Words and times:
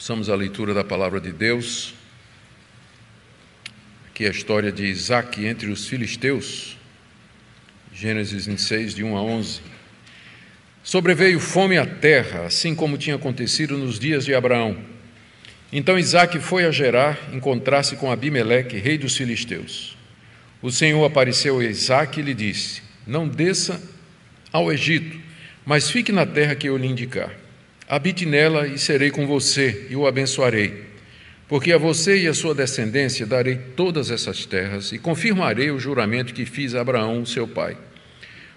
Ouçamos 0.00 0.30
a 0.30 0.34
leitura 0.34 0.72
da 0.72 0.82
palavra 0.82 1.20
de 1.20 1.30
Deus. 1.30 1.92
Aqui 4.08 4.24
a 4.24 4.30
história 4.30 4.72
de 4.72 4.86
Isaac 4.86 5.44
entre 5.44 5.70
os 5.70 5.86
filisteus. 5.86 6.78
Gênesis 7.92 8.46
26, 8.46 8.94
de 8.94 9.04
1 9.04 9.14
a 9.14 9.22
11. 9.22 9.60
Sobreveio 10.82 11.38
fome 11.38 11.76
à 11.76 11.84
terra, 11.84 12.46
assim 12.46 12.74
como 12.74 12.96
tinha 12.96 13.16
acontecido 13.16 13.76
nos 13.76 13.98
dias 13.98 14.24
de 14.24 14.34
Abraão. 14.34 14.78
Então 15.70 15.98
Isaac 15.98 16.38
foi 16.38 16.64
a 16.64 16.70
Gerar 16.70 17.18
encontrar-se 17.34 17.94
com 17.96 18.10
Abimeleque, 18.10 18.78
rei 18.78 18.96
dos 18.96 19.14
filisteus. 19.14 19.98
O 20.62 20.70
Senhor 20.70 21.04
apareceu 21.04 21.58
a 21.58 21.64
Isaac 21.64 22.18
e 22.18 22.22
lhe 22.22 22.32
disse: 22.32 22.80
Não 23.06 23.28
desça 23.28 23.78
ao 24.50 24.72
Egito, 24.72 25.20
mas 25.66 25.90
fique 25.90 26.10
na 26.10 26.24
terra 26.24 26.54
que 26.54 26.70
eu 26.70 26.78
lhe 26.78 26.86
indicar. 26.86 27.49
Habite 27.90 28.24
nela 28.24 28.68
e 28.68 28.78
serei 28.78 29.10
com 29.10 29.26
você 29.26 29.88
e 29.90 29.96
o 29.96 30.06
abençoarei. 30.06 30.84
Porque 31.48 31.72
a 31.72 31.76
você 31.76 32.18
e 32.18 32.28
a 32.28 32.32
sua 32.32 32.54
descendência 32.54 33.26
darei 33.26 33.56
todas 33.56 34.12
essas 34.12 34.46
terras 34.46 34.92
e 34.92 34.98
confirmarei 34.98 35.72
o 35.72 35.80
juramento 35.80 36.32
que 36.32 36.46
fiz 36.46 36.76
a 36.76 36.82
Abraão, 36.82 37.26
seu 37.26 37.48
pai. 37.48 37.76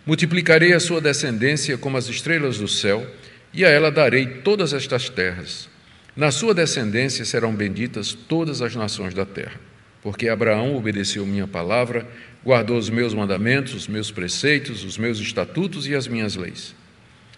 Multiplicarei 0.05 0.73
a 0.73 0.79
sua 0.79 1.01
descendência 1.01 1.79
como 1.79 1.97
as 1.97 2.07
estrelas 2.09 2.59
do 2.59 2.67
céu, 2.67 3.07
e 3.51 3.65
a 3.65 3.69
ela 3.69 3.89
darei 3.89 4.27
todas 4.27 4.71
estas 4.71 5.09
terras. 5.09 5.67
Na 6.15 6.29
sua 6.29 6.53
descendência 6.53 7.25
serão 7.25 7.55
benditas 7.55 8.13
todas 8.13 8.61
as 8.61 8.75
nações 8.75 9.15
da 9.15 9.25
terra. 9.25 9.59
Porque 10.03 10.29
Abraão 10.29 10.75
obedeceu 10.75 11.25
minha 11.25 11.47
palavra, 11.47 12.07
guardou 12.45 12.77
os 12.77 12.87
meus 12.87 13.15
mandamentos, 13.15 13.73
os 13.73 13.87
meus 13.87 14.11
preceitos, 14.11 14.83
os 14.83 14.95
meus 14.95 15.17
estatutos 15.17 15.87
e 15.87 15.95
as 15.95 16.07
minhas 16.07 16.35
leis. 16.35 16.75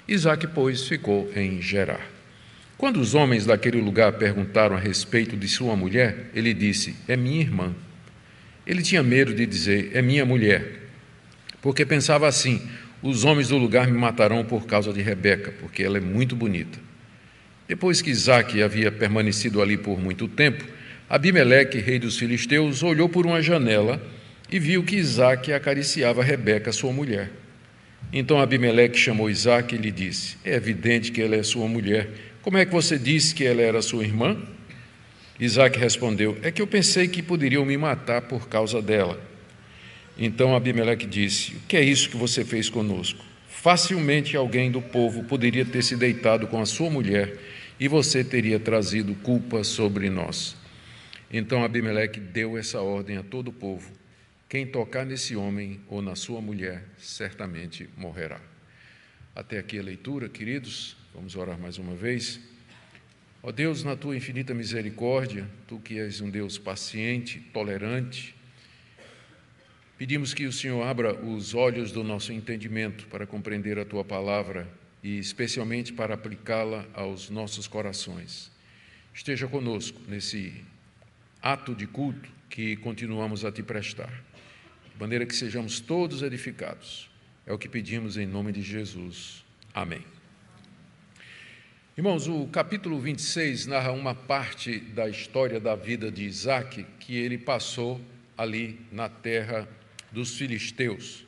Isaac, 0.07 0.47
pois, 0.47 0.87
ficou 0.87 1.31
em 1.35 1.61
Gerar. 1.61 2.15
Quando 2.77 2.99
os 2.99 3.15
homens 3.15 3.45
daquele 3.45 3.79
lugar 3.79 4.13
perguntaram 4.13 4.75
a 4.75 4.79
respeito 4.79 5.37
de 5.37 5.47
sua 5.47 5.75
mulher, 5.75 6.29
ele 6.35 6.53
disse: 6.53 6.95
É 7.07 7.15
minha 7.15 7.41
irmã. 7.41 7.73
Ele 8.67 8.81
tinha 8.81 9.01
medo 9.01 9.33
de 9.33 9.45
dizer: 9.45 9.91
É 9.93 10.01
minha 10.01 10.25
mulher, 10.25 10.81
porque 11.61 11.85
pensava 11.85 12.27
assim: 12.27 12.61
Os 13.01 13.23
homens 13.23 13.49
do 13.49 13.57
lugar 13.57 13.87
me 13.87 13.97
matarão 13.97 14.43
por 14.43 14.65
causa 14.65 14.91
de 14.91 15.01
Rebeca, 15.01 15.53
porque 15.59 15.83
ela 15.83 15.97
é 15.97 16.01
muito 16.01 16.35
bonita. 16.35 16.77
Depois 17.67 18.01
que 18.01 18.11
Isaac 18.11 18.61
havia 18.61 18.91
permanecido 18.91 19.61
ali 19.61 19.77
por 19.77 19.99
muito 19.99 20.27
tempo, 20.27 20.63
Abimeleque, 21.09 21.77
rei 21.77 21.99
dos 21.99 22.17
filisteus, 22.17 22.83
olhou 22.83 23.07
por 23.07 23.25
uma 23.25 23.41
janela 23.41 24.01
e 24.51 24.59
viu 24.59 24.83
que 24.83 24.95
Isaac 24.95 25.51
acariciava 25.53 26.23
Rebeca, 26.23 26.71
sua 26.71 26.91
mulher. 26.91 27.31
Então 28.11 28.39
Abimeleque 28.39 28.97
chamou 28.97 29.29
Isaac 29.29 29.73
e 29.73 29.77
lhe 29.77 29.91
disse: 29.91 30.37
É 30.43 30.55
evidente 30.55 31.11
que 31.11 31.21
ela 31.21 31.35
é 31.35 31.43
sua 31.43 31.67
mulher. 31.67 32.09
Como 32.41 32.57
é 32.57 32.65
que 32.65 32.71
você 32.71 32.97
disse 32.97 33.33
que 33.33 33.43
ela 33.43 33.61
era 33.61 33.81
sua 33.81 34.03
irmã? 34.03 34.37
Isaac 35.39 35.77
respondeu: 35.77 36.37
É 36.41 36.51
que 36.51 36.61
eu 36.61 36.67
pensei 36.67 37.07
que 37.07 37.21
poderiam 37.21 37.65
me 37.65 37.77
matar 37.77 38.21
por 38.21 38.47
causa 38.47 38.81
dela. 38.81 39.19
Então 40.17 40.55
Abimeleque 40.55 41.05
disse: 41.05 41.53
O 41.53 41.59
que 41.67 41.75
é 41.75 41.81
isso 41.81 42.09
que 42.09 42.17
você 42.17 42.45
fez 42.45 42.69
conosco? 42.69 43.23
Facilmente 43.47 44.37
alguém 44.37 44.69
do 44.69 44.81
povo 44.81 45.23
poderia 45.23 45.65
ter 45.65 45.81
se 45.81 45.95
deitado 45.95 46.47
com 46.47 46.61
a 46.61 46.65
sua 46.65 46.89
mulher 46.89 47.37
e 47.79 47.87
você 47.87 48.23
teria 48.23 48.59
trazido 48.59 49.15
culpa 49.15 49.63
sobre 49.63 50.09
nós. 50.09 50.55
Então 51.31 51.63
Abimeleque 51.63 52.19
deu 52.19 52.57
essa 52.57 52.79
ordem 52.79 53.17
a 53.17 53.23
todo 53.23 53.49
o 53.49 53.53
povo 53.53 53.91
quem 54.47 54.65
tocar 54.67 55.05
nesse 55.05 55.35
homem 55.35 55.81
ou 55.87 56.03
na 56.03 56.15
sua 56.15 56.39
mulher, 56.39 56.85
certamente 56.99 57.89
morrerá. 57.97 58.39
Até 59.35 59.57
aqui 59.57 59.79
a 59.79 59.81
leitura, 59.83 60.29
queridos. 60.29 60.95
Vamos 61.13 61.35
orar 61.35 61.59
mais 61.59 61.79
uma 61.79 61.95
vez. 61.95 62.39
Ó 63.41 63.51
Deus, 63.51 63.83
na 63.83 63.95
tua 63.95 64.15
infinita 64.15 64.53
misericórdia, 64.53 65.49
tu 65.67 65.79
que 65.79 65.99
és 65.99 66.21
um 66.21 66.29
Deus 66.29 66.59
paciente, 66.59 67.39
tolerante, 67.51 68.35
pedimos 69.97 70.33
que 70.33 70.45
o 70.45 70.53
Senhor 70.53 70.83
abra 70.83 71.13
os 71.13 71.55
olhos 71.55 71.91
do 71.91 72.03
nosso 72.03 72.31
entendimento 72.31 73.07
para 73.07 73.25
compreender 73.25 73.79
a 73.79 73.85
tua 73.85 74.05
palavra 74.05 74.67
e 75.03 75.17
especialmente 75.17 75.91
para 75.91 76.13
aplicá-la 76.13 76.85
aos 76.93 77.31
nossos 77.31 77.67
corações. 77.67 78.51
Esteja 79.13 79.47
conosco 79.47 79.99
nesse 80.07 80.63
ato 81.41 81.73
de 81.73 81.87
culto 81.87 82.29
que 82.49 82.75
continuamos 82.77 83.43
a 83.43 83.51
te 83.51 83.63
prestar 83.63 84.23
de 84.95 84.99
maneira 85.01 85.25
que 85.25 85.35
sejamos 85.35 85.81
todos 85.81 86.21
edificados. 86.21 87.09
É 87.45 87.51
o 87.51 87.57
que 87.57 87.67
pedimos 87.67 88.15
em 88.15 88.25
nome 88.25 88.53
de 88.53 88.61
Jesus. 88.61 89.43
Amém. 89.73 90.01
Irmãos, 91.97 92.29
o 92.29 92.47
capítulo 92.47 92.97
26 92.97 93.67
narra 93.67 93.91
uma 93.91 94.15
parte 94.15 94.79
da 94.79 95.09
história 95.09 95.59
da 95.59 95.75
vida 95.75 96.09
de 96.09 96.23
Isaac 96.23 96.85
que 96.97 97.17
ele 97.17 97.37
passou 97.37 97.99
ali 98.37 98.79
na 98.89 99.09
terra 99.09 99.67
dos 100.13 100.37
filisteus. 100.37 101.25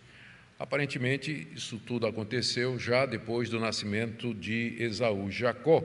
Aparentemente, 0.58 1.50
isso 1.54 1.78
tudo 1.78 2.08
aconteceu 2.08 2.80
já 2.80 3.06
depois 3.06 3.50
do 3.50 3.60
nascimento 3.60 4.34
de 4.34 4.78
Esaú, 4.80 5.30
Jacó, 5.30 5.84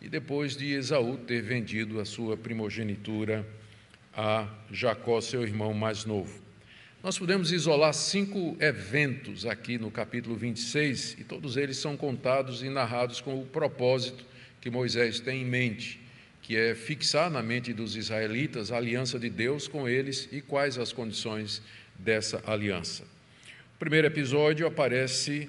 e 0.00 0.08
depois 0.08 0.56
de 0.56 0.72
Esaú 0.72 1.18
ter 1.18 1.42
vendido 1.42 2.00
a 2.00 2.04
sua 2.04 2.36
primogenitura 2.36 3.44
a 4.16 4.48
Jacó, 4.70 5.20
seu 5.20 5.42
irmão 5.42 5.74
mais 5.74 6.04
novo. 6.04 6.45
Nós 7.06 7.20
podemos 7.20 7.52
isolar 7.52 7.94
cinco 7.94 8.56
eventos 8.58 9.46
aqui 9.46 9.78
no 9.78 9.92
capítulo 9.92 10.34
26 10.34 11.18
e 11.20 11.22
todos 11.22 11.56
eles 11.56 11.76
são 11.76 11.96
contados 11.96 12.64
e 12.64 12.68
narrados 12.68 13.20
com 13.20 13.40
o 13.40 13.46
propósito 13.46 14.24
que 14.60 14.68
Moisés 14.68 15.20
tem 15.20 15.42
em 15.42 15.44
mente, 15.44 16.00
que 16.42 16.56
é 16.56 16.74
fixar 16.74 17.30
na 17.30 17.44
mente 17.44 17.72
dos 17.72 17.94
israelitas 17.94 18.72
a 18.72 18.76
aliança 18.78 19.20
de 19.20 19.30
Deus 19.30 19.68
com 19.68 19.88
eles 19.88 20.28
e 20.32 20.40
quais 20.40 20.78
as 20.78 20.92
condições 20.92 21.62
dessa 21.96 22.42
aliança. 22.44 23.04
O 23.76 23.78
primeiro 23.78 24.08
episódio 24.08 24.66
aparece 24.66 25.48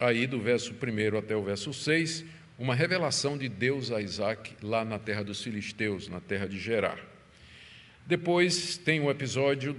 aí 0.00 0.26
do 0.26 0.40
verso 0.40 0.72
1 0.74 1.16
até 1.16 1.36
o 1.36 1.44
verso 1.44 1.72
6, 1.72 2.24
uma 2.58 2.74
revelação 2.74 3.38
de 3.38 3.48
Deus 3.48 3.92
a 3.92 4.02
Isaac 4.02 4.52
lá 4.60 4.84
na 4.84 4.98
terra 4.98 5.22
dos 5.22 5.40
filisteus, 5.40 6.08
na 6.08 6.18
terra 6.18 6.48
de 6.48 6.58
Gerar. 6.58 6.98
Depois 8.04 8.76
tem 8.76 8.98
o 8.98 9.08
episódio 9.08 9.76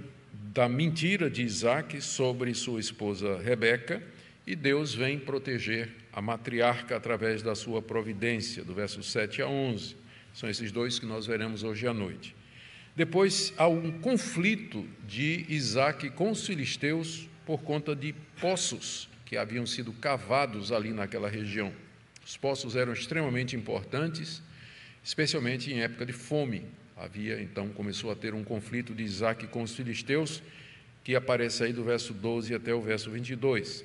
da 0.52 0.68
mentira 0.68 1.30
de 1.30 1.42
Isaac 1.42 2.00
sobre 2.02 2.52
sua 2.54 2.80
esposa 2.80 3.38
Rebeca, 3.38 4.02
e 4.44 4.56
Deus 4.56 4.92
vem 4.92 5.16
proteger 5.16 5.90
a 6.12 6.20
matriarca 6.20 6.96
através 6.96 7.40
da 7.40 7.54
sua 7.54 7.80
providência, 7.80 8.64
do 8.64 8.74
verso 8.74 9.00
7 9.00 9.42
a 9.42 9.46
11. 9.46 9.96
São 10.34 10.50
esses 10.50 10.72
dois 10.72 10.98
que 10.98 11.06
nós 11.06 11.24
veremos 11.24 11.62
hoje 11.62 11.86
à 11.86 11.94
noite. 11.94 12.34
Depois 12.96 13.54
há 13.56 13.68
um 13.68 13.92
conflito 14.00 14.84
de 15.06 15.46
Isaac 15.48 16.10
com 16.10 16.32
os 16.32 16.44
filisteus 16.44 17.28
por 17.46 17.62
conta 17.62 17.94
de 17.94 18.12
poços 18.40 19.08
que 19.24 19.36
haviam 19.36 19.64
sido 19.64 19.92
cavados 19.92 20.72
ali 20.72 20.90
naquela 20.90 21.28
região. 21.28 21.72
Os 22.26 22.36
poços 22.36 22.74
eram 22.74 22.92
extremamente 22.92 23.54
importantes, 23.54 24.42
especialmente 25.04 25.72
em 25.72 25.80
época 25.80 26.04
de 26.04 26.12
fome. 26.12 26.64
Havia 27.00 27.40
então 27.40 27.70
começou 27.70 28.10
a 28.10 28.14
ter 28.14 28.34
um 28.34 28.44
conflito 28.44 28.94
de 28.94 29.02
Isaac 29.02 29.46
com 29.46 29.62
os 29.62 29.74
filisteus, 29.74 30.42
que 31.02 31.16
aparece 31.16 31.64
aí 31.64 31.72
do 31.72 31.82
verso 31.82 32.12
12 32.12 32.54
até 32.54 32.74
o 32.74 32.82
verso 32.82 33.10
22, 33.10 33.82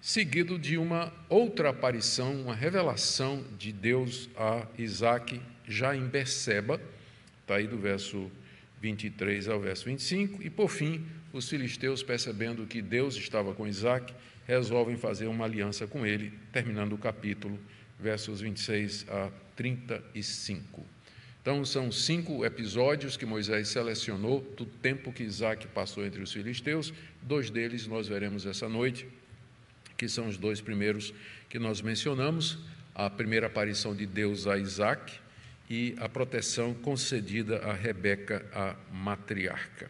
seguido 0.00 0.58
de 0.58 0.78
uma 0.78 1.12
outra 1.28 1.68
aparição, 1.68 2.32
uma 2.40 2.54
revelação 2.54 3.44
de 3.58 3.72
Deus 3.72 4.30
a 4.34 4.66
Isaac 4.78 5.38
já 5.68 5.94
em 5.94 6.06
Beceba, 6.06 6.80
está 7.42 7.56
aí 7.56 7.66
do 7.66 7.76
verso 7.76 8.30
23 8.80 9.48
ao 9.48 9.60
verso 9.60 9.84
25, 9.84 10.42
e 10.42 10.48
por 10.48 10.70
fim, 10.70 11.04
os 11.34 11.50
filisteus, 11.50 12.02
percebendo 12.02 12.66
que 12.66 12.80
Deus 12.80 13.16
estava 13.16 13.52
com 13.52 13.68
Isaac, 13.68 14.14
resolvem 14.46 14.96
fazer 14.96 15.26
uma 15.26 15.44
aliança 15.44 15.86
com 15.86 16.06
ele, 16.06 16.32
terminando 16.52 16.94
o 16.94 16.98
capítulo, 16.98 17.58
versos 18.00 18.40
26 18.40 19.04
a 19.10 19.30
35. 19.54 20.95
Então, 21.46 21.64
são 21.64 21.92
cinco 21.92 22.44
episódios 22.44 23.16
que 23.16 23.24
Moisés 23.24 23.68
selecionou 23.68 24.40
do 24.56 24.66
tempo 24.66 25.12
que 25.12 25.22
Isaac 25.22 25.68
passou 25.68 26.04
entre 26.04 26.20
os 26.20 26.32
filisteus. 26.32 26.92
Dois 27.22 27.50
deles 27.50 27.86
nós 27.86 28.08
veremos 28.08 28.44
essa 28.44 28.68
noite, 28.68 29.06
que 29.96 30.08
são 30.08 30.26
os 30.26 30.36
dois 30.36 30.60
primeiros 30.60 31.14
que 31.48 31.60
nós 31.60 31.80
mencionamos: 31.80 32.58
a 32.92 33.08
primeira 33.08 33.46
aparição 33.46 33.94
de 33.94 34.06
Deus 34.06 34.48
a 34.48 34.58
Isaac 34.58 35.12
e 35.70 35.94
a 35.98 36.08
proteção 36.08 36.74
concedida 36.74 37.58
a 37.58 37.72
Rebeca, 37.72 38.44
a 38.52 38.74
matriarca. 38.92 39.88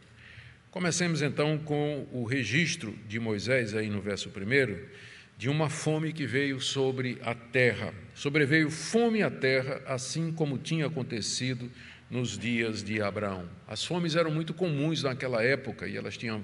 Comecemos 0.70 1.22
então 1.22 1.56
com 1.56 2.06
o 2.12 2.24
registro 2.24 2.94
de 3.08 3.18
Moisés, 3.18 3.74
aí 3.74 3.88
no 3.88 4.02
verso 4.02 4.28
primeiro 4.28 4.86
de 5.36 5.48
uma 5.50 5.68
fome 5.68 6.12
que 6.12 6.26
veio 6.26 6.60
sobre 6.60 7.18
a 7.22 7.34
terra. 7.34 7.92
Sobreveio 8.14 8.70
fome 8.70 9.22
à 9.22 9.30
terra, 9.30 9.82
assim 9.86 10.32
como 10.32 10.56
tinha 10.56 10.86
acontecido 10.86 11.70
nos 12.10 12.38
dias 12.38 12.82
de 12.82 13.02
Abraão. 13.02 13.48
As 13.66 13.84
fomes 13.84 14.16
eram 14.16 14.30
muito 14.30 14.54
comuns 14.54 15.02
naquela 15.02 15.42
época 15.42 15.86
e 15.86 15.96
elas 15.96 16.16
tinham 16.16 16.42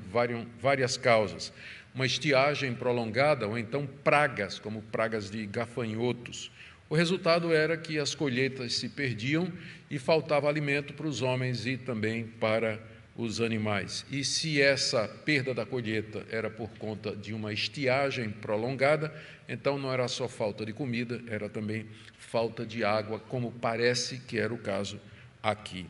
várias 0.61 0.97
causas. 0.97 1.53
Uma 1.95 2.05
estiagem 2.05 2.75
prolongada 2.75 3.47
ou 3.47 3.57
então 3.57 3.87
pragas, 3.87 4.59
como 4.59 4.83
pragas 4.83 5.31
de 5.31 5.47
gafanhotos, 5.47 6.51
O 6.93 6.95
resultado 6.95 7.55
era 7.55 7.75
que 7.75 7.99
as 7.99 8.15
colheitas 8.15 8.75
se 8.75 8.87
perdiam 8.87 9.51
e 9.91 9.99
faltava 9.99 10.47
alimento 10.47 10.93
para 10.93 11.07
os 11.07 11.23
homens 11.23 11.67
e 11.67 11.79
também 11.79 12.27
para 12.27 12.79
os 13.17 13.41
animais. 13.41 14.07
E 14.11 14.25
se 14.25 14.61
essa 14.61 15.07
perda 15.07 15.53
da 15.53 15.67
colheita 15.67 16.25
era 16.31 16.49
por 16.49 16.71
conta 16.79 17.15
de 17.15 17.35
uma 17.35 17.53
estiagem 17.53 18.31
prolongada, 18.31 19.13
então 19.49 19.79
não 19.79 19.93
era 19.93 20.09
só 20.09 20.29
falta 20.29 20.65
de 20.65 20.73
comida, 20.73 21.21
era 21.27 21.49
também 21.49 21.87
falta 22.17 22.65
de 22.65 22.85
água, 22.85 23.19
como 23.19 23.53
parece 23.53 24.19
que 24.19 24.39
era 24.39 24.53
o 24.53 24.59
caso 24.59 24.99
aqui. 25.43 25.87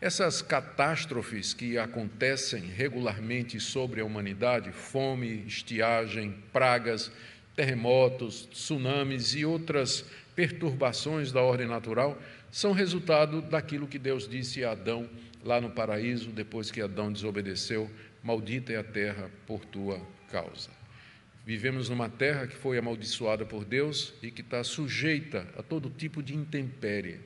Essas 0.00 0.42
catástrofes 0.42 1.54
que 1.54 1.78
acontecem 1.78 2.62
regularmente 2.62 3.60
sobre 3.60 4.00
a 4.00 4.04
humanidade 4.04 4.72
fome, 4.72 5.44
estiagem, 5.46 6.34
pragas, 6.52 7.12
terremotos, 7.54 8.46
tsunamis 8.46 9.34
e 9.34 9.44
outras 9.44 10.04
perturbações 10.34 11.30
da 11.30 11.42
ordem 11.42 11.68
natural 11.68 12.20
são 12.50 12.72
resultado 12.72 13.40
daquilo 13.42 13.86
que 13.86 13.98
Deus 13.98 14.26
disse 14.26 14.64
a 14.64 14.72
Adão 14.72 15.08
lá 15.44 15.60
no 15.60 15.70
paraíso, 15.70 16.30
depois 16.30 16.70
que 16.70 16.80
Adão 16.80 17.12
desobedeceu: 17.12 17.90
Maldita 18.22 18.72
é 18.72 18.76
a 18.76 18.84
terra 18.84 19.30
por 19.46 19.64
tua 19.64 20.00
causa. 20.30 20.70
Vivemos 21.44 21.88
numa 21.88 22.08
terra 22.08 22.46
que 22.46 22.54
foi 22.54 22.78
amaldiçoada 22.78 23.44
por 23.44 23.64
Deus 23.64 24.14
e 24.22 24.30
que 24.30 24.42
está 24.42 24.62
sujeita 24.62 25.46
a 25.56 25.62
todo 25.62 25.90
tipo 25.90 26.22
de 26.22 26.36
intempérie. 26.36 27.18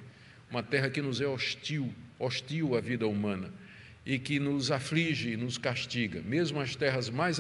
Uma 0.51 0.63
terra 0.63 0.89
que 0.89 1.03
nos 1.03 1.21
é 1.21 1.27
hostil, 1.27 1.93
hostil 2.19 2.77
à 2.77 2.81
vida 2.81 3.07
humana 3.07 3.53
e 4.07 4.19
que 4.19 4.39
nos 4.39 4.71
aflige 4.71 5.33
e 5.33 5.37
nos 5.37 5.59
castiga. 5.59 6.23
Mesmo 6.23 6.61
as 6.61 6.77
terras 6.77 7.11
mais, 7.11 7.39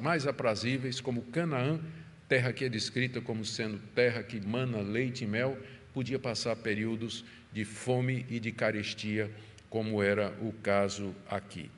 mais 0.00 0.26
aprazíveis, 0.26 1.00
como 1.00 1.22
Canaã, 1.22 1.80
terra 2.28 2.52
que 2.52 2.64
é 2.64 2.68
descrita 2.68 3.20
como 3.20 3.44
sendo 3.44 3.78
terra 3.94 4.22
que 4.22 4.38
mana 4.40 4.80
leite 4.80 5.24
e 5.24 5.26
mel, 5.26 5.56
podia 5.94 6.18
passar 6.18 6.56
períodos 6.56 7.24
de 7.52 7.64
fome 7.64 8.26
e 8.28 8.38
de 8.38 8.52
carestia, 8.52 9.30
como 9.70 10.02
era 10.02 10.32
o 10.40 10.52
caso 10.62 11.14
aqui. 11.28 11.70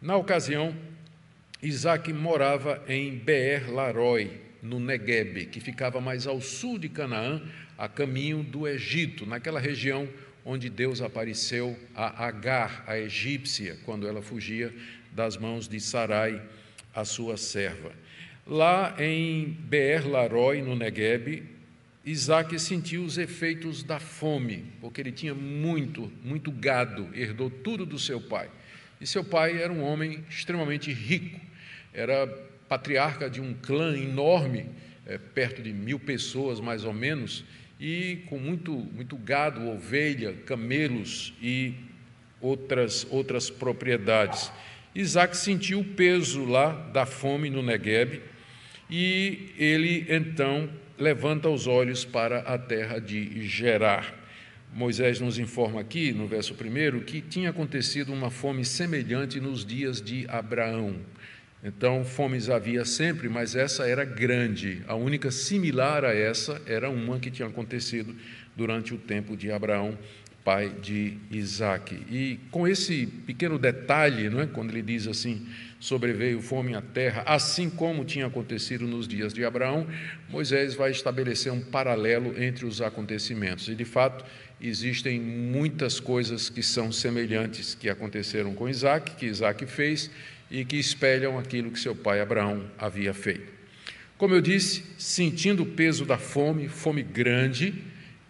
Na 0.00 0.16
ocasião, 0.16 0.74
Isaac 1.62 2.12
morava 2.12 2.82
em 2.88 3.16
Beer 3.16 3.72
Laroi, 3.72 4.40
no 4.62 4.78
Negueb, 4.78 5.46
que 5.46 5.60
ficava 5.60 6.00
mais 6.00 6.26
ao 6.26 6.40
sul 6.40 6.78
de 6.78 6.88
Canaã, 6.88 7.42
a 7.76 7.88
caminho 7.88 8.42
do 8.42 8.66
Egito, 8.66 9.26
naquela 9.26 9.58
região 9.58 10.08
onde 10.44 10.68
Deus 10.68 11.00
apareceu 11.00 11.78
a 11.94 12.26
Agar, 12.26 12.84
a 12.86 12.98
egípcia, 12.98 13.78
quando 13.84 14.06
ela 14.06 14.22
fugia 14.22 14.72
das 15.12 15.36
mãos 15.36 15.68
de 15.68 15.80
Sarai, 15.80 16.40
a 16.94 17.04
sua 17.04 17.36
serva. 17.36 17.92
Lá 18.46 18.94
em 18.98 19.46
Beer 19.46 20.08
Laroi, 20.08 20.62
no 20.62 20.74
Negueb, 20.74 21.44
Isaac 22.04 22.58
sentiu 22.58 23.04
os 23.04 23.16
efeitos 23.16 23.84
da 23.84 24.00
fome, 24.00 24.64
porque 24.80 25.00
ele 25.00 25.12
tinha 25.12 25.34
muito, 25.34 26.10
muito 26.24 26.50
gado, 26.50 27.08
herdou 27.14 27.48
tudo 27.48 27.86
do 27.86 27.98
seu 27.98 28.20
pai. 28.20 28.50
E 29.00 29.06
seu 29.06 29.22
pai 29.22 29.62
era 29.62 29.72
um 29.72 29.82
homem 29.82 30.24
extremamente 30.28 30.92
rico, 30.92 31.40
era 31.94 32.26
patriarca 32.68 33.30
de 33.30 33.40
um 33.40 33.54
clã 33.54 33.96
enorme, 33.96 34.66
é, 35.06 35.16
perto 35.16 35.62
de 35.62 35.72
mil 35.72 35.98
pessoas 35.98 36.58
mais 36.58 36.84
ou 36.84 36.92
menos, 36.92 37.44
e 37.78 38.22
com 38.26 38.38
muito, 38.38 38.72
muito 38.72 39.16
gado, 39.16 39.68
ovelha, 39.68 40.34
camelos 40.46 41.32
e 41.40 41.74
outras, 42.40 43.06
outras 43.10 43.48
propriedades. 43.48 44.50
Isaac 44.94 45.36
sentiu 45.36 45.80
o 45.80 45.84
peso 45.84 46.44
lá 46.44 46.72
da 46.92 47.06
fome 47.06 47.48
no 47.48 47.62
Negueb 47.62 48.20
e 48.90 49.52
ele 49.56 50.04
então 50.08 50.68
levanta 51.02 51.48
os 51.48 51.66
olhos 51.66 52.04
para 52.04 52.38
a 52.40 52.56
terra 52.56 53.00
de 53.00 53.46
Gerar. 53.46 54.14
Moisés 54.72 55.20
nos 55.20 55.36
informa 55.36 55.80
aqui, 55.80 56.12
no 56.12 56.28
verso 56.28 56.54
1, 56.54 57.00
que 57.00 57.20
tinha 57.20 57.50
acontecido 57.50 58.12
uma 58.12 58.30
fome 58.30 58.64
semelhante 58.64 59.40
nos 59.40 59.66
dias 59.66 60.00
de 60.00 60.24
Abraão. 60.28 60.94
Então, 61.64 62.04
fomes 62.04 62.48
havia 62.48 62.84
sempre, 62.84 63.28
mas 63.28 63.56
essa 63.56 63.86
era 63.86 64.04
grande. 64.04 64.82
A 64.86 64.94
única 64.94 65.30
similar 65.30 66.04
a 66.04 66.14
essa 66.14 66.62
era 66.66 66.88
uma 66.88 67.18
que 67.18 67.30
tinha 67.30 67.48
acontecido 67.48 68.14
durante 68.56 68.94
o 68.94 68.98
tempo 68.98 69.36
de 69.36 69.50
Abraão, 69.50 69.98
pai 70.44 70.70
de 70.80 71.18
Isaac. 71.30 71.94
E 72.10 72.38
com 72.50 72.66
esse 72.66 73.06
pequeno 73.06 73.58
detalhe, 73.58 74.28
não 74.28 74.40
é? 74.40 74.46
quando 74.46 74.70
ele 74.70 74.82
diz 74.82 75.06
assim: 75.06 75.46
sobreveio 75.78 76.40
fome 76.40 76.74
à 76.74 76.80
terra, 76.80 77.22
assim 77.26 77.68
como 77.68 78.04
tinha 78.04 78.26
acontecido 78.26 78.86
nos 78.86 79.06
dias 79.08 79.32
de 79.32 79.44
Abraão, 79.44 79.86
Moisés 80.28 80.74
vai 80.74 80.90
estabelecer 80.90 81.52
um 81.52 81.60
paralelo 81.60 82.40
entre 82.42 82.64
os 82.64 82.80
acontecimentos. 82.80 83.68
E, 83.68 83.74
de 83.74 83.84
fato, 83.84 84.24
existem 84.60 85.20
muitas 85.20 85.98
coisas 85.98 86.48
que 86.48 86.62
são 86.62 86.92
semelhantes 86.92 87.74
que 87.74 87.88
aconteceram 87.88 88.54
com 88.54 88.68
Isaac, 88.68 89.16
que 89.16 89.26
Isaac 89.26 89.66
fez 89.66 90.10
e 90.50 90.64
que 90.64 90.76
espelham 90.76 91.38
aquilo 91.38 91.70
que 91.70 91.80
seu 91.80 91.96
pai 91.96 92.20
Abraão 92.20 92.64
havia 92.78 93.14
feito. 93.14 93.52
Como 94.18 94.34
eu 94.34 94.40
disse, 94.40 94.84
sentindo 94.96 95.64
o 95.64 95.66
peso 95.66 96.04
da 96.04 96.16
fome, 96.16 96.68
fome 96.68 97.02
grande, 97.02 97.74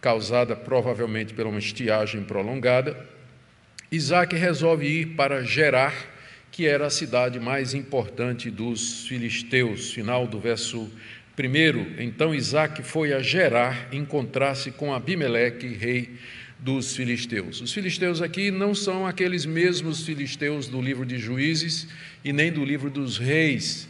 causada 0.02 0.56
provavelmente 0.56 1.32
por 1.32 1.46
uma 1.46 1.60
estiagem 1.60 2.24
prolongada, 2.24 3.08
Isaac 3.90 4.34
resolve 4.34 4.84
ir 4.84 5.06
para 5.14 5.44
Gerar, 5.44 5.94
que 6.50 6.66
era 6.66 6.86
a 6.86 6.90
cidade 6.90 7.38
mais 7.38 7.72
importante 7.72 8.50
dos 8.50 9.06
filisteus. 9.06 9.92
Final 9.92 10.26
do 10.26 10.40
verso 10.40 10.90
1. 11.38 12.02
Então 12.02 12.34
Isaac 12.34 12.82
foi 12.82 13.12
a 13.12 13.20
Gerar 13.20 13.88
encontrar-se 13.92 14.72
com 14.72 14.92
Abimeleque, 14.92 15.68
rei 15.68 16.10
dos 16.58 16.96
filisteus. 16.96 17.60
Os 17.60 17.72
filisteus 17.72 18.20
aqui 18.20 18.50
não 18.50 18.74
são 18.74 19.06
aqueles 19.06 19.46
mesmos 19.46 20.04
filisteus 20.04 20.66
do 20.66 20.82
livro 20.82 21.06
de 21.06 21.18
Juízes 21.18 21.86
e 22.24 22.32
nem 22.32 22.52
do 22.52 22.64
livro 22.64 22.90
dos 22.90 23.18
reis 23.18 23.88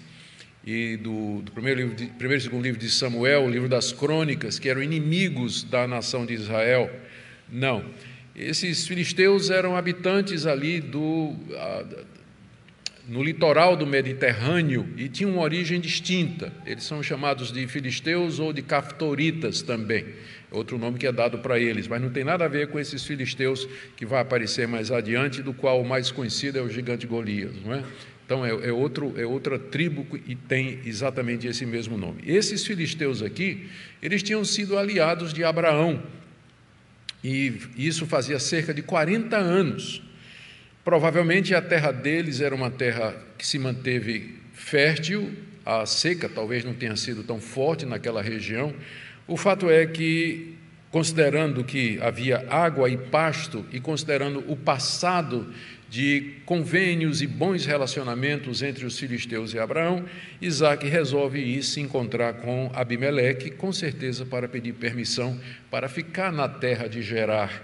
e 0.65 0.97
do, 0.97 1.43
do 1.43 1.53
primeiro, 1.53 1.81
livro 1.81 1.97
de, 1.97 2.07
primeiro 2.07 2.41
e 2.41 2.45
segundo 2.45 2.63
livro 2.63 2.81
de 2.81 2.91
Samuel, 2.91 3.45
o 3.45 3.51
livro 3.51 3.69
das 3.69 3.93
crônicas, 3.93 4.59
que 4.59 4.69
eram 4.69 4.83
inimigos 4.83 5.65
da 5.65 5.87
nação 5.87 6.25
de 6.25 6.35
Israel. 6.35 6.91
Não. 7.51 7.85
Esses 8.35 8.87
filisteus 8.87 9.51
eram 9.51 9.77
habitantes 9.77 10.47
ali 10.47 10.81
do, 10.81 11.37
no 13.09 13.23
litoral 13.23 13.77
do 13.77 13.87
Mediterrâneo 13.87 14.89
e 14.97 15.09
tinham 15.09 15.33
uma 15.33 15.43
origem 15.43 15.81
distinta. 15.81 16.53
Eles 16.65 16.85
são 16.85 17.03
chamados 17.03 17.51
de 17.51 17.67
filisteus 17.67 18.39
ou 18.39 18.53
de 18.53 18.63
caftoritas 18.63 19.61
também, 19.61 20.07
outro 20.51 20.79
nome 20.79 20.99
que 20.99 21.07
é 21.07 21.13
dado 21.13 21.39
para 21.39 21.59
eles, 21.59 21.89
mas 21.89 22.01
não 22.01 22.11
tem 22.11 22.25
nada 22.25 22.45
a 22.45 22.49
ver 22.49 22.69
com 22.69 22.79
esses 22.79 23.05
filisteus 23.05 23.69
que 23.97 24.07
vai 24.07 24.21
aparecer 24.21 24.69
mais 24.69 24.91
adiante, 24.91 25.43
do 25.43 25.53
qual 25.53 25.81
o 25.81 25.85
mais 25.85 26.11
conhecido 26.11 26.59
é 26.59 26.63
o 26.63 26.69
gigante 26.69 27.07
Golias, 27.07 27.53
não 27.65 27.75
é? 27.75 27.83
Então 28.33 28.47
é, 28.47 28.69
é, 28.69 28.73
outro, 28.73 29.13
é 29.21 29.27
outra 29.27 29.59
tribo 29.59 30.07
e 30.27 30.35
tem 30.35 30.81
exatamente 30.87 31.47
esse 31.47 31.67
mesmo 31.67 31.99
nome. 31.99 32.23
Esses 32.27 32.65
filisteus 32.67 33.21
aqui, 33.21 33.69
eles 34.01 34.23
tinham 34.23 34.43
sido 34.43 34.79
aliados 34.79 35.35
de 35.35 35.45
Abraão, 35.45 36.03
e 37.23 37.53
isso 37.77 38.07
fazia 38.07 38.39
cerca 38.39 38.73
de 38.73 38.81
40 38.81 39.37
anos. 39.37 40.03
Provavelmente 40.83 41.55
a 41.55 41.61
terra 41.61 41.93
deles 41.93 42.41
era 42.41 42.55
uma 42.55 42.71
terra 42.71 43.15
que 43.37 43.47
se 43.47 43.59
manteve 43.59 44.37
fértil, 44.55 45.31
a 45.65 45.85
seca 45.85 46.27
talvez 46.27 46.65
não 46.65 46.73
tenha 46.73 46.97
sido 46.97 47.23
tão 47.23 47.39
forte 47.39 47.85
naquela 47.85 48.23
região. 48.23 48.75
O 49.29 49.37
fato 49.37 49.69
é 49.69 49.85
que, 49.85 50.57
considerando 50.91 51.63
que 51.63 52.01
havia 52.01 52.47
água 52.49 52.89
e 52.89 52.97
pasto, 52.97 53.67
e 53.71 53.79
considerando 53.79 54.43
o 54.51 54.57
passado 54.57 55.53
de 55.93 56.37
convênios 56.47 57.21
e 57.21 57.27
bons 57.27 57.67
relacionamentos 57.67 58.63
entre 58.63 58.87
os 58.87 58.99
filisteus 58.99 59.53
e 59.53 59.59
Abraão, 59.59 60.07
Isaac 60.41 60.89
resolve 60.89 61.39
ir 61.39 61.63
se 61.63 61.83
encontrar 61.83 62.33
com 62.33 62.73
Abimeleque, 62.75 63.51
com 63.51 63.71
certeza 63.75 64.25
para 64.25 64.49
pedir 64.49 64.73
permissão 64.73 65.39
para 65.71 65.91
ficar 65.91 66.33
na 66.33 66.49
terra 66.49 66.89
de 66.89 67.03
Gerar, 67.03 67.63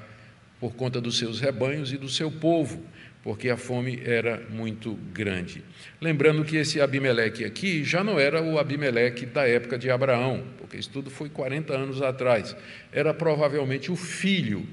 por 0.60 0.74
conta 0.74 1.00
dos 1.00 1.16
seus 1.16 1.40
rebanhos 1.40 1.90
e 1.90 1.96
do 1.96 2.06
seu 2.06 2.30
povo 2.30 2.84
porque 3.22 3.48
a 3.48 3.56
fome 3.56 4.00
era 4.04 4.42
muito 4.50 4.94
grande. 5.12 5.64
Lembrando 6.00 6.44
que 6.44 6.56
esse 6.56 6.82
Abimeleque 6.82 7.46
aqui 7.46 7.82
já 7.82 8.04
não 8.04 8.18
era 8.20 8.42
o 8.42 8.58
Abimeleque 8.58 9.26
da 9.26 9.48
época 9.48 9.78
de 9.78 9.90
Abraão, 9.90 10.44
porque 10.58 10.76
isso 10.76 10.90
tudo 10.90 11.10
foi 11.10 11.28
40 11.28 11.74
anos 11.74 12.02
atrás. 12.02 12.54
Era 12.92 13.12
provavelmente 13.12 13.90
o 13.90 13.96
filho. 13.96 14.66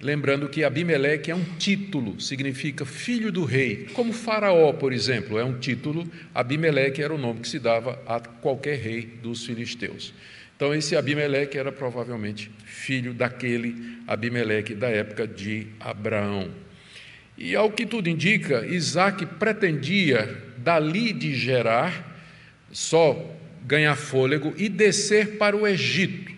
Lembrando 0.00 0.48
que 0.48 0.62
Abimeleque 0.62 1.30
é 1.30 1.34
um 1.34 1.44
título, 1.58 2.20
significa 2.20 2.84
filho 2.84 3.32
do 3.32 3.44
rei, 3.44 3.88
como 3.94 4.12
Faraó, 4.12 4.72
por 4.74 4.92
exemplo, 4.92 5.38
é 5.38 5.44
um 5.44 5.58
título. 5.58 6.06
Abimeleque 6.34 7.02
era 7.02 7.14
o 7.14 7.18
nome 7.18 7.40
que 7.40 7.48
se 7.48 7.58
dava 7.58 7.98
a 8.06 8.20
qualquer 8.20 8.78
rei 8.78 9.02
dos 9.22 9.46
filisteus. 9.46 10.12
Então, 10.54 10.74
esse 10.74 10.96
Abimeleque 10.96 11.56
era 11.56 11.72
provavelmente 11.72 12.50
filho 12.64 13.14
daquele 13.14 13.98
Abimeleque 14.06 14.74
da 14.74 14.88
época 14.88 15.26
de 15.26 15.66
Abraão. 15.80 16.50
E 17.38 17.54
ao 17.56 17.70
que 17.70 17.86
tudo 17.86 18.08
indica, 18.08 18.66
Isaac 18.66 19.24
pretendia 19.24 20.42
dali 20.58 21.12
de 21.12 21.34
Gerar 21.34 22.14
só 22.70 23.34
ganhar 23.66 23.96
fôlego 23.96 24.54
e 24.56 24.68
descer 24.68 25.36
para 25.36 25.56
o 25.56 25.66
Egito. 25.66 26.35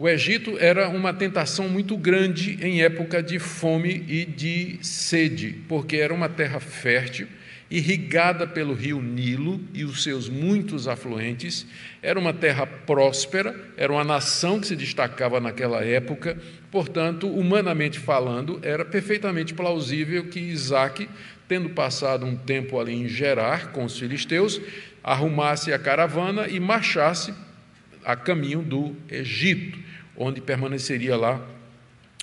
O 0.00 0.08
Egito 0.08 0.56
era 0.58 0.88
uma 0.88 1.12
tentação 1.12 1.68
muito 1.68 1.94
grande 1.94 2.58
em 2.62 2.80
época 2.80 3.22
de 3.22 3.38
fome 3.38 4.02
e 4.08 4.24
de 4.24 4.78
sede, 4.80 5.54
porque 5.68 5.96
era 5.96 6.14
uma 6.14 6.26
terra 6.26 6.58
fértil, 6.58 7.28
irrigada 7.70 8.46
pelo 8.46 8.72
rio 8.72 9.02
Nilo 9.02 9.60
e 9.74 9.84
os 9.84 10.02
seus 10.02 10.26
muitos 10.26 10.88
afluentes, 10.88 11.66
era 12.02 12.18
uma 12.18 12.32
terra 12.32 12.66
próspera, 12.66 13.54
era 13.76 13.92
uma 13.92 14.02
nação 14.02 14.58
que 14.58 14.68
se 14.68 14.74
destacava 14.74 15.38
naquela 15.38 15.84
época, 15.84 16.38
portanto, 16.70 17.28
humanamente 17.28 17.98
falando, 17.98 18.58
era 18.62 18.86
perfeitamente 18.86 19.52
plausível 19.52 20.28
que 20.28 20.40
Isaac, 20.40 21.10
tendo 21.46 21.68
passado 21.68 22.24
um 22.24 22.36
tempo 22.36 22.80
ali 22.80 22.94
em 22.94 23.06
Gerar 23.06 23.70
com 23.70 23.84
os 23.84 23.98
filisteus, 23.98 24.62
arrumasse 25.04 25.74
a 25.74 25.78
caravana 25.78 26.48
e 26.48 26.58
marchasse 26.58 27.34
a 28.02 28.16
caminho 28.16 28.62
do 28.62 28.96
Egito 29.10 29.89
onde 30.20 30.40
permaneceria 30.40 31.16
lá 31.16 31.44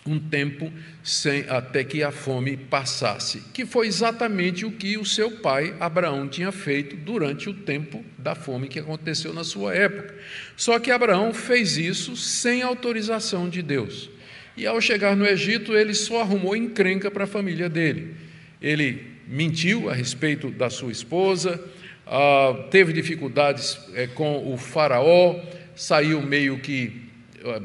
um 0.05 0.19
tempo 0.19 0.71
sem, 1.03 1.43
até 1.49 1.83
que 1.83 2.01
a 2.01 2.11
fome 2.11 2.55
passasse, 2.55 3.41
que 3.53 3.65
foi 3.65 3.87
exatamente 3.87 4.65
o 4.65 4.71
que 4.71 4.97
o 4.97 5.03
seu 5.03 5.31
pai 5.31 5.75
Abraão 5.79 6.27
tinha 6.29 6.51
feito 6.51 6.95
durante 6.95 7.49
o 7.49 7.53
tempo 7.53 8.05
da 8.17 8.33
fome 8.33 8.69
que 8.69 8.79
aconteceu 8.79 9.33
na 9.33 9.43
sua 9.43 9.73
época. 9.73 10.15
Só 10.55 10.79
que 10.79 10.91
Abraão 10.91 11.33
fez 11.33 11.77
isso 11.77 12.15
sem 12.15 12.61
autorização 12.61 13.49
de 13.49 13.61
Deus. 13.61 14.09
E 14.55 14.65
ao 14.65 14.79
chegar 14.79 15.15
no 15.15 15.25
Egito, 15.25 15.75
ele 15.75 15.93
só 15.93 16.21
arrumou 16.21 16.55
encrenca 16.55 17.11
para 17.11 17.25
a 17.25 17.27
família 17.27 17.67
dele. 17.67 18.15
Ele 18.61 19.05
mentiu 19.27 19.89
a 19.89 19.93
respeito 19.93 20.49
da 20.49 20.69
sua 20.69 20.91
esposa, 20.91 21.61
ah, 22.05 22.67
teve 22.71 22.93
dificuldades 22.93 23.77
eh, 23.93 24.07
com 24.07 24.53
o 24.53 24.57
faraó, 24.57 25.35
saiu 25.75 26.21
meio 26.21 26.57
que 26.59 27.01
ah, 27.43 27.61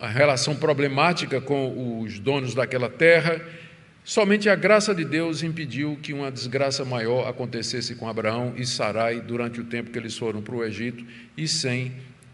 a 0.00 0.08
relação 0.08 0.54
problemática 0.54 1.40
com 1.40 2.00
os 2.00 2.18
donos 2.18 2.54
daquela 2.54 2.88
terra, 2.88 3.40
somente 4.04 4.48
a 4.48 4.54
graça 4.54 4.94
de 4.94 5.04
Deus 5.04 5.42
impediu 5.42 5.98
que 6.02 6.12
uma 6.12 6.30
desgraça 6.30 6.84
maior 6.84 7.28
acontecesse 7.28 7.94
com 7.94 8.08
Abraão 8.08 8.54
e 8.56 8.66
Sarai 8.66 9.20
durante 9.20 9.60
o 9.60 9.64
tempo 9.64 9.90
que 9.90 9.98
eles 9.98 10.16
foram 10.16 10.42
para 10.42 10.54
o 10.54 10.64
Egito 10.64 11.04
e 11.36 11.48
sem 11.48 11.92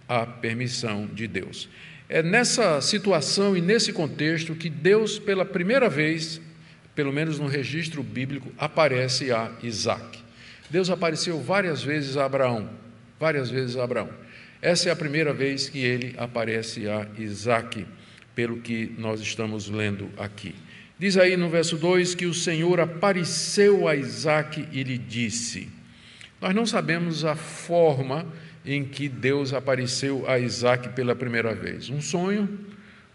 a 0.08 0.26
permissão 0.26 1.06
de 1.06 1.26
Deus. 1.26 1.68
É 2.08 2.22
nessa 2.22 2.80
situação 2.80 3.56
e 3.56 3.60
nesse 3.60 3.92
contexto 3.92 4.54
que 4.54 4.68
Deus, 4.68 5.18
pela 5.18 5.44
primeira 5.44 5.88
vez, 5.88 6.40
pelo 6.94 7.12
menos 7.12 7.38
no 7.38 7.46
registro 7.46 8.02
bíblico, 8.02 8.52
aparece 8.58 9.32
a 9.32 9.50
Isaac. 9.62 10.18
Deus 10.68 10.90
apareceu 10.90 11.40
várias 11.40 11.82
vezes 11.82 12.16
a 12.16 12.24
Abraão, 12.26 12.68
várias 13.18 13.48
vezes 13.48 13.76
a 13.76 13.84
Abraão. 13.84 14.10
Essa 14.62 14.90
é 14.90 14.92
a 14.92 14.96
primeira 14.96 15.32
vez 15.32 15.68
que 15.68 15.80
ele 15.80 16.14
aparece 16.16 16.88
a 16.88 17.04
Isaac, 17.18 17.84
pelo 18.32 18.60
que 18.60 18.94
nós 18.96 19.20
estamos 19.20 19.68
lendo 19.68 20.08
aqui. 20.16 20.54
Diz 20.96 21.16
aí 21.16 21.36
no 21.36 21.50
verso 21.50 21.76
2 21.76 22.14
que 22.14 22.26
o 22.26 22.32
Senhor 22.32 22.78
apareceu 22.78 23.88
a 23.88 23.96
Isaac 23.96 24.68
e 24.70 24.84
lhe 24.84 24.96
disse. 24.96 25.68
Nós 26.40 26.54
não 26.54 26.64
sabemos 26.64 27.24
a 27.24 27.34
forma 27.34 28.24
em 28.64 28.84
que 28.84 29.08
Deus 29.08 29.52
apareceu 29.52 30.30
a 30.30 30.38
Isaac 30.38 30.90
pela 30.90 31.16
primeira 31.16 31.52
vez. 31.56 31.90
Um 31.90 32.00
sonho, 32.00 32.48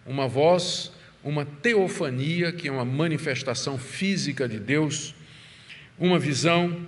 uma 0.06 0.27
voz, 0.27 0.92
uma 1.24 1.46
teofania, 1.46 2.51
que 2.51 2.68
é 2.68 2.72
uma 2.72 2.84
manifestação 2.84 3.77
física 3.77 4.50
de 4.50 4.60
Deus, 4.60 5.16
uma 5.98 6.20
visão, 6.20 6.86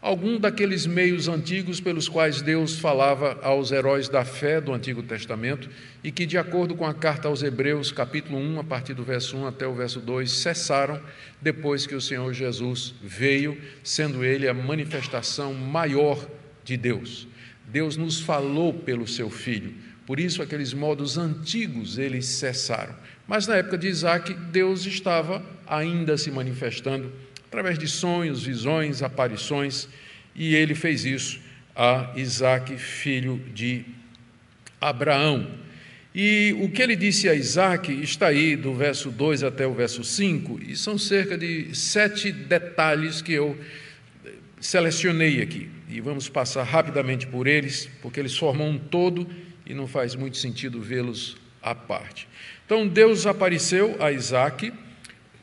algum 0.00 0.38
daqueles 0.38 0.86
meios 0.86 1.28
antigos 1.28 1.78
pelos 1.78 2.08
quais 2.08 2.40
Deus 2.40 2.78
falava 2.78 3.38
aos 3.42 3.70
heróis 3.70 4.08
da 4.08 4.24
fé 4.24 4.60
do 4.60 4.72
Antigo 4.72 5.02
Testamento 5.02 5.68
e 6.02 6.10
que, 6.10 6.24
de 6.24 6.38
acordo 6.38 6.74
com 6.74 6.86
a 6.86 6.94
carta 6.94 7.28
aos 7.28 7.42
Hebreus, 7.42 7.92
capítulo 7.92 8.38
1, 8.38 8.60
a 8.60 8.64
partir 8.64 8.94
do 8.94 9.04
verso 9.04 9.36
1 9.36 9.46
até 9.46 9.66
o 9.66 9.74
verso 9.74 10.00
2, 10.00 10.30
cessaram 10.30 11.00
depois 11.40 11.86
que 11.86 11.94
o 11.94 12.00
Senhor 12.00 12.32
Jesus 12.32 12.94
veio, 13.02 13.60
sendo 13.82 14.24
ele 14.24 14.48
a 14.48 14.54
manifestação 14.54 15.52
maior 15.52 16.26
de 16.64 16.78
Deus. 16.78 17.28
Deus 17.66 17.96
nos 17.96 18.20
falou 18.20 18.72
pelo 18.72 19.06
seu 19.06 19.28
filho, 19.28 19.74
por 20.06 20.18
isso 20.18 20.42
aqueles 20.42 20.72
modos 20.72 21.18
antigos 21.18 21.98
eles 21.98 22.24
cessaram. 22.24 22.94
Mas 23.28 23.46
na 23.46 23.56
época 23.56 23.78
de 23.78 23.86
Isaac, 23.86 24.32
Deus 24.34 24.86
estava 24.86 25.44
ainda 25.66 26.16
se 26.16 26.30
manifestando 26.30 27.12
através 27.50 27.76
de 27.76 27.88
sonhos, 27.88 28.44
visões, 28.44 29.02
aparições, 29.02 29.88
e 30.36 30.54
ele 30.54 30.72
fez 30.72 31.04
isso 31.04 31.40
a 31.74 32.12
Isaac, 32.14 32.76
filho 32.78 33.42
de 33.52 33.84
Abraão. 34.80 35.50
E 36.14 36.56
o 36.60 36.68
que 36.70 36.80
ele 36.80 36.94
disse 36.94 37.28
a 37.28 37.34
Isaac 37.34 37.92
está 37.92 38.28
aí 38.28 38.54
do 38.54 38.72
verso 38.72 39.10
2 39.10 39.42
até 39.42 39.66
o 39.66 39.74
verso 39.74 40.04
5, 40.04 40.60
e 40.62 40.76
são 40.76 40.96
cerca 40.96 41.36
de 41.36 41.74
sete 41.74 42.30
detalhes 42.30 43.20
que 43.20 43.32
eu 43.32 43.58
selecionei 44.60 45.42
aqui. 45.42 45.68
E 45.88 46.00
vamos 46.00 46.28
passar 46.28 46.62
rapidamente 46.62 47.26
por 47.26 47.48
eles, 47.48 47.90
porque 48.00 48.20
eles 48.20 48.36
formam 48.36 48.70
um 48.70 48.78
todo 48.78 49.28
e 49.66 49.74
não 49.74 49.88
faz 49.88 50.14
muito 50.14 50.36
sentido 50.36 50.80
vê-los 50.80 51.36
à 51.60 51.74
parte. 51.74 52.28
Então, 52.64 52.86
Deus 52.86 53.26
apareceu 53.26 53.96
a 53.98 54.12
Isaac 54.12 54.72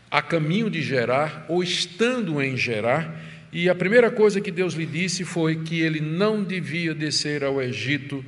a 0.09 0.21
caminho 0.21 0.69
de 0.69 0.81
Gerar 0.81 1.45
ou 1.47 1.63
estando 1.63 2.41
em 2.41 2.55
Gerar, 2.55 3.23
e 3.51 3.69
a 3.69 3.75
primeira 3.75 4.11
coisa 4.11 4.41
que 4.41 4.51
Deus 4.51 4.73
lhe 4.73 4.85
disse 4.85 5.23
foi 5.23 5.63
que 5.63 5.81
ele 5.81 5.99
não 5.99 6.43
devia 6.43 6.93
descer 6.93 7.43
ao 7.43 7.61
Egito. 7.61 8.23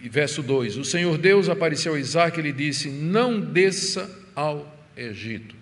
Verso 0.00 0.42
2: 0.42 0.78
O 0.78 0.84
Senhor 0.84 1.16
Deus 1.18 1.48
apareceu 1.48 1.94
a 1.94 2.00
Isaac 2.00 2.38
e 2.38 2.42
lhe 2.42 2.52
disse: 2.52 2.88
Não 2.88 3.38
desça 3.38 4.10
ao 4.34 4.76
Egito. 4.96 5.54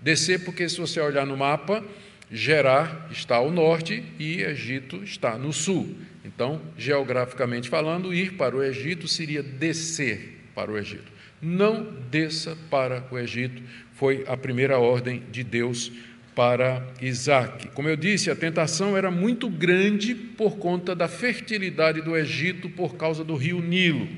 Descer, 0.00 0.44
porque 0.44 0.68
se 0.68 0.78
você 0.78 1.00
olhar 1.00 1.26
no 1.26 1.36
mapa, 1.36 1.82
Gerar 2.30 3.08
está 3.10 3.36
ao 3.36 3.50
norte 3.50 4.02
e 4.18 4.42
Egito 4.42 5.02
está 5.02 5.38
no 5.38 5.52
sul. 5.52 5.94
Então, 6.24 6.60
geograficamente 6.76 7.68
falando, 7.68 8.14
ir 8.14 8.32
para 8.32 8.56
o 8.56 8.62
Egito 8.62 9.06
seria 9.06 9.42
descer 9.42 10.40
para 10.54 10.70
o 10.70 10.78
Egito. 10.78 11.13
Não 11.44 11.86
desça 12.10 12.56
para 12.70 13.06
o 13.10 13.18
Egito, 13.18 13.62
foi 13.92 14.24
a 14.26 14.34
primeira 14.34 14.78
ordem 14.78 15.22
de 15.30 15.44
Deus 15.44 15.92
para 16.34 16.82
Isaac. 17.02 17.68
Como 17.68 17.88
eu 17.88 17.96
disse, 17.96 18.30
a 18.30 18.34
tentação 18.34 18.96
era 18.96 19.10
muito 19.10 19.48
grande 19.48 20.14
por 20.14 20.56
conta 20.56 20.94
da 20.94 21.06
fertilidade 21.06 22.00
do 22.00 22.16
Egito 22.16 22.68
por 22.70 22.96
causa 22.96 23.22
do 23.22 23.36
rio 23.36 23.60
Nilo. 23.60 24.08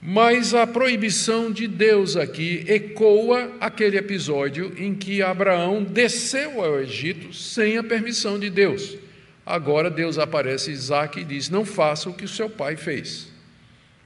Mas 0.00 0.52
a 0.52 0.66
proibição 0.66 1.50
de 1.50 1.66
Deus 1.66 2.16
aqui 2.16 2.64
ecoa 2.66 3.52
aquele 3.60 3.96
episódio 3.96 4.74
em 4.76 4.94
que 4.94 5.22
Abraão 5.22 5.82
desceu 5.82 6.62
ao 6.62 6.80
Egito 6.80 7.32
sem 7.32 7.78
a 7.78 7.84
permissão 7.84 8.38
de 8.38 8.50
Deus. 8.50 8.98
Agora 9.44 9.88
Deus 9.88 10.18
aparece 10.18 10.70
a 10.70 10.72
Isaac 10.72 11.20
e 11.20 11.24
diz: 11.24 11.48
Não 11.48 11.64
faça 11.64 12.10
o 12.10 12.14
que 12.14 12.24
o 12.24 12.28
seu 12.28 12.50
pai 12.50 12.76
fez. 12.76 13.32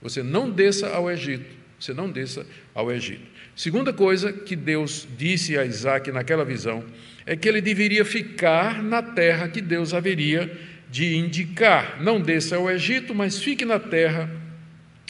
Você 0.00 0.22
não 0.22 0.50
desça 0.50 0.88
ao 0.90 1.10
Egito. 1.10 1.59
Você 1.80 1.94
não 1.94 2.10
desça 2.10 2.46
ao 2.74 2.92
Egito. 2.92 3.22
Segunda 3.56 3.90
coisa 3.90 4.32
que 4.32 4.54
Deus 4.54 5.08
disse 5.16 5.58
a 5.58 5.64
Isaac 5.64 6.12
naquela 6.12 6.44
visão 6.44 6.84
é 7.24 7.34
que 7.34 7.48
ele 7.48 7.62
deveria 7.62 8.04
ficar 8.04 8.82
na 8.82 9.02
terra 9.02 9.48
que 9.48 9.62
Deus 9.62 9.94
haveria 9.94 10.50
de 10.90 11.16
indicar. 11.16 12.02
Não 12.02 12.20
desça 12.20 12.56
ao 12.56 12.70
Egito, 12.70 13.14
mas 13.14 13.42
fique 13.42 13.64
na 13.64 13.78
terra 13.78 14.30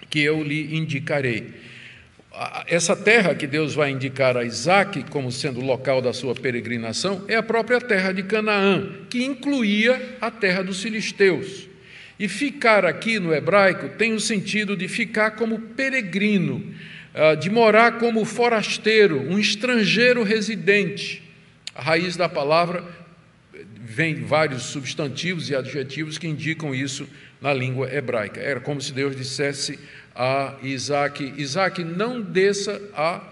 que 0.08 0.20
eu 0.20 0.42
lhe 0.44 0.76
indicarei. 0.76 1.54
Essa 2.68 2.94
terra 2.94 3.34
que 3.34 3.46
Deus 3.46 3.74
vai 3.74 3.90
indicar 3.90 4.36
a 4.36 4.44
Isaac 4.44 5.04
como 5.10 5.32
sendo 5.32 5.60
o 5.60 5.64
local 5.64 6.00
da 6.00 6.12
sua 6.12 6.34
peregrinação 6.34 7.24
é 7.26 7.34
a 7.34 7.42
própria 7.42 7.80
terra 7.80 8.12
de 8.12 8.22
Canaã, 8.22 8.92
que 9.08 9.24
incluía 9.24 10.16
a 10.20 10.30
terra 10.30 10.62
dos 10.62 10.80
filisteus. 10.80 11.69
E 12.20 12.28
ficar 12.28 12.84
aqui 12.84 13.18
no 13.18 13.34
hebraico 13.34 13.88
tem 13.96 14.12
o 14.12 14.20
sentido 14.20 14.76
de 14.76 14.86
ficar 14.88 15.30
como 15.30 15.58
peregrino, 15.58 16.62
ah, 17.14 17.34
de 17.34 17.48
morar 17.48 17.98
como 17.98 18.26
forasteiro, 18.26 19.22
um 19.22 19.38
estrangeiro 19.38 20.22
residente. 20.22 21.22
A 21.74 21.80
raiz 21.80 22.18
da 22.18 22.28
palavra 22.28 22.84
vem 23.80 24.16
vários 24.16 24.64
substantivos 24.64 25.48
e 25.48 25.56
adjetivos 25.56 26.18
que 26.18 26.28
indicam 26.28 26.74
isso 26.74 27.08
na 27.40 27.54
língua 27.54 27.90
hebraica. 27.90 28.38
Era 28.38 28.60
como 28.60 28.82
se 28.82 28.92
Deus 28.92 29.16
dissesse 29.16 29.78
a 30.14 30.58
Isaac: 30.62 31.32
Isaac, 31.38 31.82
não 31.82 32.20
desça 32.20 32.82
a, 32.92 33.26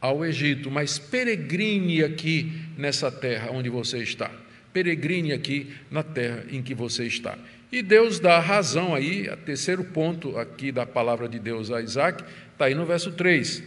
ao 0.00 0.24
Egito, 0.24 0.70
mas 0.70 0.96
peregrine 0.96 2.04
aqui 2.04 2.52
nessa 2.76 3.10
terra 3.10 3.50
onde 3.50 3.68
você 3.68 3.98
está. 3.98 4.30
Peregrine 4.72 5.32
aqui 5.32 5.72
na 5.90 6.04
terra 6.04 6.44
em 6.52 6.62
que 6.62 6.72
você 6.72 7.04
está. 7.04 7.36
E 7.70 7.82
Deus 7.82 8.18
dá 8.18 8.38
razão 8.38 8.94
aí, 8.94 9.28
a 9.28 9.36
terceiro 9.36 9.84
ponto 9.84 10.38
aqui 10.38 10.72
da 10.72 10.86
palavra 10.86 11.28
de 11.28 11.38
Deus 11.38 11.70
a 11.70 11.82
Isaac, 11.82 12.24
Está 12.58 12.64
aí 12.64 12.74
no 12.74 12.84
verso 12.84 13.12
3: 13.12 13.62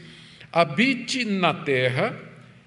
Habite 0.51 1.24
na 1.24 1.53
terra 1.53 2.13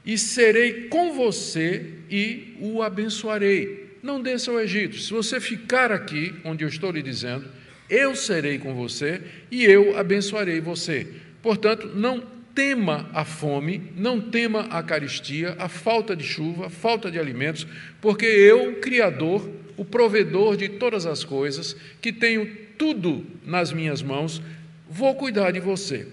e 0.07 0.17
serei 0.17 0.89
com 0.89 1.13
você 1.13 1.85
e 2.11 2.57
o 2.59 2.83
abençoarei. 2.83 3.99
Não 4.03 4.23
desça 4.23 4.51
ao 4.51 4.59
Egito. 4.59 4.99
Se 4.99 5.13
você 5.13 5.39
ficar 5.39 5.93
aqui, 5.93 6.35
onde 6.47 6.65
eu 6.65 6.69
estou 6.69 6.91
lhe 6.91 7.03
dizendo, 7.03 7.47
Eu 7.91 8.17
serei 8.17 8.59
com 8.59 8.75
você 8.75 9.21
e 9.51 9.67
eu 9.67 9.99
abençoarei 9.99 10.63
você. 10.63 11.07
Portanto, 11.43 11.93
não 11.95 12.23
tema 12.55 13.11
a 13.13 13.23
fome, 13.23 13.93
não 13.95 14.19
tema 14.19 14.61
a 14.71 14.83
caristia, 14.83 15.55
a 15.59 15.69
falta 15.69 16.17
de 16.17 16.25
chuva, 16.25 16.69
a 16.69 16.71
falta 16.71 17.11
de 17.11 17.19
alimentos, 17.19 17.67
porque 18.01 18.25
eu, 18.25 18.77
Criador, 18.77 19.47
o 19.77 19.85
provedor 19.85 20.57
de 20.57 20.69
todas 20.69 21.07
as 21.07 21.25
coisas, 21.25 21.77
que 22.01 22.13
tenho 22.13 22.51
tudo 22.79 23.25
nas 23.45 23.73
minhas 23.73 24.03
mãos, 24.03 24.43
vou 24.89 25.15
cuidar 25.15 25.51
de 25.51 25.61
você. 25.61 26.07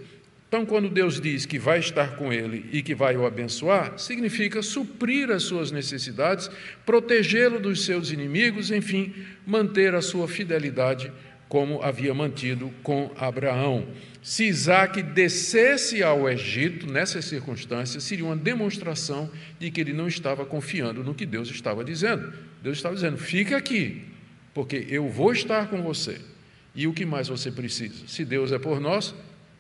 Então, 0.48 0.66
quando 0.66 0.90
Deus 0.90 1.22
diz 1.22 1.46
que 1.46 1.58
vai 1.58 1.80
estar 1.80 2.18
com 2.18 2.34
ele 2.34 2.66
e 2.74 2.82
que 2.82 2.94
vai 2.94 3.16
o 3.16 3.26
abençoar, 3.26 3.98
significa 3.98 4.62
suprir 4.62 5.32
as 5.32 5.44
suas 5.44 5.72
necessidades, 5.72 6.52
protegê-lo 6.86 7.58
dos 7.58 7.86
seus 7.86 8.12
inimigos, 8.12 8.70
enfim, 8.70 9.14
manter 9.46 9.96
a 9.96 10.02
sua 10.02 10.28
fidelidade 10.28 11.10
como 11.52 11.84
havia 11.84 12.14
mantido 12.14 12.72
com 12.82 13.12
Abraão. 13.18 13.86
Se 14.24 14.46
Isaac 14.46 15.04
descesse 15.04 16.02
ao 16.02 16.30
Egito, 16.30 16.90
nessas 16.90 17.26
circunstâncias, 17.26 18.06
seria 18.06 18.24
uma 18.24 18.38
demonstração 18.38 19.30
de 19.60 19.70
que 19.70 19.82
ele 19.82 19.92
não 19.92 20.08
estava 20.08 20.46
confiando 20.46 21.04
no 21.04 21.14
que 21.14 21.26
Deus 21.26 21.50
estava 21.50 21.84
dizendo. 21.84 22.32
Deus 22.64 22.78
estava 22.78 22.96
dizendo: 22.96 23.18
fica 23.18 23.58
aqui, 23.58 24.02
porque 24.54 24.88
eu 24.90 25.10
vou 25.10 25.34
estar 25.34 25.68
com 25.68 25.82
você. 25.82 26.22
E 26.74 26.88
o 26.88 26.94
que 26.94 27.06
mais 27.06 27.28
você 27.28 27.52
precisa? 27.52 28.08
Se 28.08 28.24
Deus 28.24 28.54
é 28.54 28.58
por 28.58 28.80
nós, 28.80 29.14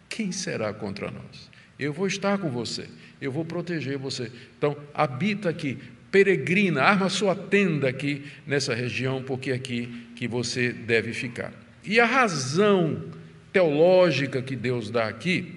quem 0.07 0.31
será 0.31 0.73
contra 0.73 1.11
nós? 1.11 1.51
Eu 1.77 1.91
vou 1.91 2.07
estar 2.07 2.37
com 2.37 2.49
você, 2.49 2.87
eu 3.19 3.33
vou 3.33 3.43
proteger 3.43 3.97
você. 3.97 4.31
Então, 4.57 4.77
habita 4.93 5.49
aqui, 5.49 5.77
peregrina, 6.09 6.83
arma 6.83 7.09
sua 7.09 7.35
tenda 7.35 7.89
aqui 7.89 8.23
nessa 8.47 8.73
região, 8.73 9.21
porque 9.21 9.51
é 9.51 9.55
aqui 9.55 10.07
que 10.15 10.25
você 10.25 10.71
deve 10.71 11.11
ficar. 11.11 11.51
E 11.83 11.99
a 11.99 12.05
razão 12.05 13.03
teológica 13.51 14.41
que 14.41 14.55
Deus 14.55 14.89
dá 14.89 15.07
aqui 15.07 15.55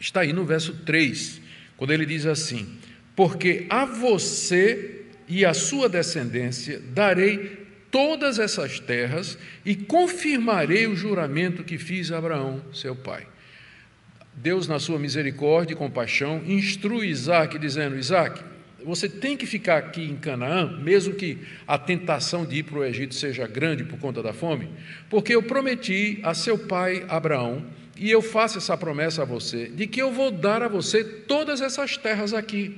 está 0.00 0.20
aí 0.20 0.32
no 0.32 0.44
verso 0.44 0.72
3, 0.84 1.40
quando 1.76 1.92
ele 1.92 2.06
diz 2.06 2.26
assim: 2.26 2.78
Porque 3.16 3.66
a 3.68 3.84
você 3.84 5.02
e 5.26 5.44
a 5.44 5.52
sua 5.54 5.88
descendência 5.88 6.80
darei 6.92 7.66
todas 7.90 8.38
essas 8.38 8.78
terras 8.80 9.38
e 9.64 9.74
confirmarei 9.74 10.86
o 10.86 10.96
juramento 10.96 11.64
que 11.64 11.78
fiz 11.78 12.12
a 12.12 12.18
Abraão, 12.18 12.62
seu 12.72 12.94
pai. 12.94 13.26
Deus, 14.34 14.68
na 14.68 14.78
sua 14.78 14.98
misericórdia 14.98 15.74
e 15.74 15.76
compaixão, 15.76 16.42
instrui 16.46 17.08
Isaac, 17.08 17.58
dizendo: 17.58 17.96
Isaac, 17.96 18.42
você 18.84 19.08
tem 19.08 19.36
que 19.36 19.46
ficar 19.46 19.78
aqui 19.78 20.02
em 20.02 20.16
Canaã, 20.16 20.78
mesmo 20.80 21.14
que 21.14 21.38
a 21.66 21.76
tentação 21.78 22.46
de 22.46 22.56
ir 22.56 22.62
para 22.62 22.78
o 22.78 22.84
Egito 22.84 23.14
seja 23.14 23.46
grande 23.46 23.84
por 23.84 23.98
conta 23.98 24.22
da 24.22 24.32
fome, 24.32 24.68
porque 25.10 25.34
eu 25.34 25.42
prometi 25.42 26.20
a 26.22 26.34
seu 26.34 26.58
pai 26.58 27.04
Abraão, 27.08 27.64
e 27.96 28.10
eu 28.10 28.22
faço 28.22 28.58
essa 28.58 28.76
promessa 28.76 29.22
a 29.22 29.24
você, 29.24 29.66
de 29.66 29.86
que 29.86 30.00
eu 30.00 30.12
vou 30.12 30.30
dar 30.30 30.62
a 30.62 30.68
você 30.68 31.02
todas 31.02 31.60
essas 31.60 31.96
terras 31.96 32.32
aqui. 32.32 32.76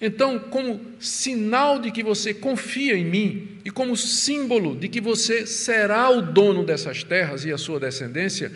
Então, 0.00 0.38
como 0.38 0.80
sinal 1.00 1.80
de 1.80 1.90
que 1.90 2.02
você 2.02 2.34
confia 2.34 2.94
em 2.94 3.04
mim 3.04 3.48
e 3.64 3.70
como 3.70 3.96
símbolo 3.96 4.76
de 4.76 4.86
que 4.86 5.00
você 5.00 5.46
será 5.46 6.10
o 6.10 6.20
dono 6.20 6.64
dessas 6.64 7.02
terras 7.02 7.44
e 7.44 7.50
a 7.50 7.58
sua 7.58 7.80
descendência, 7.80 8.52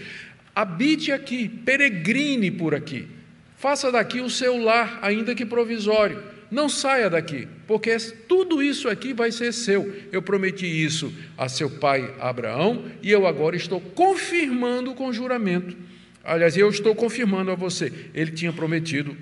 Habite 0.54 1.10
aqui, 1.10 1.48
peregrine 1.48 2.50
por 2.50 2.74
aqui. 2.74 3.08
Faça 3.56 3.90
daqui 3.90 4.20
o 4.20 4.28
seu 4.28 4.62
lar, 4.62 4.98
ainda 5.00 5.34
que 5.34 5.46
provisório. 5.46 6.22
Não 6.52 6.68
saia 6.68 7.08
daqui, 7.08 7.48
porque 7.66 7.96
tudo 8.28 8.62
isso 8.62 8.86
aqui 8.86 9.14
vai 9.14 9.32
ser 9.32 9.54
seu. 9.54 9.90
Eu 10.12 10.20
prometi 10.20 10.66
isso 10.66 11.10
a 11.38 11.48
seu 11.48 11.70
pai 11.70 12.14
Abraão 12.20 12.84
e 13.02 13.10
eu 13.10 13.26
agora 13.26 13.56
estou 13.56 13.80
confirmando 13.80 14.94
com 14.94 15.10
juramento. 15.14 15.74
Aliás, 16.22 16.54
eu 16.54 16.68
estou 16.68 16.94
confirmando 16.94 17.50
a 17.50 17.54
você. 17.54 17.90
Ele 18.12 18.32
tinha 18.32 18.52
prometido 18.52 19.16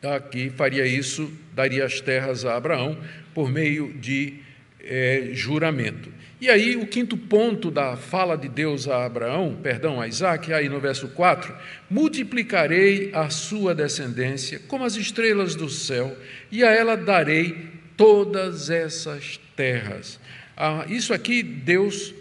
aqui, 0.00 0.48
faria 0.48 0.86
isso, 0.86 1.28
daria 1.54 1.84
as 1.84 2.00
terras 2.00 2.44
a 2.44 2.56
Abraão 2.56 2.96
por 3.34 3.50
meio 3.50 3.92
de 3.94 4.34
é, 4.78 5.30
juramento. 5.32 6.08
E 6.42 6.50
aí, 6.50 6.74
o 6.74 6.88
quinto 6.88 7.16
ponto 7.16 7.70
da 7.70 7.96
fala 7.96 8.36
de 8.36 8.48
Deus 8.48 8.88
a 8.88 9.04
Abraão, 9.04 9.56
perdão, 9.62 10.00
a 10.00 10.08
Isaac, 10.08 10.52
aí 10.52 10.68
no 10.68 10.80
verso 10.80 11.06
4: 11.06 11.54
multiplicarei 11.88 13.10
a 13.14 13.30
sua 13.30 13.72
descendência 13.72 14.60
como 14.66 14.84
as 14.84 14.96
estrelas 14.96 15.54
do 15.54 15.68
céu, 15.68 16.16
e 16.50 16.64
a 16.64 16.70
ela 16.72 16.96
darei 16.96 17.68
todas 17.96 18.70
essas 18.70 19.38
terras. 19.54 20.18
Ah, 20.56 20.84
isso 20.88 21.14
aqui 21.14 21.44
Deus 21.44 22.12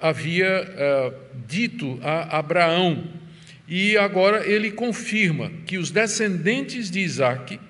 havia 0.00 0.48
ah, 0.48 1.12
dito 1.46 2.00
a 2.02 2.38
Abraão, 2.38 3.06
e 3.68 3.98
agora 3.98 4.46
ele 4.50 4.70
confirma 4.70 5.52
que 5.66 5.76
os 5.76 5.90
descendentes 5.90 6.90
de 6.90 7.00
Isaac 7.00 7.60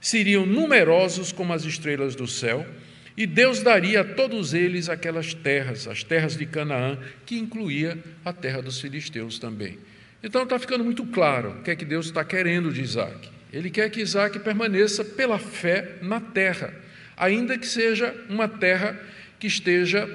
seriam 0.00 0.44
numerosos 0.44 1.30
como 1.30 1.52
as 1.52 1.64
estrelas 1.64 2.16
do 2.16 2.26
céu 2.26 2.66
e 3.16 3.26
Deus 3.26 3.62
daria 3.62 4.00
a 4.00 4.04
todos 4.04 4.54
eles 4.54 4.88
aquelas 4.88 5.34
terras, 5.34 5.86
as 5.86 6.02
terras 6.02 6.36
de 6.36 6.46
Canaã, 6.46 6.98
que 7.24 7.38
incluía 7.38 7.96
a 8.24 8.32
terra 8.32 8.60
dos 8.60 8.80
filisteus 8.80 9.38
também. 9.38 9.78
Então 10.22 10.42
está 10.42 10.58
ficando 10.58 10.82
muito 10.82 11.04
claro 11.06 11.50
o 11.50 11.62
que 11.62 11.70
é 11.70 11.76
que 11.76 11.84
Deus 11.84 12.06
está 12.06 12.24
querendo 12.24 12.72
de 12.72 12.82
Isaac. 12.82 13.28
Ele 13.52 13.70
quer 13.70 13.88
que 13.90 14.00
Isaac 14.00 14.38
permaneça 14.40 15.04
pela 15.04 15.38
fé 15.38 15.96
na 16.02 16.20
terra, 16.20 16.74
ainda 17.16 17.56
que 17.56 17.66
seja 17.66 18.12
uma 18.28 18.48
terra 18.48 18.98
que 19.38 19.46
esteja 19.46 20.08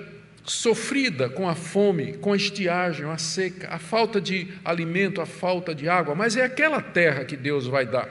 sofrida 0.44 1.30
com 1.30 1.48
a 1.48 1.56
fome, 1.56 2.14
com 2.18 2.34
a 2.34 2.36
estiagem, 2.36 3.06
a 3.06 3.18
seca, 3.18 3.70
a 3.70 3.78
falta 3.78 4.20
de 4.20 4.48
alimento, 4.66 5.22
a 5.22 5.26
falta 5.26 5.74
de 5.74 5.88
água, 5.88 6.16
mas 6.16 6.36
é 6.36 6.44
aquela 6.44 6.82
terra 6.82 7.24
que 7.24 7.38
Deus 7.38 7.66
vai 7.68 7.86
dar 7.86 8.10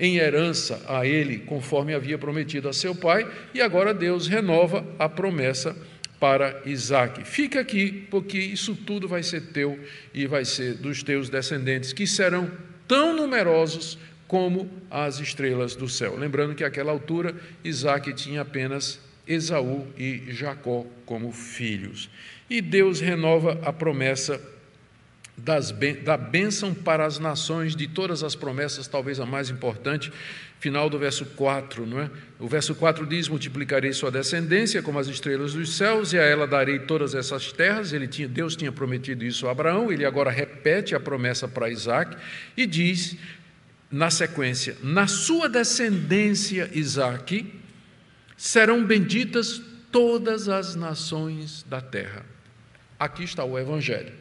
em 0.00 0.16
herança 0.16 0.82
a 0.88 1.06
ele, 1.06 1.40
conforme 1.40 1.94
havia 1.94 2.16
prometido 2.16 2.68
a 2.70 2.72
seu 2.72 2.94
pai, 2.94 3.30
e 3.52 3.60
agora 3.60 3.92
Deus 3.92 4.26
renova 4.26 4.82
a 4.98 5.08
promessa 5.10 5.76
para 6.18 6.62
Isaac. 6.64 7.22
Fica 7.24 7.60
aqui, 7.60 8.06
porque 8.10 8.38
isso 8.38 8.74
tudo 8.74 9.06
vai 9.06 9.22
ser 9.22 9.42
teu 9.52 9.78
e 10.14 10.26
vai 10.26 10.46
ser 10.46 10.74
dos 10.74 11.02
teus 11.02 11.28
descendentes, 11.28 11.92
que 11.92 12.06
serão 12.06 12.50
tão 12.88 13.14
numerosos 13.14 13.98
como 14.26 14.70
as 14.90 15.20
estrelas 15.20 15.76
do 15.76 15.88
céu. 15.88 16.16
Lembrando 16.16 16.54
que 16.54 16.64
àquela 16.64 16.90
altura 16.90 17.34
Isaac 17.62 18.12
tinha 18.14 18.40
apenas 18.40 19.00
Esaú 19.26 19.86
e 19.98 20.24
Jacó 20.28 20.86
como 21.04 21.30
filhos. 21.30 22.08
E 22.48 22.62
Deus 22.62 23.00
renova 23.00 23.60
a 23.62 23.72
promessa 23.72 24.40
da 25.44 26.16
bênção 26.16 26.74
para 26.74 27.04
as 27.04 27.18
nações, 27.18 27.74
de 27.74 27.86
todas 27.86 28.22
as 28.22 28.34
promessas, 28.34 28.86
talvez 28.86 29.18
a 29.20 29.26
mais 29.26 29.50
importante, 29.50 30.12
final 30.58 30.90
do 30.90 30.98
verso 30.98 31.24
4, 31.24 31.86
não 31.86 32.00
é? 32.00 32.10
O 32.38 32.46
verso 32.46 32.74
4 32.74 33.06
diz: 33.06 33.28
Multiplicarei 33.28 33.92
sua 33.92 34.10
descendência 34.10 34.82
como 34.82 34.98
as 34.98 35.08
estrelas 35.08 35.54
dos 35.54 35.76
céus, 35.76 36.12
e 36.12 36.18
a 36.18 36.22
ela 36.22 36.46
darei 36.46 36.80
todas 36.80 37.14
essas 37.14 37.50
terras. 37.52 37.92
Ele 37.92 38.06
tinha, 38.06 38.28
Deus 38.28 38.54
tinha 38.54 38.70
prometido 38.70 39.24
isso 39.24 39.48
a 39.48 39.50
Abraão, 39.50 39.90
ele 39.90 40.04
agora 40.04 40.30
repete 40.30 40.94
a 40.94 41.00
promessa 41.00 41.48
para 41.48 41.70
Isaac 41.70 42.16
e 42.56 42.66
diz, 42.66 43.16
na 43.90 44.10
sequência: 44.10 44.76
Na 44.82 45.06
sua 45.06 45.48
descendência, 45.48 46.70
Isaac, 46.74 47.52
serão 48.36 48.84
benditas 48.84 49.60
todas 49.90 50.48
as 50.48 50.74
nações 50.76 51.64
da 51.68 51.80
terra. 51.80 52.24
Aqui 52.98 53.24
está 53.24 53.44
o 53.44 53.58
Evangelho. 53.58 54.12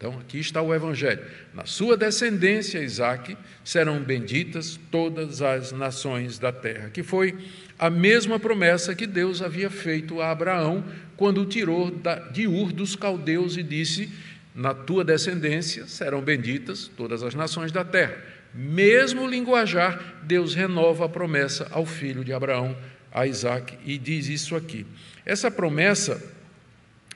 Então, 0.00 0.18
aqui 0.18 0.38
está 0.38 0.62
o 0.62 0.74
Evangelho. 0.74 1.20
Na 1.52 1.66
sua 1.66 1.94
descendência, 1.94 2.82
Isaac, 2.82 3.36
serão 3.62 4.02
benditas 4.02 4.80
todas 4.90 5.42
as 5.42 5.72
nações 5.72 6.38
da 6.38 6.50
terra, 6.50 6.88
que 6.88 7.02
foi 7.02 7.36
a 7.78 7.90
mesma 7.90 8.40
promessa 8.40 8.94
que 8.94 9.06
Deus 9.06 9.42
havia 9.42 9.68
feito 9.68 10.22
a 10.22 10.30
Abraão 10.30 10.82
quando 11.18 11.42
o 11.42 11.44
tirou 11.44 11.92
de 12.32 12.46
Ur 12.46 12.72
dos 12.72 12.96
caldeus 12.96 13.58
e 13.58 13.62
disse: 13.62 14.10
Na 14.54 14.72
tua 14.72 15.04
descendência 15.04 15.86
serão 15.86 16.22
benditas 16.22 16.90
todas 16.96 17.22
as 17.22 17.34
nações 17.34 17.70
da 17.70 17.84
terra. 17.84 18.16
Mesmo 18.54 19.28
linguajar, 19.28 20.22
Deus 20.22 20.54
renova 20.54 21.04
a 21.04 21.08
promessa 21.10 21.68
ao 21.70 21.84
filho 21.84 22.24
de 22.24 22.32
Abraão, 22.32 22.74
a 23.12 23.26
Isaac, 23.26 23.76
e 23.84 23.98
diz 23.98 24.28
isso 24.28 24.56
aqui. 24.56 24.86
Essa 25.26 25.50
promessa 25.50 26.22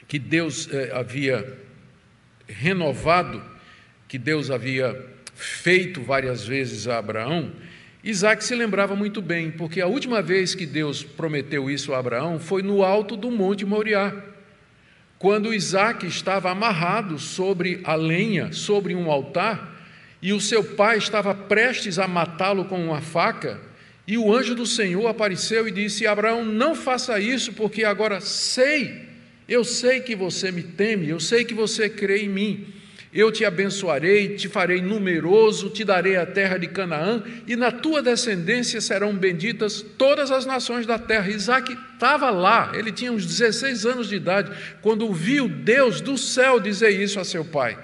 que 0.07 0.19
Deus 0.19 0.69
eh, 0.71 0.93
havia 0.95 1.64
renovado 2.47 3.43
que 4.09 4.19
Deus 4.19 4.51
havia 4.51 5.09
feito 5.35 6.01
várias 6.03 6.47
vezes 6.47 6.87
a 6.87 6.99
Abraão, 6.99 7.53
Isaac 8.03 8.45
se 8.45 8.55
lembrava 8.55 8.95
muito 8.95 9.23
bem, 9.23 9.51
porque 9.51 9.81
a 9.81 9.87
última 9.87 10.21
vez 10.21 10.55
que 10.55 10.67
Deus 10.67 11.03
prometeu 11.03 11.71
isso 11.71 11.95
a 11.95 11.99
Abraão 11.99 12.39
foi 12.39 12.63
no 12.63 12.83
alto 12.83 13.17
do 13.17 13.31
Monte 13.31 13.65
Moriá, 13.65 14.15
quando 15.19 15.55
Isaac 15.55 16.07
estava 16.07 16.51
amarrado 16.51 17.19
sobre 17.19 17.81
a 17.83 17.95
lenha, 17.95 18.53
sobre 18.53 18.95
um 18.95 19.11
altar, 19.11 19.73
e 20.21 20.33
o 20.33 20.41
seu 20.41 20.63
pai 20.63 20.99
estava 20.99 21.35
prestes 21.35 21.99
a 21.99 22.07
matá-lo 22.07 22.67
com 22.67 22.85
uma 22.85 23.01
faca, 23.01 23.59
e 24.07 24.19
o 24.19 24.35
anjo 24.35 24.55
do 24.55 24.67
Senhor 24.67 25.07
apareceu 25.07 25.67
e 25.67 25.71
disse: 25.71 26.07
Abraão, 26.07 26.45
não 26.45 26.75
faça 26.75 27.19
isso, 27.19 27.55
porque 27.55 27.85
agora 27.85 28.21
sei 28.21 29.14
Eu 29.49 29.65
sei 29.65 30.01
que 30.01 30.17
você 30.17 30.51
me 30.51 30.63
teme, 30.63 31.09
eu 31.09 31.21
sei 31.21 31.45
que 31.45 31.55
você 31.55 31.89
crê 31.89 32.23
em 32.25 32.29
mim. 32.29 32.67
Eu 33.13 33.31
te 33.31 33.45
abençoarei, 33.45 34.35
te 34.35 34.49
farei 34.49 34.83
numeroso, 34.83 35.71
te 35.71 35.85
darei 35.85 36.17
a 36.17 36.27
terra 36.27 36.59
de 36.59 36.67
Canaã, 36.67 37.23
e 37.47 37.55
na 37.55 37.71
tua 37.71 38.03
descendência 38.03 38.81
serão 38.81 39.15
benditas 39.15 39.83
todas 39.97 40.33
as 40.33 40.45
nações 40.45 40.85
da 40.85 40.99
terra. 40.99 41.31
Isaac 41.31 41.79
estava 41.95 42.31
lá, 42.31 42.73
ele 42.75 42.91
tinha 42.91 43.13
uns 43.13 43.25
16 43.25 43.87
anos 43.87 44.09
de 44.09 44.17
idade, 44.17 44.51
quando 44.83 45.13
viu 45.13 45.49
Deus 45.49 46.01
do 46.01 46.19
céu 46.19 46.59
dizer 46.59 46.91
isso 46.91 47.21
a 47.21 47.25
seu 47.25 47.45
pai. 47.45 47.79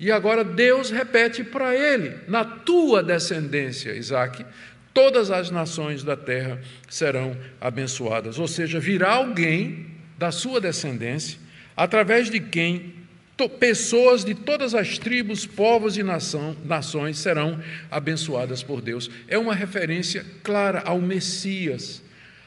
E 0.00 0.10
agora 0.10 0.42
Deus 0.42 0.90
repete 0.90 1.44
para 1.44 1.76
ele: 1.76 2.16
na 2.26 2.44
tua 2.44 3.00
descendência, 3.00 3.94
Isaac, 3.94 4.44
todas 4.92 5.30
as 5.30 5.52
nações 5.52 6.02
da 6.02 6.16
terra 6.16 6.60
serão 6.88 7.36
abençoadas. 7.60 8.40
Ou 8.40 8.48
seja, 8.48 8.80
virá 8.80 9.12
alguém 9.12 9.97
da 10.18 10.32
sua 10.32 10.60
descendência, 10.60 11.38
através 11.76 12.28
de 12.28 12.40
quem 12.40 12.98
pessoas 13.46 14.24
de 14.24 14.34
todas 14.34 14.74
as 14.74 14.98
tribos, 14.98 15.46
povos 15.46 15.96
e 15.96 16.02
nação, 16.02 16.56
nações 16.64 17.18
serão 17.18 17.62
abençoadas 17.88 18.64
por 18.64 18.80
Deus. 18.80 19.08
É 19.28 19.38
uma 19.38 19.54
referência 19.54 20.26
clara 20.42 20.82
ao 20.84 21.00
Messias. 21.00 22.02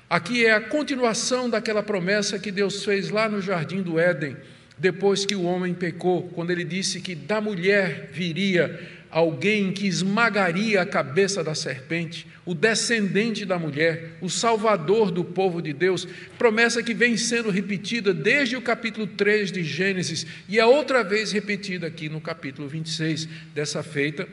Aqui 0.10 0.46
é 0.46 0.52
a 0.52 0.60
continuação 0.60 1.50
daquela 1.50 1.82
promessa 1.82 2.38
que 2.38 2.52
Deus 2.52 2.84
fez 2.84 3.10
lá 3.10 3.30
no 3.30 3.42
jardim 3.42 3.82
do 3.82 3.98
Éden, 3.98 4.36
depois 4.78 5.26
que 5.26 5.36
o 5.36 5.44
homem 5.44 5.74
pecou, 5.74 6.24
quando 6.34 6.52
ele 6.52 6.66
disse 6.66 7.00
que 7.00 7.16
da 7.16 7.40
mulher 7.40 8.10
viria 8.12 9.01
alguém 9.12 9.74
que 9.74 9.86
esmagaria 9.86 10.82
a 10.82 10.86
cabeça 10.86 11.44
da 11.44 11.54
serpente, 11.54 12.26
o 12.46 12.56
descendente 12.56 13.46
da 13.46 13.60
mulher, 13.60 14.14
o 14.22 14.30
salvador 14.30 15.12
do 15.12 15.24
povo 15.24 15.62
de 15.62 15.74
Deus, 15.74 16.08
promessa 16.38 16.82
que 16.82 16.94
vem 16.94 17.18
sendo 17.18 17.50
repetida 17.50 18.14
desde 18.14 18.56
o 18.56 18.62
capítulo 18.62 19.06
3 19.06 19.52
de 19.52 19.64
Gênesis 19.64 20.26
e 20.48 20.58
é 20.58 20.66
outra 20.66 21.04
vez 21.04 21.32
repetida 21.32 21.88
aqui 21.88 22.08
no 22.08 22.22
capítulo 22.22 22.68
26, 22.68 23.28
dessa 23.54 23.84
feita, 23.84 24.28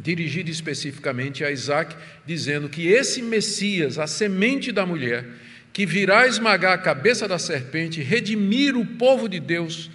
dirigida 0.00 0.50
especificamente 0.50 1.44
a 1.44 1.50
Isaac, 1.50 1.94
dizendo 2.26 2.68
que 2.68 2.88
esse 2.88 3.20
Messias, 3.20 3.98
a 3.98 4.06
semente 4.06 4.72
da 4.72 4.86
mulher, 4.86 5.26
que 5.70 5.84
virá 5.84 6.26
esmagar 6.26 6.72
a 6.72 6.78
cabeça 6.78 7.28
da 7.28 7.38
serpente, 7.38 8.00
redimir 8.00 8.76
o 8.76 8.86
povo 8.86 9.28
de 9.28 9.38
Deus, 9.38 9.90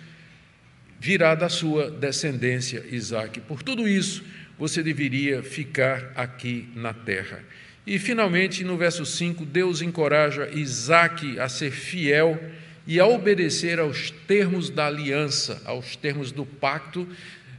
virá 1.00 1.36
da 1.36 1.50
sua 1.50 1.90
descendência, 1.90 2.84
Isaac. 2.90 3.40
Por 3.42 3.62
tudo 3.64 3.88
isso, 3.88 4.24
você 4.58 4.82
deveria 4.82 5.44
ficar 5.44 6.12
aqui 6.16 6.70
na 6.76 6.94
terra. 6.94 7.44
E, 7.86 7.98
finalmente, 8.00 8.64
no 8.64 8.76
verso 8.76 9.06
5, 9.06 9.46
Deus 9.46 9.82
encoraja 9.82 10.50
Isaac 10.54 11.40
a 11.40 11.48
ser 11.48 11.72
fiel 11.72 12.38
e 12.86 13.00
a 13.00 13.06
obedecer 13.06 13.80
aos 13.80 14.12
termos 14.12 14.70
da 14.70 14.88
aliança, 14.88 15.62
aos 15.66 15.96
termos 15.96 16.32
do 16.32 16.46
pacto, 16.46 17.08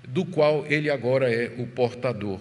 do 0.07 0.25
qual 0.25 0.67
ele 0.69 0.91
agora 0.91 1.33
é 1.33 1.55
o 1.59 1.67
portador. 1.67 2.41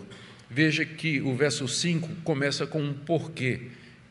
Veja 0.49 0.85
que 0.85 1.21
o 1.21 1.35
verso 1.35 1.67
5 1.67 2.09
começa 2.23 2.65
com 2.65 2.81
um 2.81 2.93
porquê. 2.93 3.61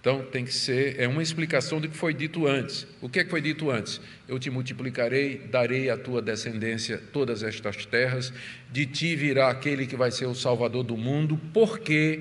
Então 0.06 0.22
tem 0.22 0.44
que 0.44 0.54
ser 0.54 1.00
é 1.00 1.08
uma 1.08 1.20
explicação 1.20 1.80
do 1.80 1.88
que 1.88 1.96
foi 1.96 2.14
dito 2.14 2.46
antes. 2.46 2.86
O 3.02 3.08
que, 3.08 3.18
é 3.18 3.24
que 3.24 3.30
foi 3.30 3.40
dito 3.40 3.72
antes? 3.72 4.00
Eu 4.28 4.38
te 4.38 4.48
multiplicarei, 4.48 5.38
darei 5.50 5.90
à 5.90 5.96
tua 5.96 6.22
descendência 6.22 7.02
todas 7.12 7.42
estas 7.42 7.84
terras, 7.84 8.32
de 8.70 8.86
ti 8.86 9.16
virá 9.16 9.50
aquele 9.50 9.84
que 9.84 9.96
vai 9.96 10.12
ser 10.12 10.26
o 10.26 10.34
salvador 10.36 10.84
do 10.84 10.96
mundo, 10.96 11.36
porque 11.52 12.20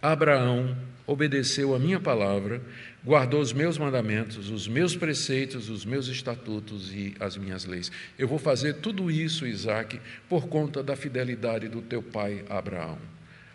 Abraão 0.00 0.74
obedeceu 1.06 1.74
a 1.74 1.78
minha 1.78 2.00
palavra, 2.00 2.62
guardou 3.04 3.42
os 3.42 3.52
meus 3.52 3.76
mandamentos, 3.76 4.48
os 4.48 4.66
meus 4.66 4.96
preceitos, 4.96 5.68
os 5.68 5.84
meus 5.84 6.08
estatutos 6.08 6.94
e 6.94 7.14
as 7.20 7.36
minhas 7.36 7.66
leis. 7.66 7.92
Eu 8.18 8.26
vou 8.26 8.38
fazer 8.38 8.76
tudo 8.76 9.10
isso, 9.10 9.46
Isaac, 9.46 10.00
por 10.30 10.48
conta 10.48 10.82
da 10.82 10.96
fidelidade 10.96 11.68
do 11.68 11.82
teu 11.82 12.02
pai 12.02 12.42
Abraão. 12.48 12.96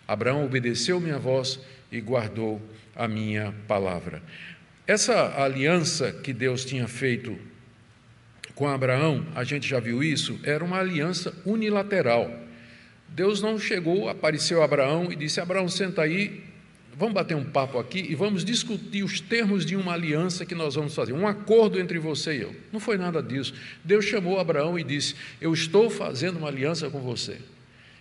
Abraão 0.07 0.45
obedeceu 0.45 0.99
minha 0.99 1.17
voz 1.17 1.59
e 1.91 1.99
guardou 1.99 2.62
a 2.95 3.08
minha 3.08 3.53
palavra. 3.67 4.21
Essa 4.86 5.41
aliança 5.41 6.12
que 6.12 6.34
Deus 6.34 6.65
tinha 6.65 6.88
feito 6.88 7.38
com 8.56 8.67
Abraão, 8.67 9.25
a 9.34 9.43
gente 9.43 9.67
já 9.67 9.79
viu 9.79 10.03
isso, 10.03 10.39
era 10.43 10.63
uma 10.63 10.79
aliança 10.79 11.34
unilateral. 11.45 12.29
Deus 13.08 13.41
não 13.41 13.58
chegou, 13.60 14.10
apareceu 14.10 14.62
Abraão 14.62 15.12
e 15.12 15.15
disse: 15.15 15.39
Abraão, 15.39 15.67
senta 15.69 16.01
aí, 16.01 16.43
vamos 16.97 17.13
bater 17.13 17.36
um 17.36 17.43
papo 17.43 17.79
aqui 17.79 18.06
e 18.10 18.15
vamos 18.15 18.43
discutir 18.43 19.03
os 19.03 19.19
termos 19.19 19.65
de 19.65 19.75
uma 19.75 19.93
aliança 19.93 20.45
que 20.45 20.56
nós 20.56 20.75
vamos 20.75 20.93
fazer, 20.93 21.13
um 21.13 21.27
acordo 21.27 21.79
entre 21.79 21.97
você 21.97 22.38
e 22.38 22.41
eu. 22.41 22.56
Não 22.71 22.79
foi 22.79 22.97
nada 22.97 23.21
disso. 23.21 23.53
Deus 23.84 24.06
chamou 24.06 24.39
Abraão 24.39 24.77
e 24.77 24.84
disse: 24.84 25.15
Eu 25.39 25.53
estou 25.53 25.89
fazendo 25.89 26.38
uma 26.38 26.47
aliança 26.47 26.89
com 26.89 26.99
você. 26.99 27.38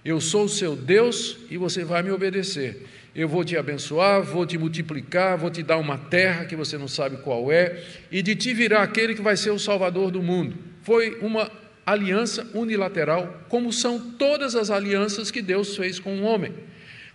Eu 0.05 0.21
sou 0.21 0.47
o 0.47 0.49
seu 0.49 0.75
Deus 0.75 1.39
e 1.49 1.57
você 1.57 1.85
vai 1.85 2.03
me 2.03 2.11
obedecer. 2.11 2.87
Eu 3.15 3.29
vou 3.29 3.45
te 3.45 3.57
abençoar, 3.57 4.23
vou 4.23 4.47
te 4.47 4.57
multiplicar, 4.57 5.37
vou 5.37 5.51
te 5.51 5.63
dar 5.63 5.77
uma 5.77 5.99
terra 5.99 6.47
que 6.47 6.57
você 6.57 6.79
não 6.79 6.89
sabe 6.89 7.19
qual 7.19 7.53
é, 7.53 7.83
e 8.11 8.23
de 8.23 8.35
ti 8.35 8.55
virá 8.55 8.83
aquele 8.83 9.15
que 9.15 9.21
vai 9.21 9.37
ser 9.37 9.51
o 9.51 9.59
salvador 9.59 10.11
do 10.11 10.23
mundo. 10.23 10.57
Foi 10.83 11.19
uma 11.21 11.51
aliança 11.85 12.49
unilateral, 12.55 13.45
como 13.49 13.73
são 13.73 13.99
todas 14.13 14.57
as 14.57 14.71
alianças 14.71 15.31
que 15.31 15.43
Deus 15.43 15.77
fez 15.77 15.99
com 15.99 16.21
o 16.21 16.23
homem. 16.23 16.55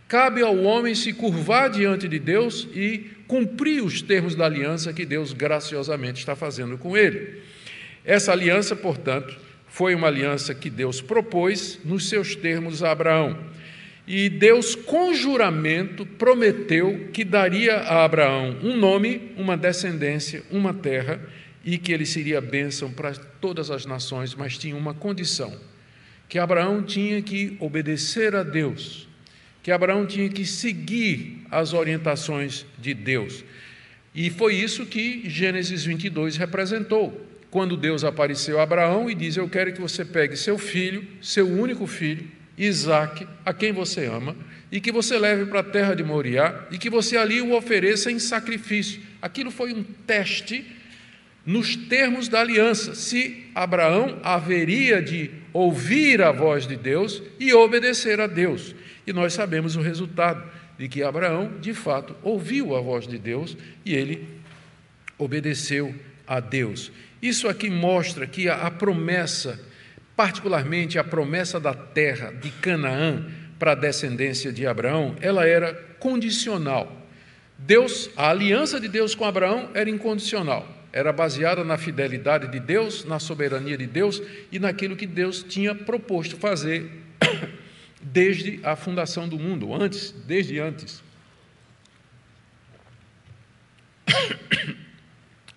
Cabe 0.08 0.42
ao 0.42 0.56
homem 0.58 0.94
se 0.94 1.12
curvar 1.14 1.70
diante 1.70 2.08
de 2.08 2.20
Deus 2.20 2.68
e 2.74 3.10
cumprir 3.28 3.84
os 3.84 4.02
termos 4.02 4.36
da 4.36 4.46
aliança 4.46 4.94
que 4.94 5.06
Deus 5.06 5.34
graciosamente 5.34 6.20
está 6.20 6.36
fazendo 6.36 6.78
com 6.78 6.96
ele. 6.96 7.42
Essa 8.06 8.32
aliança, 8.32 8.76
portanto, 8.76 9.36
foi 9.68 9.94
uma 9.94 10.08
aliança 10.08 10.56
que 10.56 10.70
Deus 10.70 11.02
propôs 11.02 11.80
nos 11.84 12.08
seus 12.08 12.36
termos 12.36 12.84
a 12.84 12.92
Abraão. 12.92 13.38
E 14.08 14.30
Deus, 14.30 14.74
com 14.74 15.14
juramento, 15.14 16.06
prometeu 16.06 17.10
que 17.12 17.26
daria 17.26 17.76
a 17.76 18.06
Abraão 18.06 18.58
um 18.64 18.78
nome, 18.78 19.34
uma 19.36 19.58
descendência, 19.58 20.44
uma 20.50 20.74
terra, 20.74 21.20
e 21.66 21.78
que 21.78 21.92
ele 21.92 22.06
seria 22.06 22.40
bênção 22.40 22.90
para 22.90 23.14
todas 23.14 23.70
as 23.70 23.86
nações, 23.86 24.34
mas 24.34 24.58
tinha 24.58 24.78
uma 24.78 24.94
condição: 24.94 25.54
que 26.30 26.40
Abraão 26.40 26.82
tinha 26.82 27.22
que 27.22 27.58
obedecer 27.60 28.34
a 28.34 28.44
Deus, 28.44 29.10
que 29.62 29.72
Abraão 29.72 30.06
tinha 30.06 30.30
que 30.30 30.46
seguir 30.46 31.42
as 31.52 31.74
orientações 31.74 32.66
de 32.80 32.94
Deus. 32.94 33.44
E 34.16 34.30
foi 34.30 34.56
isso 34.56 34.86
que 34.86 35.30
Gênesis 35.30 35.84
22 35.84 36.38
representou. 36.38 37.26
Quando 37.52 37.76
Deus 37.76 38.06
apareceu 38.06 38.60
a 38.60 38.64
Abraão 38.64 39.10
e 39.10 39.14
diz: 39.14 39.36
Eu 39.36 39.50
quero 39.50 39.74
que 39.74 39.82
você 39.82 40.06
pegue 40.06 40.38
seu 40.38 40.58
filho, 40.58 41.06
seu 41.22 41.46
único 41.46 41.86
filho, 41.86 42.37
Isaac, 42.58 43.28
a 43.46 43.54
quem 43.54 43.72
você 43.72 44.06
ama, 44.06 44.36
e 44.72 44.82
que 44.82 44.92
você 44.92 45.18
leve 45.18 45.46
para 45.46 45.62
a 45.62 45.64
terra 45.64 45.94
de 45.94 46.04
Moriá 46.04 46.68
e 46.72 46.78
que 46.78 46.90
você 46.90 47.16
ali 47.16 47.42
o 47.42 47.56
ofereça 47.56 48.12
em 48.12 48.20
sacrifício. 48.20 49.02
Aquilo 49.22 49.50
foi 49.52 49.74
um 49.74 49.84
teste 49.84 50.66
nos 51.46 51.78
termos 51.78 52.28
da 52.28 52.42
aliança, 52.42 52.94
se 52.94 53.46
Abraão 53.56 54.20
haveria 54.22 55.02
de 55.02 55.32
ouvir 55.54 56.22
a 56.22 56.32
voz 56.32 56.68
de 56.68 56.76
Deus 56.76 57.24
e 57.40 57.54
obedecer 57.54 58.20
a 58.20 58.28
Deus. 58.28 58.76
E 59.06 59.14
nós 59.14 59.32
sabemos 59.32 59.78
o 59.78 59.82
resultado 59.82 60.44
de 60.78 60.90
que 60.90 61.02
Abraão, 61.02 61.54
de 61.62 61.74
fato, 61.74 62.16
ouviu 62.22 62.76
a 62.76 62.82
voz 62.82 63.08
de 63.08 63.18
Deus 63.18 63.56
e 63.86 63.96
ele 63.96 64.28
obedeceu 65.18 65.96
a 66.28 66.42
Deus. 66.42 66.92
Isso 67.22 67.48
aqui 67.48 67.70
mostra 67.70 68.28
que 68.28 68.50
a, 68.50 68.70
promessa 68.70 69.60
particularmente 70.18 70.98
a 70.98 71.04
promessa 71.04 71.60
da 71.60 71.76
terra 71.76 72.32
de 72.32 72.50
Canaã 72.50 73.24
para 73.60 73.74
a 73.74 73.76
descendência 73.76 74.52
de 74.52 74.66
Abraão, 74.66 75.16
ela 75.22 75.46
era 75.46 75.76
condicional. 76.00 77.08
Deus, 77.60 78.10
a 78.18 78.32
aliança 78.32 78.80
de 78.80 78.88
Deus 78.88 79.14
com 79.14 79.26
Abraão 79.26 79.70
era 79.76 79.88
incondicional. 79.88 80.68
Era 80.92 81.14
baseada 81.14 81.64
na 81.64 81.78
fidelidade 81.78 82.48
de 82.48 82.60
Deus, 82.60 83.06
na 83.06 83.20
soberania 83.20 83.78
de 83.78 83.86
Deus 83.86 84.20
e 84.52 84.58
naquilo 84.58 84.96
que 84.96 85.06
Deus 85.06 85.44
tinha 85.44 85.76
proposto 85.76 86.36
fazer 86.38 86.90
desde 88.02 88.60
a 88.64 88.76
fundação 88.76 89.30
do 89.30 89.38
mundo, 89.38 89.72
antes, 89.72 90.12
desde 90.26 90.60
antes. 90.60 91.04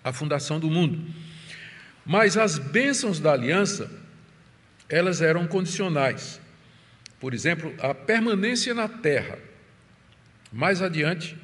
a 0.03 0.13
fundação 0.13 0.59
do 0.59 0.69
mundo. 0.69 1.03
Mas 2.05 2.37
as 2.37 2.59
bênçãos 2.59 3.19
da 3.19 3.31
aliança 3.31 4.00
elas 4.91 5.21
eram 5.21 5.47
condicionais. 5.47 6.39
Por 7.19 7.33
exemplo, 7.33 7.73
a 7.79 7.93
permanência 7.93 8.73
na 8.73 8.89
terra. 8.89 9.39
Mais 10.51 10.81
adiante, 10.81 11.37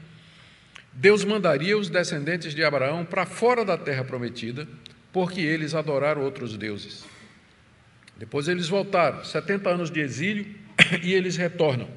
Deus 0.92 1.24
mandaria 1.24 1.78
os 1.78 1.90
descendentes 1.90 2.54
de 2.54 2.64
Abraão 2.64 3.06
para 3.06 3.26
fora 3.26 3.64
da 3.64 3.78
terra 3.78 4.04
prometida, 4.04 4.68
porque 5.14 5.40
eles 5.40 5.74
adoraram 5.74 6.24
outros 6.24 6.58
deuses. 6.58 7.06
Depois 8.18 8.48
eles 8.48 8.68
voltaram, 8.68 9.24
70 9.24 9.70
anos 9.70 9.90
de 9.90 10.02
exílio, 10.02 10.46
e 11.02 11.14
eles 11.14 11.38
retornam. 11.38 11.90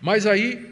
Mas 0.00 0.26
aí 0.26 0.68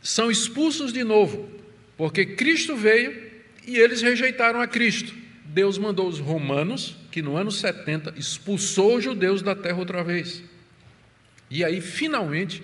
são 0.00 0.30
expulsos 0.30 0.92
de 0.92 1.02
novo, 1.02 1.50
porque 1.96 2.24
Cristo 2.24 2.76
veio 2.76 3.30
e 3.66 3.78
eles 3.78 4.00
rejeitaram 4.00 4.60
a 4.60 4.66
Cristo. 4.68 5.14
Deus 5.48 5.78
mandou 5.78 6.06
os 6.06 6.18
romanos, 6.18 6.96
que 7.10 7.22
no 7.22 7.36
ano 7.36 7.50
70 7.50 8.14
expulsou 8.16 8.96
os 8.96 9.04
judeus 9.04 9.40
da 9.40 9.54
terra 9.54 9.78
outra 9.78 10.04
vez. 10.04 10.42
E 11.50 11.64
aí, 11.64 11.80
finalmente, 11.80 12.62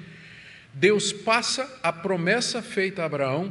Deus 0.74 1.12
passa 1.12 1.80
a 1.82 1.90
promessa 1.90 2.60
feita 2.60 3.02
a 3.02 3.06
Abraão 3.06 3.50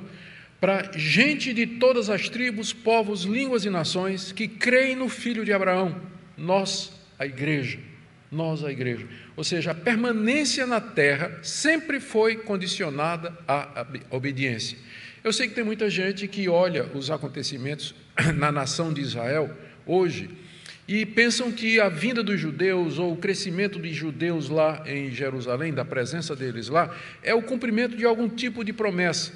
para 0.62 0.91
gente 0.96 1.52
de 1.52 1.65
todas 1.65 2.10
as 2.10 2.30
tribos, 2.30 2.72
povos, 2.72 3.24
línguas 3.24 3.65
e 3.65 3.69
nações 3.69 4.32
que 4.32 4.48
creem 4.48 4.96
no 4.96 5.10
filho 5.10 5.43
de 5.43 5.52
Abraão, 5.52 6.00
nós, 6.38 6.93
a 7.17 7.26
igreja, 7.26 7.80
nós, 8.32 8.63
a 8.63 8.72
igreja. 8.72 9.08
Ou 9.36 9.43
seja, 9.43 9.72
a 9.72 9.76
permanência 9.76 10.67
na 10.67 10.80
terra 10.80 11.39
sempre 11.41 12.00
foi 12.00 12.36
condicionada 12.38 13.36
à 13.48 13.86
obediência. 14.12 14.78
Eu 15.24 15.34
sei 15.34 15.48
que 15.48 15.56
tem 15.56 15.63
muita 15.63 15.89
gente 15.89 16.28
que 16.28 16.48
olha 16.48 16.86
os 16.93 17.10
acontecimentos 17.10 17.96
na 18.36 18.52
nação 18.52 18.93
de 18.93 19.02
Israel 19.02 19.49
hoje 19.86 20.30
e 20.88 21.06
pensam 21.06 21.52
que 21.52 21.80
a 21.80 21.88
vinda 21.88 22.21
dos 22.21 22.39
judeus 22.39 22.99
ou 22.99 23.13
o 23.13 23.17
crescimento 23.17 23.80
de 23.80 23.93
judeus 23.93 24.49
lá 24.49 24.84
em 24.86 25.10
Jerusalém, 25.12 25.73
da 25.73 25.86
presença 25.86 26.36
deles 26.36 26.67
lá, 26.67 26.93
é 27.21 27.34
o 27.34 27.41
cumprimento 27.41 27.95
de 27.95 28.06
algum 28.06 28.28
tipo 28.28 28.63
de 28.63 28.73
promessa. 28.73 29.32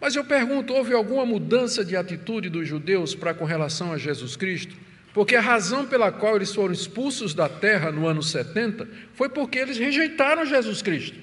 Mas 0.00 0.16
eu 0.16 0.24
pergunto: 0.24 0.72
houve 0.72 0.92
alguma 0.92 1.24
mudança 1.24 1.84
de 1.84 1.96
atitude 1.96 2.48
dos 2.48 2.66
judeus 2.66 3.14
para 3.14 3.34
com 3.34 3.44
relação 3.44 3.92
a 3.92 3.98
Jesus 3.98 4.34
Cristo? 4.34 4.74
Porque 5.12 5.36
a 5.36 5.40
razão 5.40 5.86
pela 5.86 6.10
qual 6.10 6.36
eles 6.36 6.54
foram 6.54 6.72
expulsos 6.72 7.34
da 7.34 7.48
terra 7.48 7.90
no 7.90 8.06
ano 8.06 8.22
70 8.22 8.88
foi 9.14 9.28
porque 9.28 9.58
eles 9.58 9.76
rejeitaram 9.76 10.46
Jesus 10.46 10.82
Cristo. 10.82 11.18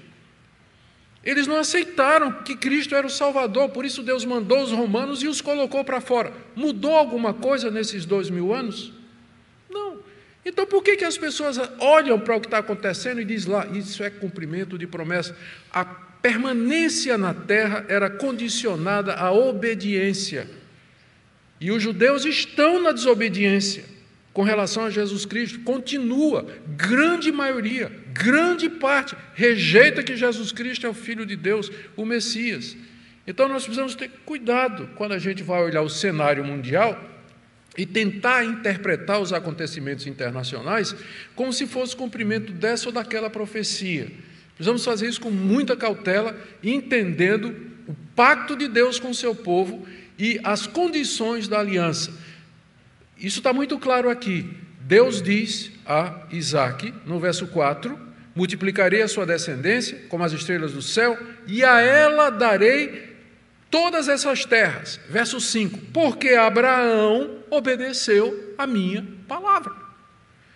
Eles 1.28 1.46
não 1.46 1.58
aceitaram 1.58 2.32
que 2.32 2.56
Cristo 2.56 2.96
era 2.96 3.06
o 3.06 3.10
Salvador, 3.10 3.68
por 3.68 3.84
isso 3.84 4.02
Deus 4.02 4.24
mandou 4.24 4.64
os 4.64 4.72
romanos 4.72 5.22
e 5.22 5.28
os 5.28 5.42
colocou 5.42 5.84
para 5.84 6.00
fora. 6.00 6.32
Mudou 6.56 6.96
alguma 6.96 7.34
coisa 7.34 7.70
nesses 7.70 8.06
dois 8.06 8.30
mil 8.30 8.54
anos? 8.54 8.94
Não. 9.70 10.00
Então 10.46 10.66
por 10.66 10.82
que, 10.82 10.96
que 10.96 11.04
as 11.04 11.18
pessoas 11.18 11.60
olham 11.80 12.18
para 12.18 12.38
o 12.38 12.40
que 12.40 12.48
está 12.48 12.60
acontecendo 12.60 13.20
e 13.20 13.26
dizem 13.26 13.52
lá, 13.52 13.68
isso 13.68 14.02
é 14.06 14.10
cumprimento 14.10 14.78
de 14.78 14.88
promessa? 14.88 15.38
A 15.70 15.84
permanência 15.84 17.18
na 17.18 17.34
terra 17.34 17.86
era 17.90 18.10
condicionada 18.10 19.14
à 19.14 19.30
obediência. 19.30 20.50
E 21.60 21.72
os 21.72 21.84
judeus 21.84 22.24
estão 22.24 22.82
na 22.82 22.94
desobediência 22.94 23.84
com 24.32 24.44
relação 24.44 24.86
a 24.86 24.90
Jesus 24.90 25.26
Cristo, 25.26 25.60
continua, 25.62 26.46
grande 26.68 27.32
maioria, 27.32 27.92
grande 28.18 28.70
parte, 28.70 29.16
rejeita 29.34 30.04
que 30.04 30.16
Jesus 30.16 30.52
Cristo 30.52 30.86
é 30.86 30.90
o 30.90 30.94
Filho 30.94 31.26
de 31.26 31.36
Deus, 31.36 31.72
o 31.96 32.06
Messias. 32.06 32.76
Então 33.26 33.48
nós 33.48 33.64
precisamos 33.64 33.96
ter 33.96 34.10
cuidado 34.26 34.90
quando 34.96 35.12
a 35.14 35.20
gente 35.20 35.44
vai 35.44 35.62
olhar 35.62 35.82
o 35.82 35.90
cenário 35.90 36.44
mundial 36.44 36.98
e 37.78 37.86
tentar 37.86 38.44
interpretar 38.44 39.20
os 39.20 39.32
acontecimentos 39.32 40.08
internacionais 40.08 40.96
como 41.36 41.54
se 41.54 41.68
fosse 41.68 41.96
cumprimento 41.96 42.52
dessa 42.52 42.88
ou 42.88 42.92
daquela 42.92 43.30
profecia. 43.30 44.12
Precisamos 44.56 44.84
fazer 44.84 45.08
isso 45.08 45.22
com 45.22 45.30
muita 45.30 45.76
cautela, 45.76 46.36
entendendo 46.64 47.56
o 47.88 47.94
pacto 48.16 48.56
de 48.56 48.68
Deus 48.68 49.00
com 49.00 49.12
o 49.12 49.16
seu 49.16 49.36
povo 49.36 49.88
e 50.18 50.40
as 50.44 50.66
condições 50.66 51.48
da 51.48 51.60
aliança. 51.60 52.12
Isso 53.20 53.40
está 53.40 53.54
muito 53.54 53.78
claro 53.78 54.10
aqui. 54.10 54.50
Deus 54.88 55.22
diz 55.22 55.70
a 55.86 56.22
Isaac, 56.32 56.94
no 57.06 57.20
verso 57.20 57.46
4: 57.48 58.00
Multiplicarei 58.34 59.02
a 59.02 59.08
sua 59.10 59.26
descendência 59.26 60.00
como 60.08 60.24
as 60.24 60.32
estrelas 60.32 60.72
do 60.72 60.82
céu, 60.82 61.18
e 61.46 61.62
a 61.62 61.82
ela 61.82 62.30
darei 62.30 63.18
todas 63.70 64.08
essas 64.08 64.46
terras. 64.46 64.98
Verso 65.10 65.42
5: 65.42 65.78
Porque 65.92 66.30
Abraão 66.30 67.40
obedeceu 67.50 68.56
a 68.58 68.66
minha 68.66 69.06
palavra. 69.28 69.74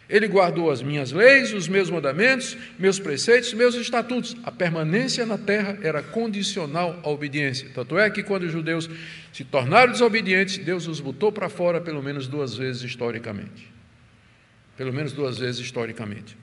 Ele 0.10 0.30
guardou 0.30 0.72
as 0.72 0.82
minhas 0.82 1.12
leis, 1.12 1.54
os 1.54 1.68
meus 1.68 1.90
mandamentos, 1.90 2.56
meus 2.80 3.00
preceitos, 3.00 3.54
meus 3.54 3.76
estatutos. 3.76 4.38
A 4.46 4.52
permanência 4.52 5.26
na 5.26 5.38
terra 5.38 5.78
era 5.84 6.02
condicional 6.02 6.98
à 7.04 7.10
obediência. 7.10 7.70
Tanto 7.74 8.00
é 8.00 8.10
que 8.10 8.24
quando 8.24 8.44
os 8.44 8.52
judeus 8.52 8.90
se 9.34 9.44
tornaram 9.44 9.92
desobedientes, 9.92 10.58
Deus 10.58 10.88
os 10.88 11.02
botou 11.02 11.34
para 11.34 11.50
fora 11.50 11.82
pelo 11.82 12.02
menos 12.02 12.28
duas 12.28 12.56
vezes 12.56 12.82
historicamente. 12.82 13.71
Pelo 14.82 14.92
menos 14.92 15.14
duas 15.14 15.38
vezes 15.38 15.62
historicamente. 15.62 16.36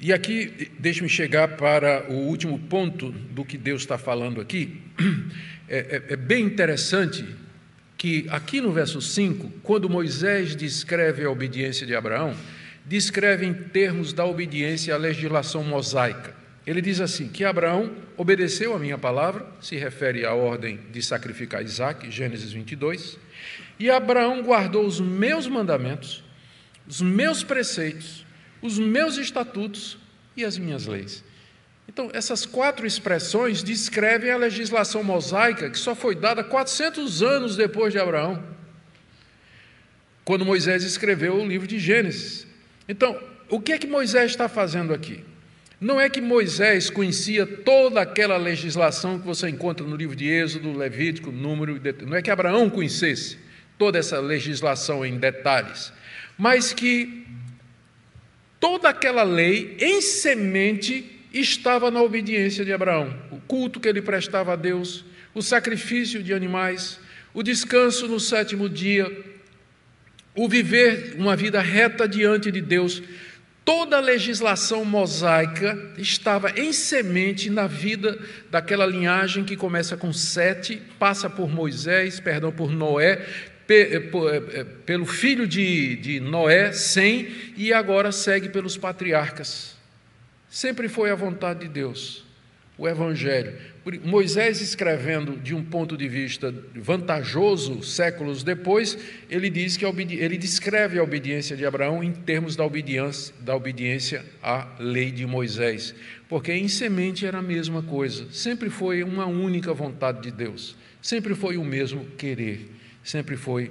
E 0.00 0.12
aqui, 0.12 0.72
deixe-me 0.76 1.08
chegar 1.08 1.56
para 1.56 2.10
o 2.10 2.14
último 2.14 2.58
ponto 2.58 3.12
do 3.12 3.44
que 3.44 3.56
Deus 3.56 3.82
está 3.82 3.96
falando 3.96 4.40
aqui. 4.40 4.82
É, 5.68 6.02
é, 6.08 6.14
é 6.14 6.16
bem 6.16 6.44
interessante 6.44 7.24
que 7.96 8.26
aqui 8.28 8.60
no 8.60 8.72
verso 8.72 9.00
5, 9.00 9.50
quando 9.62 9.88
Moisés 9.88 10.56
descreve 10.56 11.24
a 11.24 11.30
obediência 11.30 11.86
de 11.86 11.94
Abraão, 11.94 12.34
descreve 12.84 13.46
em 13.46 13.54
termos 13.54 14.12
da 14.12 14.26
obediência 14.26 14.92
à 14.92 14.98
legislação 14.98 15.62
mosaica. 15.62 16.34
Ele 16.66 16.82
diz 16.82 17.00
assim: 17.00 17.28
que 17.28 17.44
Abraão 17.44 17.92
obedeceu 18.16 18.74
a 18.74 18.80
minha 18.80 18.98
palavra, 18.98 19.46
se 19.60 19.76
refere 19.76 20.26
à 20.26 20.34
ordem 20.34 20.80
de 20.90 21.00
sacrificar 21.02 21.62
Isaac, 21.62 22.10
Gênesis 22.10 22.52
22, 22.52 23.16
e 23.78 23.90
Abraão 23.90 24.42
guardou 24.42 24.86
os 24.86 25.00
meus 25.00 25.48
mandamentos, 25.48 26.22
os 26.86 27.00
meus 27.00 27.42
preceitos, 27.42 28.24
os 28.60 28.78
meus 28.78 29.16
estatutos 29.16 29.98
e 30.36 30.44
as 30.44 30.58
minhas 30.58 30.86
leis. 30.86 31.24
Então, 31.88 32.10
essas 32.12 32.46
quatro 32.46 32.86
expressões 32.86 33.62
descrevem 33.62 34.30
a 34.30 34.36
legislação 34.36 35.02
mosaica 35.02 35.68
que 35.68 35.78
só 35.78 35.94
foi 35.94 36.14
dada 36.14 36.42
400 36.42 37.22
anos 37.22 37.56
depois 37.56 37.92
de 37.92 37.98
Abraão, 37.98 38.42
quando 40.24 40.44
Moisés 40.44 40.84
escreveu 40.84 41.34
o 41.34 41.46
livro 41.46 41.66
de 41.66 41.78
Gênesis. 41.78 42.46
Então, 42.88 43.20
o 43.48 43.60
que 43.60 43.72
é 43.72 43.78
que 43.78 43.86
Moisés 43.86 44.30
está 44.30 44.48
fazendo 44.48 44.94
aqui? 44.94 45.24
Não 45.82 46.00
é 46.00 46.08
que 46.08 46.20
Moisés 46.20 46.88
conhecia 46.88 47.44
toda 47.44 48.00
aquela 48.00 48.36
legislação 48.36 49.18
que 49.18 49.26
você 49.26 49.48
encontra 49.48 49.84
no 49.84 49.96
livro 49.96 50.14
de 50.14 50.28
Êxodo, 50.28 50.72
Levítico, 50.72 51.32
Número, 51.32 51.80
não 52.06 52.16
é 52.16 52.22
que 52.22 52.30
Abraão 52.30 52.70
conhecesse 52.70 53.36
toda 53.76 53.98
essa 53.98 54.20
legislação 54.20 55.04
em 55.04 55.18
detalhes, 55.18 55.92
mas 56.42 56.72
que 56.72 57.24
toda 58.58 58.88
aquela 58.88 59.22
lei 59.22 59.76
em 59.78 60.00
semente 60.00 61.20
estava 61.32 61.88
na 61.88 62.02
obediência 62.02 62.64
de 62.64 62.72
Abraão, 62.72 63.16
o 63.30 63.38
culto 63.38 63.78
que 63.78 63.88
ele 63.88 64.02
prestava 64.02 64.54
a 64.54 64.56
Deus, 64.56 65.04
o 65.32 65.40
sacrifício 65.40 66.20
de 66.20 66.34
animais, 66.34 66.98
o 67.32 67.44
descanso 67.44 68.08
no 68.08 68.18
sétimo 68.18 68.68
dia, 68.68 69.08
o 70.34 70.48
viver 70.48 71.14
uma 71.16 71.36
vida 71.36 71.60
reta 71.60 72.08
diante 72.08 72.50
de 72.50 72.60
Deus. 72.60 73.00
Toda 73.64 73.98
a 73.98 74.00
legislação 74.00 74.84
mosaica 74.84 75.92
estava 75.96 76.50
em 76.58 76.72
semente 76.72 77.48
na 77.48 77.68
vida 77.68 78.18
daquela 78.50 78.84
linhagem 78.84 79.44
que 79.44 79.56
começa 79.56 79.96
com 79.96 80.12
Sete, 80.12 80.82
passa 80.98 81.30
por 81.30 81.48
Moisés, 81.48 82.18
perdão, 82.18 82.50
por 82.50 82.72
Noé, 82.72 83.24
pelo 84.86 85.06
filho 85.06 85.46
de, 85.46 85.96
de 85.96 86.20
Noé, 86.20 86.72
Sem, 86.72 87.28
e 87.56 87.72
agora 87.72 88.12
segue 88.12 88.48
pelos 88.48 88.76
patriarcas. 88.76 89.76
Sempre 90.48 90.88
foi 90.88 91.10
a 91.10 91.14
vontade 91.14 91.60
de 91.60 91.68
Deus, 91.68 92.24
o 92.76 92.86
Evangelho. 92.86 93.54
Moisés, 94.04 94.60
escrevendo 94.60 95.36
de 95.36 95.54
um 95.54 95.64
ponto 95.64 95.96
de 95.96 96.06
vista 96.06 96.54
vantajoso, 96.74 97.82
séculos 97.82 98.44
depois, 98.44 98.96
ele 99.28 99.50
diz 99.50 99.76
que 99.76 99.84
ele 99.84 100.38
descreve 100.38 100.98
a 100.98 101.02
obediência 101.02 101.56
de 101.56 101.66
Abraão 101.66 102.04
em 102.04 102.12
termos 102.12 102.54
da 102.54 102.64
obediência, 102.64 103.34
da 103.40 103.56
obediência 103.56 104.24
à 104.42 104.68
lei 104.78 105.10
de 105.10 105.26
Moisés, 105.26 105.94
porque 106.28 106.52
em 106.52 106.68
semente 106.68 107.26
era 107.26 107.38
a 107.38 107.42
mesma 107.42 107.82
coisa, 107.82 108.26
sempre 108.30 108.70
foi 108.70 109.02
uma 109.02 109.26
única 109.26 109.72
vontade 109.74 110.22
de 110.22 110.30
Deus, 110.30 110.76
sempre 111.00 111.34
foi 111.34 111.56
o 111.56 111.64
mesmo 111.64 112.04
querer, 112.16 112.70
sempre 113.02 113.36
foi 113.36 113.70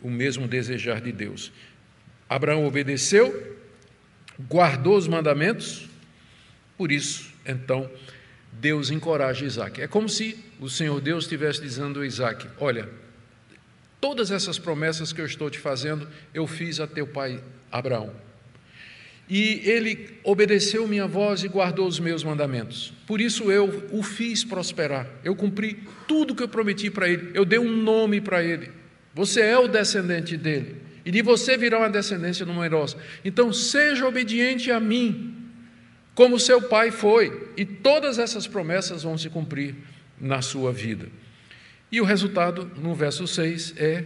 o 0.00 0.10
mesmo 0.10 0.48
desejar 0.48 1.00
de 1.00 1.12
Deus. 1.12 1.52
Abraão 2.28 2.66
obedeceu, 2.66 3.58
guardou 4.48 4.96
os 4.96 5.08
mandamentos, 5.08 5.88
por 6.76 6.90
isso, 6.90 7.30
então, 7.44 7.90
Deus 8.52 8.90
encoraja 8.90 9.44
Isaac. 9.44 9.82
É 9.82 9.86
como 9.86 10.08
se 10.08 10.38
o 10.58 10.68
Senhor 10.68 11.00
Deus 11.00 11.24
estivesse 11.24 11.60
dizendo 11.60 12.00
a 12.00 12.06
Isaac: 12.06 12.48
Olha, 12.58 12.88
todas 14.00 14.30
essas 14.30 14.58
promessas 14.58 15.12
que 15.12 15.20
eu 15.20 15.26
estou 15.26 15.50
te 15.50 15.58
fazendo, 15.58 16.08
eu 16.32 16.46
fiz 16.46 16.80
a 16.80 16.86
teu 16.86 17.06
pai 17.06 17.42
Abraão. 17.70 18.12
E 19.30 19.62
ele 19.64 20.18
obedeceu 20.24 20.88
minha 20.88 21.06
voz 21.06 21.44
e 21.44 21.48
guardou 21.48 21.86
os 21.86 22.00
meus 22.00 22.24
mandamentos. 22.24 22.92
Por 23.06 23.20
isso 23.20 23.50
eu 23.50 23.86
o 23.92 24.02
fiz 24.02 24.42
prosperar. 24.42 25.08
Eu 25.22 25.36
cumpri 25.36 25.78
tudo 26.08 26.34
que 26.34 26.42
eu 26.42 26.48
prometi 26.48 26.90
para 26.90 27.08
ele. 27.08 27.30
Eu 27.32 27.44
dei 27.44 27.60
um 27.60 27.70
nome 27.70 28.20
para 28.20 28.42
ele. 28.42 28.72
Você 29.14 29.40
é 29.40 29.56
o 29.56 29.68
descendente 29.68 30.36
dele. 30.36 30.76
E 31.04 31.10
de 31.10 31.22
você 31.22 31.56
virá 31.56 31.78
uma 31.78 31.88
descendência 31.88 32.44
numerosa. 32.44 32.96
Então 33.24 33.52
seja 33.52 34.06
obediente 34.06 34.70
a 34.70 34.80
mim, 34.80 35.34
como 36.14 36.38
seu 36.38 36.62
pai 36.62 36.90
foi, 36.90 37.50
e 37.56 37.64
todas 37.64 38.18
essas 38.18 38.46
promessas 38.46 39.04
vão 39.04 39.16
se 39.16 39.30
cumprir 39.30 39.76
na 40.20 40.42
sua 40.42 40.72
vida. 40.72 41.06
E 41.90 42.00
o 42.00 42.04
resultado, 42.04 42.70
no 42.76 42.94
verso 42.94 43.26
6, 43.26 43.74
é 43.76 44.04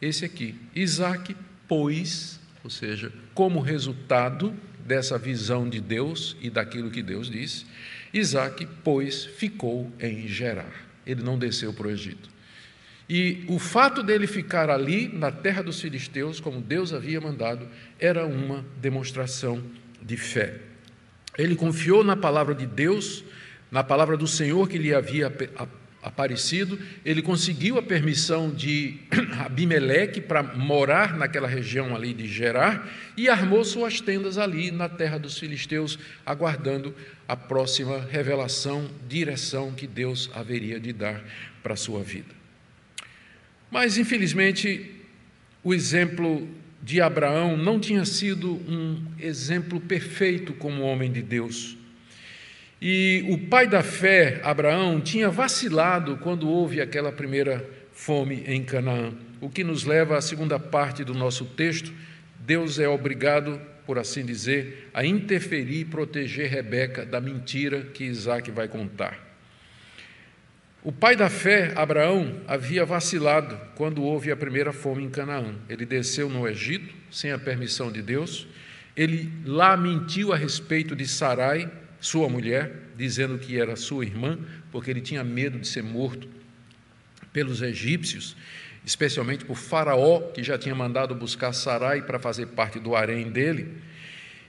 esse 0.00 0.24
aqui. 0.24 0.54
Isaac, 0.74 1.36
pois, 1.68 2.39
ou 2.62 2.70
seja, 2.70 3.12
como 3.34 3.60
resultado 3.60 4.54
dessa 4.86 5.16
visão 5.18 5.68
de 5.68 5.80
Deus 5.80 6.36
e 6.40 6.50
daquilo 6.50 6.90
que 6.90 7.02
Deus 7.02 7.30
disse, 7.30 7.64
Isaac, 8.12 8.66
pois, 8.82 9.24
ficou 9.24 9.90
em 10.00 10.26
Gerar. 10.26 10.72
Ele 11.06 11.22
não 11.22 11.38
desceu 11.38 11.72
para 11.72 11.86
o 11.86 11.90
Egito. 11.90 12.28
E 13.08 13.44
o 13.48 13.58
fato 13.58 14.02
dele 14.02 14.26
ficar 14.26 14.70
ali, 14.70 15.08
na 15.08 15.32
terra 15.32 15.62
dos 15.62 15.80
filisteus, 15.80 16.38
como 16.38 16.60
Deus 16.60 16.92
havia 16.92 17.20
mandado, 17.20 17.66
era 17.98 18.24
uma 18.24 18.64
demonstração 18.80 19.62
de 20.00 20.16
fé. 20.16 20.60
Ele 21.36 21.56
confiou 21.56 22.04
na 22.04 22.16
palavra 22.16 22.54
de 22.54 22.66
Deus, 22.66 23.24
na 23.70 23.82
palavra 23.82 24.16
do 24.16 24.26
Senhor 24.26 24.68
que 24.68 24.78
lhe 24.78 24.94
havia 24.94 25.32
aparecido, 26.02 26.78
ele 27.04 27.20
conseguiu 27.20 27.78
a 27.78 27.82
permissão 27.82 28.50
de 28.50 28.98
Abimeleque 29.38 30.20
para 30.20 30.42
morar 30.42 31.16
naquela 31.16 31.46
região 31.46 31.94
ali 31.94 32.14
de 32.14 32.26
Gerar 32.26 32.88
e 33.16 33.28
armou 33.28 33.64
suas 33.64 34.00
tendas 34.00 34.38
ali 34.38 34.70
na 34.70 34.88
terra 34.88 35.18
dos 35.18 35.38
filisteus, 35.38 35.98
aguardando 36.24 36.94
a 37.28 37.36
próxima 37.36 38.00
revelação, 38.10 38.90
direção 39.08 39.72
que 39.72 39.86
Deus 39.86 40.30
haveria 40.34 40.80
de 40.80 40.92
dar 40.92 41.22
para 41.62 41.74
a 41.74 41.76
sua 41.76 42.02
vida. 42.02 42.34
Mas, 43.70 43.98
infelizmente, 43.98 44.94
o 45.62 45.74
exemplo 45.74 46.48
de 46.82 47.00
Abraão 47.00 47.56
não 47.56 47.78
tinha 47.78 48.04
sido 48.04 48.52
um 48.52 49.04
exemplo 49.18 49.80
perfeito 49.80 50.54
como 50.54 50.82
homem 50.82 51.12
de 51.12 51.22
Deus. 51.22 51.76
E 52.80 53.26
o 53.28 53.36
pai 53.36 53.66
da 53.66 53.82
fé, 53.82 54.40
Abraão, 54.42 55.00
tinha 55.00 55.28
vacilado 55.28 56.16
quando 56.16 56.48
houve 56.48 56.80
aquela 56.80 57.12
primeira 57.12 57.62
fome 57.92 58.42
em 58.46 58.64
Canaã, 58.64 59.12
o 59.38 59.50
que 59.50 59.62
nos 59.62 59.84
leva 59.84 60.16
à 60.16 60.20
segunda 60.22 60.58
parte 60.58 61.04
do 61.04 61.12
nosso 61.12 61.44
texto. 61.44 61.92
Deus 62.38 62.78
é 62.78 62.88
obrigado, 62.88 63.60
por 63.84 63.98
assim 63.98 64.24
dizer, 64.24 64.88
a 64.94 65.04
interferir 65.04 65.80
e 65.80 65.84
proteger 65.84 66.48
Rebeca 66.48 67.04
da 67.04 67.20
mentira 67.20 67.82
que 67.82 68.04
Isaac 68.04 68.50
vai 68.50 68.66
contar. 68.66 69.28
O 70.82 70.90
pai 70.90 71.14
da 71.14 71.28
fé, 71.28 71.74
Abraão, 71.76 72.40
havia 72.48 72.86
vacilado 72.86 73.60
quando 73.74 74.02
houve 74.02 74.32
a 74.32 74.36
primeira 74.36 74.72
fome 74.72 75.04
em 75.04 75.10
Canaã. 75.10 75.54
Ele 75.68 75.84
desceu 75.84 76.30
no 76.30 76.48
Egito 76.48 76.94
sem 77.10 77.30
a 77.30 77.38
permissão 77.38 77.92
de 77.92 78.00
Deus. 78.00 78.48
Ele 78.96 79.30
lá 79.44 79.76
mentiu 79.76 80.32
a 80.32 80.36
respeito 80.36 80.96
de 80.96 81.06
Sarai, 81.06 81.70
sua 82.00 82.28
mulher, 82.28 82.72
dizendo 82.96 83.38
que 83.38 83.58
era 83.58 83.76
sua 83.76 84.04
irmã, 84.04 84.38
porque 84.72 84.90
ele 84.90 85.00
tinha 85.00 85.22
medo 85.22 85.58
de 85.58 85.68
ser 85.68 85.82
morto 85.82 86.26
pelos 87.32 87.62
egípcios, 87.62 88.36
especialmente 88.84 89.44
por 89.44 89.56
Faraó, 89.56 90.20
que 90.32 90.42
já 90.42 90.58
tinha 90.58 90.74
mandado 90.74 91.14
buscar 91.14 91.52
Sarai 91.52 92.02
para 92.02 92.18
fazer 92.18 92.46
parte 92.46 92.78
do 92.78 92.96
harém 92.96 93.30
dele. 93.30 93.68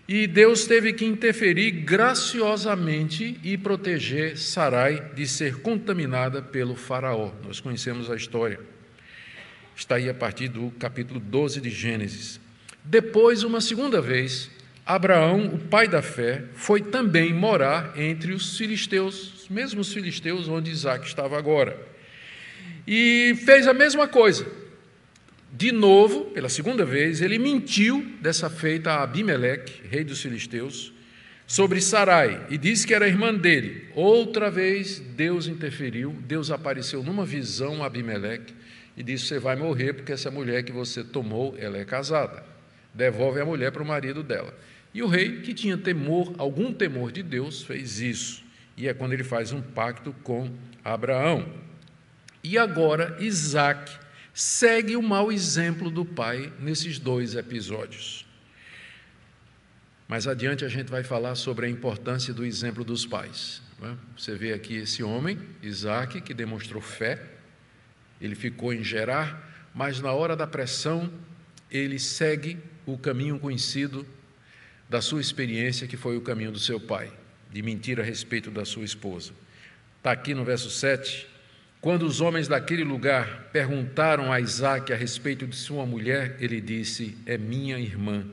E 0.07 0.27
Deus 0.27 0.65
teve 0.65 0.93
que 0.93 1.05
interferir 1.05 1.71
graciosamente 1.71 3.39
e 3.43 3.57
proteger 3.57 4.37
Sarai 4.37 5.11
de 5.13 5.27
ser 5.27 5.61
contaminada 5.61 6.41
pelo 6.41 6.75
Faraó. 6.75 7.31
Nós 7.45 7.59
conhecemos 7.59 8.09
a 8.09 8.15
história. 8.15 8.59
Está 9.75 9.95
aí 9.95 10.09
a 10.09 10.13
partir 10.13 10.47
do 10.47 10.71
capítulo 10.71 11.19
12 11.19 11.61
de 11.61 11.69
Gênesis. 11.69 12.39
Depois, 12.83 13.43
uma 13.43 13.61
segunda 13.61 14.01
vez, 14.01 14.49
Abraão, 14.95 15.47
o 15.47 15.57
pai 15.57 15.87
da 15.87 16.01
fé, 16.01 16.43
foi 16.53 16.81
também 16.81 17.33
morar 17.33 17.93
entre 17.97 18.33
os 18.33 18.57
filisteus, 18.57 19.43
os 19.43 19.49
mesmos 19.49 19.93
filisteus 19.93 20.47
onde 20.47 20.71
Isaac 20.71 21.05
estava 21.05 21.37
agora. 21.37 21.77
E 22.87 23.35
fez 23.45 23.67
a 23.67 23.73
mesma 23.73 24.07
coisa 24.07 24.45
de 25.53 25.71
novo, 25.71 26.25
pela 26.31 26.47
segunda 26.47 26.85
vez, 26.85 27.21
ele 27.21 27.37
mentiu 27.37 28.15
dessa 28.21 28.49
feita 28.49 28.93
a 28.93 29.03
Abimeleque, 29.03 29.85
rei 29.85 30.03
dos 30.03 30.21
filisteus, 30.21 30.93
sobre 31.45 31.81
Sarai 31.81 32.47
e 32.49 32.57
disse 32.57 32.87
que 32.87 32.93
era 32.93 33.07
irmã 33.07 33.33
dele. 33.33 33.89
Outra 33.93 34.49
vez 34.49 34.99
Deus 34.99 35.47
interferiu, 35.47 36.15
Deus 36.25 36.49
apareceu 36.49 37.03
numa 37.03 37.25
visão 37.25 37.83
a 37.83 37.87
Abimeleque 37.87 38.55
e 38.95 39.03
disse: 39.03 39.25
Você 39.25 39.39
vai 39.39 39.57
morrer 39.57 39.93
porque 39.93 40.13
essa 40.13 40.31
mulher 40.31 40.63
que 40.63 40.71
você 40.71 41.03
tomou, 41.03 41.53
ela 41.59 41.77
é 41.77 41.83
casada. 41.83 42.45
Devolve 42.93 43.41
a 43.41 43.45
mulher 43.45 43.73
para 43.73 43.83
o 43.83 43.85
marido 43.85 44.23
dela. 44.23 44.57
E 44.93 45.01
o 45.01 45.07
rei, 45.07 45.41
que 45.41 45.53
tinha 45.53 45.77
temor, 45.77 46.33
algum 46.37 46.73
temor 46.73 47.11
de 47.11 47.23
Deus, 47.23 47.63
fez 47.63 47.99
isso. 47.99 48.43
E 48.75 48.87
é 48.87 48.93
quando 48.93 49.13
ele 49.13 49.23
faz 49.23 49.51
um 49.51 49.61
pacto 49.61 50.13
com 50.23 50.49
Abraão. 50.83 51.47
E 52.43 52.57
agora 52.57 53.15
Isaac 53.19 53.91
segue 54.33 54.95
o 54.95 55.01
mau 55.01 55.31
exemplo 55.31 55.89
do 55.89 56.03
pai 56.03 56.51
nesses 56.59 56.97
dois 56.97 57.35
episódios. 57.35 58.25
Mais 60.07 60.27
adiante 60.27 60.65
a 60.65 60.69
gente 60.69 60.89
vai 60.89 61.03
falar 61.03 61.35
sobre 61.35 61.65
a 61.65 61.69
importância 61.69 62.33
do 62.33 62.43
exemplo 62.43 62.83
dos 62.83 63.05
pais. 63.05 63.61
É? 63.81 63.95
Você 64.15 64.35
vê 64.35 64.53
aqui 64.53 64.75
esse 64.75 65.01
homem, 65.01 65.39
Isaac, 65.63 66.21
que 66.21 66.33
demonstrou 66.33 66.81
fé, 66.81 67.19
ele 68.19 68.35
ficou 68.35 68.73
em 68.73 68.83
Gerar, 68.83 69.69
mas 69.73 69.99
na 69.99 70.11
hora 70.11 70.35
da 70.35 70.45
pressão 70.45 71.11
ele 71.69 71.97
segue 71.97 72.59
o 72.85 72.97
caminho 72.97 73.39
conhecido 73.39 74.05
da 74.91 74.99
sua 74.99 75.21
experiência, 75.21 75.87
que 75.87 75.95
foi 75.95 76.17
o 76.17 76.21
caminho 76.21 76.51
do 76.51 76.59
seu 76.59 76.77
pai, 76.77 77.09
de 77.49 77.61
mentir 77.61 77.97
a 77.97 78.03
respeito 78.03 78.51
da 78.51 78.65
sua 78.65 78.83
esposa. 78.83 79.31
Está 79.97 80.11
aqui 80.11 80.33
no 80.33 80.43
verso 80.43 80.69
7, 80.69 81.29
quando 81.79 82.05
os 82.05 82.19
homens 82.19 82.49
daquele 82.49 82.83
lugar 82.83 83.49
perguntaram 83.53 84.33
a 84.33 84.41
Isaac 84.41 84.91
a 84.91 84.95
respeito 84.97 85.47
de 85.47 85.55
sua 85.55 85.85
mulher, 85.85 86.35
ele 86.41 86.59
disse: 86.59 87.17
É 87.25 87.37
minha 87.37 87.79
irmã. 87.79 88.25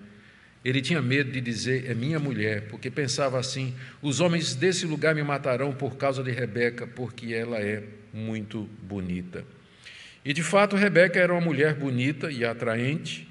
Ele 0.65 0.83
tinha 0.83 1.01
medo 1.01 1.31
de 1.31 1.41
dizer: 1.41 1.89
É 1.89 1.95
minha 1.95 2.19
mulher, 2.19 2.63
porque 2.63 2.91
pensava 2.91 3.39
assim: 3.39 3.73
Os 4.03 4.19
homens 4.19 4.57
desse 4.57 4.85
lugar 4.85 5.15
me 5.15 5.23
matarão 5.23 5.73
por 5.73 5.97
causa 5.97 6.25
de 6.25 6.33
Rebeca, 6.33 6.89
porque 6.89 7.33
ela 7.33 7.59
é 7.59 7.85
muito 8.13 8.69
bonita. 8.83 9.45
E 10.25 10.33
de 10.33 10.43
fato, 10.43 10.75
Rebeca 10.75 11.21
era 11.21 11.33
uma 11.33 11.41
mulher 11.41 11.75
bonita 11.77 12.33
e 12.33 12.45
atraente, 12.45 13.28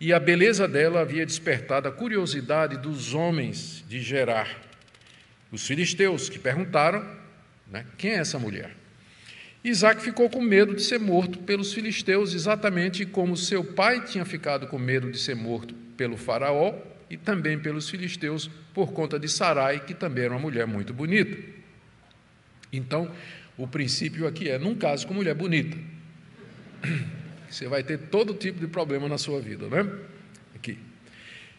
e 0.00 0.12
a 0.12 0.20
beleza 0.20 0.68
dela 0.68 1.00
havia 1.00 1.26
despertado 1.26 1.88
a 1.88 1.92
curiosidade 1.92 2.76
dos 2.76 3.14
homens 3.14 3.84
de 3.88 4.00
Gerar, 4.00 4.48
os 5.50 5.66
filisteus, 5.66 6.28
que 6.28 6.38
perguntaram: 6.38 7.04
né, 7.66 7.84
Quem 7.96 8.12
é 8.12 8.18
essa 8.18 8.38
mulher? 8.38 8.76
Isaac 9.64 10.00
ficou 10.00 10.30
com 10.30 10.40
medo 10.40 10.74
de 10.74 10.82
ser 10.82 11.00
morto 11.00 11.40
pelos 11.40 11.72
filisteus, 11.72 12.32
exatamente 12.32 13.04
como 13.04 13.36
seu 13.36 13.64
pai 13.64 14.04
tinha 14.04 14.24
ficado 14.24 14.68
com 14.68 14.78
medo 14.78 15.10
de 15.10 15.18
ser 15.18 15.34
morto 15.34 15.74
pelo 15.96 16.16
Faraó 16.16 16.74
e 17.10 17.16
também 17.16 17.58
pelos 17.58 17.90
filisteus, 17.90 18.48
por 18.72 18.92
conta 18.92 19.18
de 19.18 19.28
Sarai, 19.28 19.80
que 19.80 19.94
também 19.94 20.24
era 20.24 20.34
uma 20.34 20.40
mulher 20.40 20.66
muito 20.66 20.94
bonita. 20.94 21.36
Então, 22.72 23.10
o 23.56 23.66
princípio 23.66 24.26
aqui 24.26 24.48
é: 24.48 24.58
num 24.58 24.76
caso 24.76 25.06
com 25.06 25.14
mulher 25.14 25.34
bonita, 25.34 25.76
você 27.50 27.66
vai 27.66 27.82
ter 27.82 27.98
todo 27.98 28.34
tipo 28.34 28.60
de 28.60 28.66
problema 28.66 29.08
na 29.08 29.18
sua 29.18 29.40
vida, 29.40 29.68
né? 29.68 29.90
Aqui. 30.54 30.78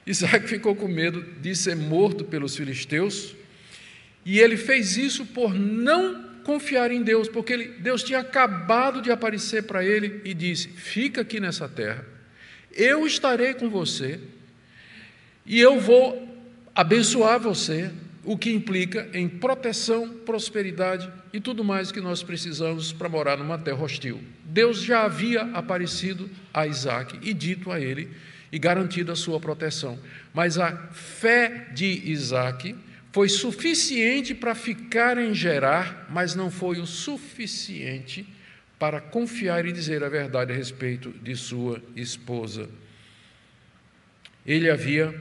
Isaac 0.05 0.47
ficou 0.47 0.75
com 0.75 0.87
medo 0.87 1.21
de 1.39 1.55
ser 1.55 1.75
morto 1.75 2.23
pelos 2.23 2.55
filisteus, 2.55 3.35
e 4.25 4.39
ele 4.39 4.57
fez 4.57 4.97
isso 4.97 5.25
por 5.25 5.53
não 5.53 6.29
confiar 6.43 6.91
em 6.91 7.03
Deus, 7.03 7.27
porque 7.27 7.53
ele, 7.53 7.67
Deus 7.79 8.03
tinha 8.03 8.19
acabado 8.19 9.01
de 9.01 9.11
aparecer 9.11 9.63
para 9.63 9.83
ele 9.83 10.21
e 10.23 10.33
disse: 10.33 10.67
Fica 10.69 11.21
aqui 11.21 11.39
nessa 11.39 11.67
terra, 11.67 12.05
eu 12.71 13.05
estarei 13.05 13.53
com 13.53 13.69
você 13.69 14.19
e 15.45 15.59
eu 15.59 15.79
vou 15.79 16.27
abençoar 16.75 17.39
você, 17.39 17.91
o 18.23 18.37
que 18.37 18.51
implica 18.51 19.09
em 19.13 19.27
proteção, 19.27 20.09
prosperidade 20.09 21.09
e 21.31 21.39
tudo 21.39 21.63
mais 21.63 21.91
que 21.91 22.01
nós 22.01 22.21
precisamos 22.21 22.91
para 22.91 23.09
morar 23.09 23.37
numa 23.37 23.57
terra 23.57 23.81
hostil. 23.81 24.21
Deus 24.43 24.81
já 24.81 25.03
havia 25.03 25.43
aparecido 25.53 26.29
a 26.53 26.67
Isaac 26.67 27.17
e 27.21 27.33
dito 27.33 27.71
a 27.71 27.79
ele 27.79 28.09
e 28.51 28.59
garantido 28.59 29.11
a 29.11 29.15
sua 29.15 29.39
proteção. 29.39 29.97
Mas 30.33 30.57
a 30.57 30.75
fé 30.91 31.67
de 31.73 31.85
Isaac 32.11 32.75
foi 33.11 33.29
suficiente 33.29 34.35
para 34.35 34.53
ficar 34.53 35.17
em 35.17 35.33
Gerar, 35.33 36.07
mas 36.09 36.35
não 36.35 36.51
foi 36.51 36.79
o 36.79 36.85
suficiente 36.85 38.27
para 38.77 39.01
confiar 39.01 39.65
e 39.65 39.71
dizer 39.71 40.03
a 40.03 40.09
verdade 40.09 40.51
a 40.51 40.55
respeito 40.55 41.11
de 41.21 41.35
sua 41.35 41.81
esposa. 41.95 42.69
Ele 44.45 44.69
havia, 44.69 45.13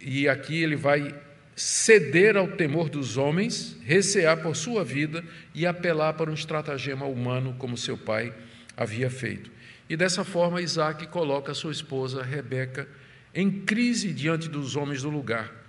e 0.00 0.28
aqui 0.28 0.62
ele 0.62 0.76
vai 0.76 1.14
ceder 1.56 2.36
ao 2.36 2.46
temor 2.48 2.88
dos 2.88 3.16
homens, 3.16 3.76
recear 3.82 4.36
por 4.42 4.54
sua 4.54 4.84
vida 4.84 5.24
e 5.54 5.66
apelar 5.66 6.12
para 6.12 6.30
um 6.30 6.34
estratagema 6.34 7.06
humano, 7.06 7.56
como 7.58 7.76
seu 7.76 7.98
pai 7.98 8.32
havia 8.76 9.10
feito. 9.10 9.50
E 9.88 9.96
dessa 9.96 10.22
forma, 10.22 10.60
Isaac 10.60 11.06
coloca 11.08 11.54
sua 11.54 11.72
esposa 11.72 12.22
Rebeca 12.22 12.86
em 13.34 13.50
crise 13.50 14.12
diante 14.12 14.48
dos 14.48 14.76
homens 14.76 15.02
do 15.02 15.10
lugar 15.10 15.66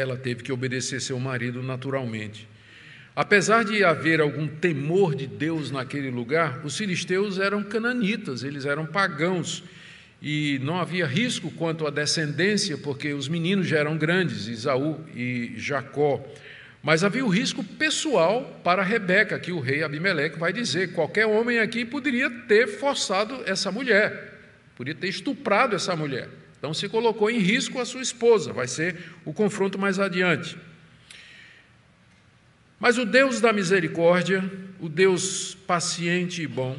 ela 0.00 0.16
teve 0.16 0.42
que 0.42 0.52
obedecer 0.52 1.00
seu 1.00 1.18
marido 1.18 1.62
naturalmente. 1.62 2.48
Apesar 3.14 3.64
de 3.64 3.84
haver 3.84 4.20
algum 4.20 4.46
temor 4.46 5.14
de 5.14 5.26
Deus 5.26 5.70
naquele 5.70 6.10
lugar, 6.10 6.64
os 6.64 6.76
filisteus 6.76 7.38
eram 7.38 7.62
cananitas, 7.62 8.42
eles 8.42 8.64
eram 8.64 8.86
pagãos 8.86 9.62
e 10.22 10.58
não 10.62 10.78
havia 10.78 11.06
risco 11.06 11.50
quanto 11.52 11.86
à 11.86 11.90
descendência, 11.90 12.76
porque 12.76 13.12
os 13.12 13.28
meninos 13.28 13.66
já 13.66 13.78
eram 13.78 13.96
grandes, 13.96 14.48
Isaú 14.48 15.00
e 15.14 15.54
Jacó. 15.56 16.22
Mas 16.82 17.04
havia 17.04 17.24
o 17.24 17.28
risco 17.28 17.62
pessoal 17.62 18.60
para 18.64 18.82
Rebeca, 18.82 19.38
que 19.38 19.52
o 19.52 19.60
rei 19.60 19.82
Abimeleque 19.82 20.38
vai 20.38 20.52
dizer: 20.52 20.92
qualquer 20.92 21.26
homem 21.26 21.58
aqui 21.58 21.84
poderia 21.84 22.30
ter 22.30 22.66
forçado 22.66 23.42
essa 23.46 23.70
mulher, 23.70 24.38
poderia 24.76 24.98
ter 24.98 25.08
estuprado 25.08 25.76
essa 25.76 25.94
mulher. 25.96 26.28
Então 26.58 26.74
se 26.74 26.88
colocou 26.88 27.30
em 27.30 27.38
risco 27.38 27.80
a 27.80 27.86
sua 27.86 28.02
esposa, 28.02 28.52
vai 28.52 28.68
ser 28.68 28.96
o 29.24 29.32
confronto 29.32 29.78
mais 29.78 29.98
adiante. 29.98 30.56
Mas 32.78 32.96
o 32.96 33.04
Deus 33.04 33.40
da 33.40 33.52
misericórdia, 33.52 34.42
o 34.78 34.88
Deus 34.88 35.54
paciente 35.66 36.42
e 36.42 36.46
bom, 36.46 36.78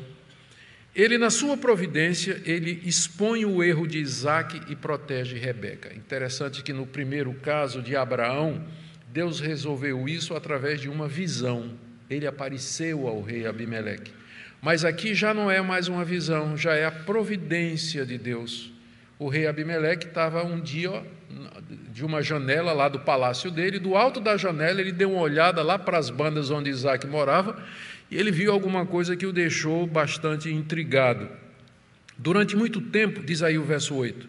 ele, 0.94 1.18
na 1.18 1.30
sua 1.30 1.56
providência, 1.56 2.42
ele 2.46 2.82
expõe 2.84 3.46
o 3.46 3.64
erro 3.64 3.88
de 3.88 3.98
Isaac 3.98 4.62
e 4.70 4.76
protege 4.76 5.38
Rebeca. 5.38 5.94
Interessante 5.96 6.62
que 6.62 6.74
no 6.74 6.86
primeiro 6.86 7.34
caso 7.36 7.82
de 7.82 7.96
Abraão, 7.96 8.62
Deus 9.12 9.40
resolveu 9.40 10.08
isso 10.08 10.36
através 10.36 10.82
de 10.82 10.90
uma 10.90 11.08
visão. 11.08 11.72
Ele 12.10 12.28
apareceu 12.28 13.08
ao 13.08 13.22
rei 13.22 13.48
Abimeleque. 13.48 14.12
Mas 14.62 14.84
aqui 14.84 15.16
já 15.16 15.34
não 15.34 15.50
é 15.50 15.62
mais 15.62 15.88
uma 15.88 16.04
visão, 16.04 16.56
já 16.58 16.76
é 16.76 16.86
a 16.86 16.92
providência 16.92 18.06
de 18.06 18.18
Deus. 18.18 18.72
O 19.22 19.30
rei 19.30 19.46
Abimeleque 19.46 20.08
estava 20.08 20.44
um 20.44 20.60
dia 20.60 21.04
de 21.94 22.04
uma 22.04 22.24
janela 22.24 22.74
lá 22.74 22.90
do 22.90 23.02
palácio 23.02 23.52
dele, 23.52 23.78
do 23.78 23.96
alto 23.96 24.20
da 24.20 24.36
janela 24.36 24.82
ele 24.82 24.92
deu 24.92 25.12
uma 25.12 25.22
olhada 25.22 25.62
lá 25.62 25.78
para 25.78 26.00
as 26.00 26.10
bandas 26.10 26.50
onde 26.50 26.72
Isaac 26.72 27.06
morava 27.06 27.64
e 28.10 28.18
ele 28.18 28.32
viu 28.32 28.52
alguma 28.52 28.84
coisa 28.84 29.16
que 29.16 29.28
o 29.28 29.32
deixou 29.32 29.86
bastante 29.86 30.52
intrigado. 30.52 31.30
Durante 32.18 32.56
muito 32.56 32.82
tempo, 32.82 33.22
diz 33.22 33.44
aí 33.44 33.60
o 33.60 33.64
verso 33.64 33.94
8, 33.94 34.28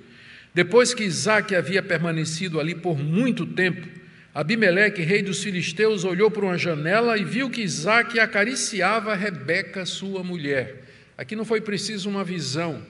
depois 0.52 0.92
que 0.92 1.04
Isaac 1.04 1.56
havia 1.56 1.82
permanecido 1.82 2.60
ali 2.60 2.74
por 2.74 2.98
muito 2.98 3.46
tempo, 3.46 3.88
Abimeleque, 4.34 5.00
rei 5.00 5.22
dos 5.22 5.42
filisteus, 5.42 6.04
olhou 6.04 6.30
por 6.30 6.44
uma 6.44 6.58
janela 6.58 7.16
e 7.16 7.24
viu 7.24 7.48
que 7.48 7.62
Isaac 7.62 8.20
acariciava 8.20 9.14
Rebeca, 9.14 9.86
sua 9.86 10.22
mulher. 10.22 10.82
Aqui 11.16 11.34
não 11.34 11.46
foi 11.46 11.62
preciso 11.62 12.10
uma 12.10 12.22
visão, 12.22 12.82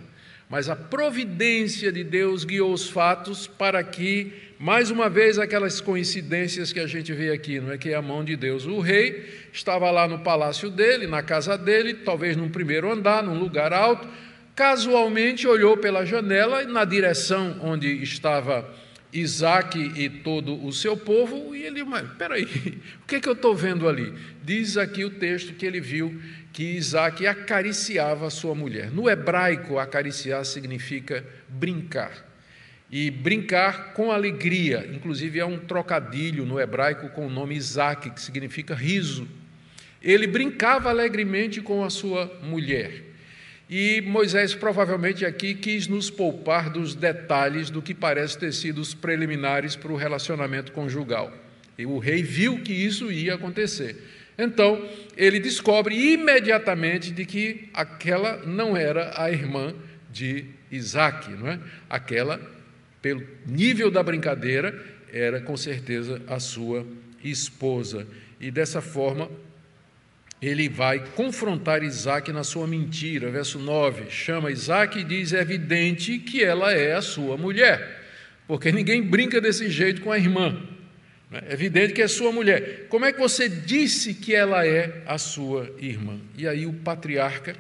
mas 0.53 0.69
a 0.69 0.77
providência 0.77 1.91
de 1.91 2.05
Deus 2.05 2.45
guiou 2.45 2.75
os 2.75 2.87
fatos 2.87 3.47
para 3.47 3.83
que, 3.83 4.31
mais 4.59 4.91
uma 4.91 5.09
vez, 5.09 5.39
aquelas 5.39 5.81
coincidências 5.81 6.75
que 6.75 6.79
a 6.79 6.87
gente 6.87 7.11
vê 7.15 7.33
aqui, 7.33 7.59
não 7.59 7.73
é 7.73 7.79
que 7.79 7.89
é 7.89 7.95
a 7.95 8.03
mão 8.03 8.23
de 8.23 8.37
Deus. 8.37 8.67
O 8.67 8.79
rei 8.79 9.49
estava 9.51 9.91
lá 9.91 10.07
no 10.07 10.19
palácio 10.19 10.69
dele, 10.69 11.07
na 11.07 11.23
casa 11.23 11.57
dele, 11.57 11.95
talvez 11.95 12.37
num 12.37 12.51
primeiro 12.51 12.93
andar, 12.93 13.23
num 13.23 13.39
lugar 13.39 13.73
alto, 13.73 14.07
casualmente 14.55 15.49
olhou 15.49 15.79
pela 15.79 16.05
janela 16.05 16.63
na 16.65 16.85
direção 16.85 17.59
onde 17.63 18.03
estava 18.03 18.71
Isaac 19.11 19.79
e 19.97 20.11
todo 20.11 20.63
o 20.63 20.71
seu 20.71 20.99
povo, 20.99 21.57
e 21.57 21.63
ele, 21.63 21.83
mas 21.83 22.07
peraí, 22.19 22.45
o 23.03 23.07
que 23.07 23.17
é 23.17 23.21
que 23.21 23.29
eu 23.29 23.33
estou 23.33 23.55
vendo 23.55 23.89
ali? 23.89 24.13
Diz 24.45 24.77
aqui 24.77 25.03
o 25.03 25.09
texto 25.09 25.55
que 25.55 25.65
ele 25.65 25.81
viu 25.81 26.21
que 26.53 26.63
Isaac 26.77 27.27
acariciava 27.27 28.29
sua 28.29 28.55
mulher. 28.55 28.91
No 28.91 29.09
hebraico, 29.09 29.79
acariciar 29.79 30.45
significa 30.45 31.25
brincar. 31.49 32.31
E 32.91 33.11
brincar 33.11 33.95
com 33.95 34.13
alegria, 34.13 34.87
inclusive 34.93 35.41
é 35.41 35.47
um 35.47 35.59
trocadilho 35.59 36.45
no 36.45 36.61
hebraico 36.61 37.09
com 37.09 37.27
o 37.27 37.31
nome 37.31 37.57
Isaac, 37.57 38.11
que 38.11 38.21
significa 38.21 38.75
riso. 38.75 39.27
Ele 40.03 40.27
brincava 40.27 40.91
alegremente 40.91 41.63
com 41.63 41.83
a 41.83 41.89
sua 41.89 42.31
mulher. 42.43 43.13
E 43.71 44.03
Moisés 44.03 44.55
provavelmente 44.55 45.25
aqui 45.25 45.55
quis 45.55 45.87
nos 45.87 46.11
poupar 46.11 46.69
dos 46.69 46.95
detalhes 46.95 47.71
do 47.71 47.81
que 47.81 47.95
parece 47.95 48.37
ter 48.37 48.53
sido 48.53 48.83
os 48.83 48.93
preliminares 48.93 49.75
para 49.75 49.91
o 49.91 49.97
relacionamento 49.97 50.73
conjugal. 50.73 51.33
E 51.79 51.87
o 51.87 51.99
rei 51.99 52.23
viu 52.23 52.61
que 52.61 52.75
isso 52.75 53.11
ia 53.11 53.35
acontecer. 53.35 53.97
Então, 54.43 54.85
ele 55.17 55.39
descobre 55.39 55.95
imediatamente 55.95 57.13
de 57.13 57.25
que 57.25 57.69
aquela 57.73 58.39
não 58.45 58.77
era 58.77 59.13
a 59.17 59.31
irmã 59.31 59.73
de 60.11 60.47
Isaac, 60.71 61.31
não 61.31 61.49
é? 61.49 61.61
Aquela, 61.89 62.41
pelo 63.01 63.23
nível 63.47 63.91
da 63.91 64.03
brincadeira, 64.03 64.77
era 65.13 65.41
com 65.41 65.57
certeza 65.57 66.21
a 66.27 66.41
sua 66.41 66.85
esposa. 67.23 68.07
E 68.41 68.51
dessa 68.51 68.81
forma, 68.81 69.31
ele 70.41 70.69
vai 70.69 71.05
confrontar 71.15 71.85
Isaac 71.85 72.33
na 72.33 72.43
sua 72.43 72.67
mentira. 72.67 73.31
Verso 73.31 73.61
9: 73.61 74.11
chama 74.11 74.51
Isaac 74.51 74.99
e 74.99 75.05
diz: 75.05 75.33
É 75.33 75.41
evidente 75.41 76.19
que 76.19 76.43
ela 76.43 76.73
é 76.73 76.95
a 76.95 77.03
sua 77.03 77.37
mulher, 77.37 78.03
porque 78.49 78.73
ninguém 78.73 79.03
brinca 79.03 79.41
desse 79.41 79.71
jeito 79.71 80.01
com 80.01 80.11
a 80.11 80.19
irmã. 80.19 80.61
É 81.33 81.53
evidente 81.53 81.95
que 81.95 82.03
é 82.03 82.09
sua 82.09 82.31
mulher. 82.31 82.87
Como 82.89 83.05
é 83.05 83.13
que 83.13 83.19
você 83.19 83.49
disse 83.49 84.13
que 84.13 84.35
ela 84.35 84.67
é 84.67 85.03
a 85.07 85.17
sua 85.17 85.75
irmã? 85.79 86.21
E 86.37 86.47
aí 86.47 86.67
o 86.67 86.73
patriarca 86.73 87.57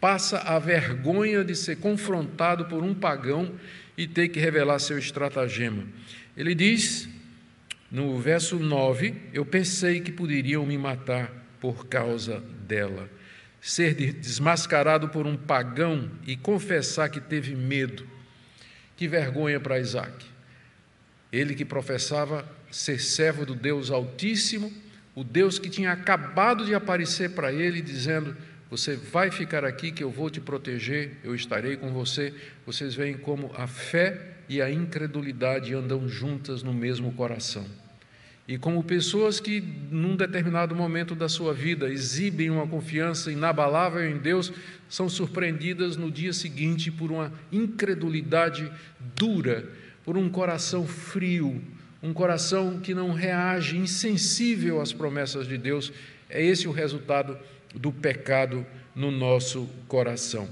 passa 0.00 0.38
a 0.38 0.58
vergonha 0.58 1.44
de 1.44 1.54
ser 1.54 1.76
confrontado 1.76 2.64
por 2.64 2.82
um 2.82 2.94
pagão 2.94 3.54
e 3.96 4.06
ter 4.06 4.28
que 4.28 4.40
revelar 4.40 4.78
seu 4.78 4.98
estratagema. 4.98 5.84
Ele 6.34 6.54
diz, 6.54 7.08
no 7.90 8.18
verso 8.18 8.58
9: 8.58 9.14
Eu 9.32 9.44
pensei 9.44 10.00
que 10.00 10.10
poderiam 10.10 10.64
me 10.64 10.78
matar 10.78 11.30
por 11.60 11.86
causa 11.86 12.40
dela. 12.66 13.10
Ser 13.60 13.94
desmascarado 13.94 15.10
por 15.10 15.26
um 15.26 15.36
pagão 15.36 16.10
e 16.26 16.34
confessar 16.34 17.10
que 17.10 17.20
teve 17.20 17.54
medo. 17.54 18.06
Que 18.96 19.06
vergonha 19.06 19.60
para 19.60 19.78
Isaac. 19.78 20.24
Ele 21.30 21.54
que 21.54 21.64
professava 21.64 22.48
ser 22.70 23.00
servo 23.00 23.44
do 23.44 23.54
Deus 23.54 23.90
Altíssimo, 23.90 24.72
o 25.14 25.24
Deus 25.24 25.58
que 25.58 25.68
tinha 25.68 25.92
acabado 25.92 26.64
de 26.64 26.74
aparecer 26.74 27.30
para 27.30 27.52
ele, 27.52 27.82
dizendo: 27.82 28.36
Você 28.70 28.96
vai 28.96 29.30
ficar 29.30 29.64
aqui, 29.64 29.90
que 29.90 30.04
eu 30.04 30.10
vou 30.10 30.30
te 30.30 30.40
proteger, 30.40 31.18
eu 31.24 31.34
estarei 31.34 31.76
com 31.76 31.92
você. 31.92 32.32
Vocês 32.64 32.94
veem 32.94 33.16
como 33.16 33.50
a 33.56 33.66
fé 33.66 34.36
e 34.48 34.62
a 34.62 34.70
incredulidade 34.70 35.74
andam 35.74 36.08
juntas 36.08 36.62
no 36.62 36.72
mesmo 36.72 37.12
coração. 37.12 37.66
E 38.50 38.58
como 38.58 38.82
pessoas 38.82 39.38
que, 39.38 39.62
num 39.92 40.16
determinado 40.16 40.74
momento 40.74 41.14
da 41.14 41.28
sua 41.28 41.54
vida, 41.54 41.88
exibem 41.88 42.50
uma 42.50 42.66
confiança 42.66 43.30
inabalável 43.30 44.04
em 44.04 44.18
Deus, 44.18 44.52
são 44.88 45.08
surpreendidas 45.08 45.96
no 45.96 46.10
dia 46.10 46.32
seguinte 46.32 46.90
por 46.90 47.12
uma 47.12 47.32
incredulidade 47.52 48.68
dura, 49.14 49.70
por 50.04 50.16
um 50.16 50.28
coração 50.28 50.84
frio, 50.84 51.62
um 52.02 52.12
coração 52.12 52.80
que 52.80 52.94
não 52.94 53.12
reage, 53.12 53.76
insensível 53.76 54.80
às 54.80 54.92
promessas 54.92 55.46
de 55.46 55.58
Deus. 55.58 55.92
É 56.28 56.42
esse 56.42 56.66
o 56.66 56.72
resultado 56.72 57.38
do 57.74 57.92
pecado 57.92 58.66
no 58.94 59.10
nosso 59.10 59.68
coração. 59.86 60.48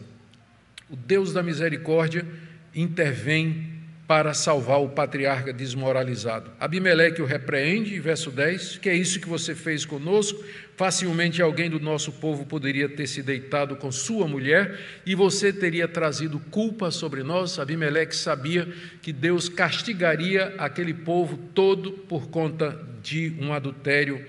O 0.90 0.96
Deus 0.96 1.32
da 1.32 1.42
misericórdia 1.42 2.26
intervém 2.74 3.77
para 4.08 4.32
salvar 4.32 4.80
o 4.80 4.88
patriarca 4.88 5.52
desmoralizado. 5.52 6.50
Abimeleque 6.58 7.20
o 7.20 7.26
repreende, 7.26 8.00
verso 8.00 8.30
10, 8.30 8.78
que 8.78 8.88
é 8.88 8.94
isso 8.94 9.20
que 9.20 9.28
você 9.28 9.54
fez 9.54 9.84
conosco. 9.84 10.42
Facilmente 10.78 11.42
alguém 11.42 11.68
do 11.68 11.78
nosso 11.78 12.12
povo 12.12 12.46
poderia 12.46 12.88
ter 12.88 13.06
se 13.06 13.22
deitado 13.22 13.76
com 13.76 13.92
sua 13.92 14.26
mulher 14.26 14.80
e 15.04 15.14
você 15.14 15.52
teria 15.52 15.86
trazido 15.86 16.40
culpa 16.50 16.90
sobre 16.90 17.22
nós. 17.22 17.58
Abimeleque 17.58 18.16
sabia 18.16 18.66
que 19.02 19.12
Deus 19.12 19.50
castigaria 19.50 20.54
aquele 20.56 20.94
povo 20.94 21.36
todo 21.52 21.92
por 21.92 22.28
conta 22.28 22.80
de 23.02 23.36
um 23.38 23.52
adultério 23.52 24.24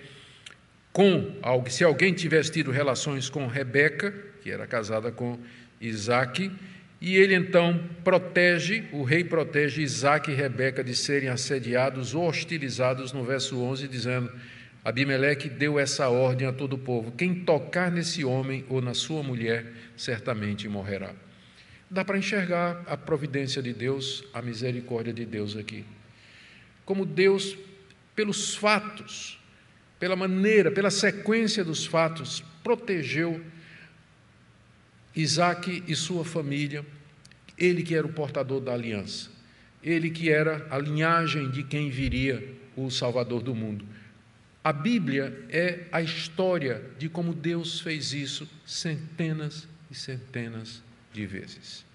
com 0.92 1.38
algo. 1.42 1.72
Se 1.72 1.86
alguém 1.86 2.14
tivesse 2.14 2.52
tido 2.52 2.70
relações 2.70 3.30
com 3.30 3.48
Rebeca, 3.48 4.14
que 4.42 4.52
era 4.52 4.68
casada 4.68 5.10
com 5.10 5.40
Isaac, 5.80 6.52
e 7.02 7.16
ele 7.16 7.34
então 7.34 7.80
protege, 8.04 8.84
o 8.92 9.04
rei 9.04 9.24
protege 9.24 9.82
Isaac 9.82 10.30
e 10.30 10.34
Rebeca 10.36 10.84
de 10.84 10.94
serem 10.94 11.30
assediados 11.30 12.14
ou 12.14 12.28
hostilizados, 12.28 13.14
no 13.14 13.24
verso 13.24 13.58
11, 13.58 13.88
dizendo: 13.88 14.30
Abimeleque 14.84 15.48
deu 15.50 15.80
essa 15.80 16.10
ordem 16.10 16.48
a 16.48 16.52
todo 16.52 16.74
o 16.74 16.78
povo: 16.78 17.14
quem 17.14 17.34
tocar 17.36 17.90
nesse 17.90 18.26
homem 18.26 18.66
ou 18.68 18.82
na 18.82 18.94
sua 18.94 19.24
mulher, 19.24 19.66
certamente 19.96 20.68
morrerá. 20.68 21.14
Dá 21.90 22.04
para 22.04 22.18
enxergar 22.18 22.84
a 22.86 22.98
providência 22.98 23.62
de 23.62 23.74
Deus, 23.74 24.24
a 24.34 24.42
misericórdia 24.42 25.14
de 25.14 25.26
Deus 25.26 25.56
aqui. 25.56 25.86
Como 26.86 27.06
Deus, 27.06 27.58
pelos 28.14 28.56
fatos, 28.56 29.40
pela 30.00 30.16
maneira, 30.16 30.70
pela 30.70 30.92
sequência 30.92 31.64
dos 31.64 31.86
fatos, 31.86 32.44
protegeu 32.64 33.42
Isaac 35.22 35.84
e 35.88 35.96
sua 35.96 36.24
família, 36.24 36.86
ele 37.58 37.84
que 37.84 37.96
era 37.96 38.08
o 38.08 38.14
portador 38.14 38.62
da 38.62 38.74
aliança, 38.74 39.30
ele 39.84 40.10
que 40.10 40.30
era 40.30 40.66
a 40.70 40.78
linhagem 40.78 41.50
de 41.50 41.64
quem 41.64 41.90
viria 41.90 42.56
o 42.76 42.90
Salvador 42.90 43.42
do 43.42 43.54
mundo. 43.54 43.86
A 44.64 44.74
Bíblia 44.74 45.46
é 45.50 45.86
a 45.92 46.02
história 46.02 46.82
de 46.98 47.10
como 47.10 47.34
Deus 47.34 47.80
fez 47.80 48.14
isso 48.14 48.48
centenas 48.66 49.68
e 49.90 49.96
centenas 49.96 50.84
de 51.14 51.26
vezes. 51.26 51.86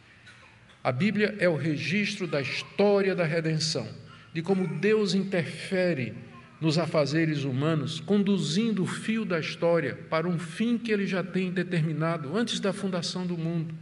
A 0.82 0.92
Bíblia 0.92 1.34
é 1.38 1.48
o 1.48 1.56
registro 1.56 2.26
da 2.26 2.40
história 2.40 3.14
da 3.14 3.24
redenção, 3.24 3.88
de 4.32 4.42
como 4.42 4.66
Deus 4.66 5.14
interfere 5.14 6.14
nos 6.60 6.78
afazeres 6.78 7.44
humanos, 7.44 8.00
conduzindo 8.00 8.82
o 8.82 8.86
fio 8.86 9.24
da 9.24 9.38
história 9.38 9.98
para 10.08 10.28
um 10.28 10.38
fim 10.38 10.78
que 10.78 10.92
ele 10.92 11.06
já 11.06 11.22
tem 11.22 11.50
determinado 11.50 12.36
antes 12.36 12.60
da 12.60 12.72
fundação 12.72 13.26
do 13.26 13.36
mundo. 13.36 13.74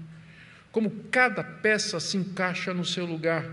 Como 0.71 0.91
cada 1.11 1.45
peça 1.45 2.01
se 2.01 2.17
encaixa 2.17 2.73
no 2.73 2.85
seu 2.85 3.05
lugar. 3.05 3.45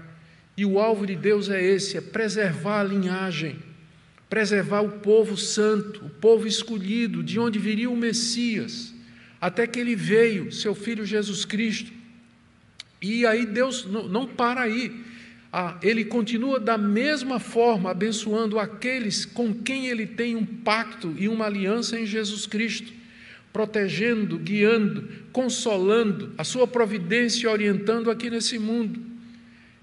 E 0.56 0.66
o 0.66 0.80
alvo 0.80 1.06
de 1.06 1.16
Deus 1.16 1.50
é 1.50 1.62
esse: 1.62 1.98
é 1.98 2.02
preservar 2.02 2.80
a 2.80 2.84
linhagem, 2.84 3.60
preservar 4.30 4.82
o 4.82 5.00
povo 5.00 5.36
santo, 5.36 6.06
o 6.06 6.10
povo 6.10 6.48
escolhido, 6.48 7.22
de 7.22 7.40
onde 7.40 7.60
viria 7.60 7.90
o 7.90 7.98
Messias, 7.98 8.94
até 9.40 9.68
que 9.68 9.80
ele 9.80 9.96
veio, 9.96 10.52
seu 10.52 10.74
filho 10.74 11.06
Jesus 11.06 11.46
Cristo. 11.46 11.92
E 13.02 13.26
aí 13.26 13.46
Deus 13.46 13.86
não 13.86 14.26
para 14.28 14.62
aí. 14.62 15.09
Ah, 15.52 15.80
ele 15.82 16.06
continua 16.06 16.60
da 16.60 16.78
mesma 16.78 17.40
forma 17.40 17.90
abençoando 17.90 18.60
aqueles 18.60 19.26
com 19.26 19.52
quem 19.54 19.88
ele 19.88 20.06
tem 20.06 20.36
um 20.36 20.46
pacto 20.46 21.16
e 21.18 21.28
uma 21.28 21.46
aliança 21.46 22.00
em 22.00 22.06
Jesus 22.06 22.46
Cristo, 22.46 22.94
protegendo, 23.52 24.38
guiando, 24.38 25.10
consolando, 25.32 26.34
a 26.38 26.44
sua 26.44 26.68
providência 26.68 27.50
orientando 27.50 28.12
aqui 28.12 28.30
nesse 28.30 28.60
mundo. 28.60 29.02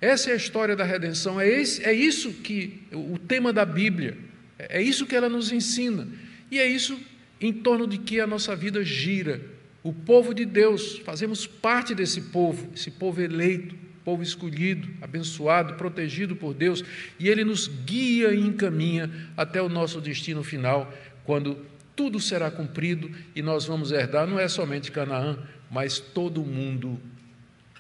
Essa 0.01 0.31
é 0.31 0.35
a 0.35 0.37
história 0.37 0.77
da 0.77 0.85
redenção, 0.85 1.41
é, 1.41 1.49
esse, 1.49 1.83
é 1.83 1.93
isso 1.93 2.33
que 2.33 2.83
o 2.93 3.19
tema 3.19 3.53
da 3.53 3.65
Bíblia, 3.65 4.17
é 4.59 4.81
isso 4.81 5.05
que 5.05 5.17
ela 5.17 5.29
nos 5.29 5.51
ensina, 5.51 6.07
e 6.49 6.61
é 6.61 6.67
isso 6.67 6.97
em 7.41 7.53
torno 7.53 7.89
de 7.89 7.99
que 7.99 8.21
a 8.21 8.27
nossa 8.27 8.55
vida 8.55 8.85
gira. 8.85 9.41
O 9.83 9.93
povo 9.93 10.33
de 10.33 10.45
Deus, 10.45 10.99
fazemos 10.99 11.47
parte 11.47 11.95
desse 11.95 12.21
povo, 12.21 12.71
esse 12.75 12.91
povo 12.91 13.21
eleito, 13.21 13.86
povo 14.07 14.23
escolhido, 14.23 14.89
abençoado, 15.03 15.75
protegido 15.75 16.37
por 16.37 16.55
Deus, 16.55 16.85
e 17.19 17.29
Ele 17.29 17.43
nos 17.43 17.67
guia 17.67 18.33
e 18.33 18.39
encaminha 18.39 19.11
até 19.37 19.61
o 19.61 19.69
nosso 19.69 20.01
destino 20.01 20.45
final, 20.45 20.95
quando 21.25 21.67
tudo 21.97 22.21
será 22.21 22.49
cumprido 22.49 23.11
e 23.35 23.43
nós 23.43 23.65
vamos 23.65 23.91
herdar 23.91 24.29
não 24.29 24.39
é 24.39 24.47
somente 24.47 24.93
Canaã, 24.93 25.37
mas 25.69 25.99
todo 25.99 26.41
o 26.41 26.47
mundo. 26.47 27.01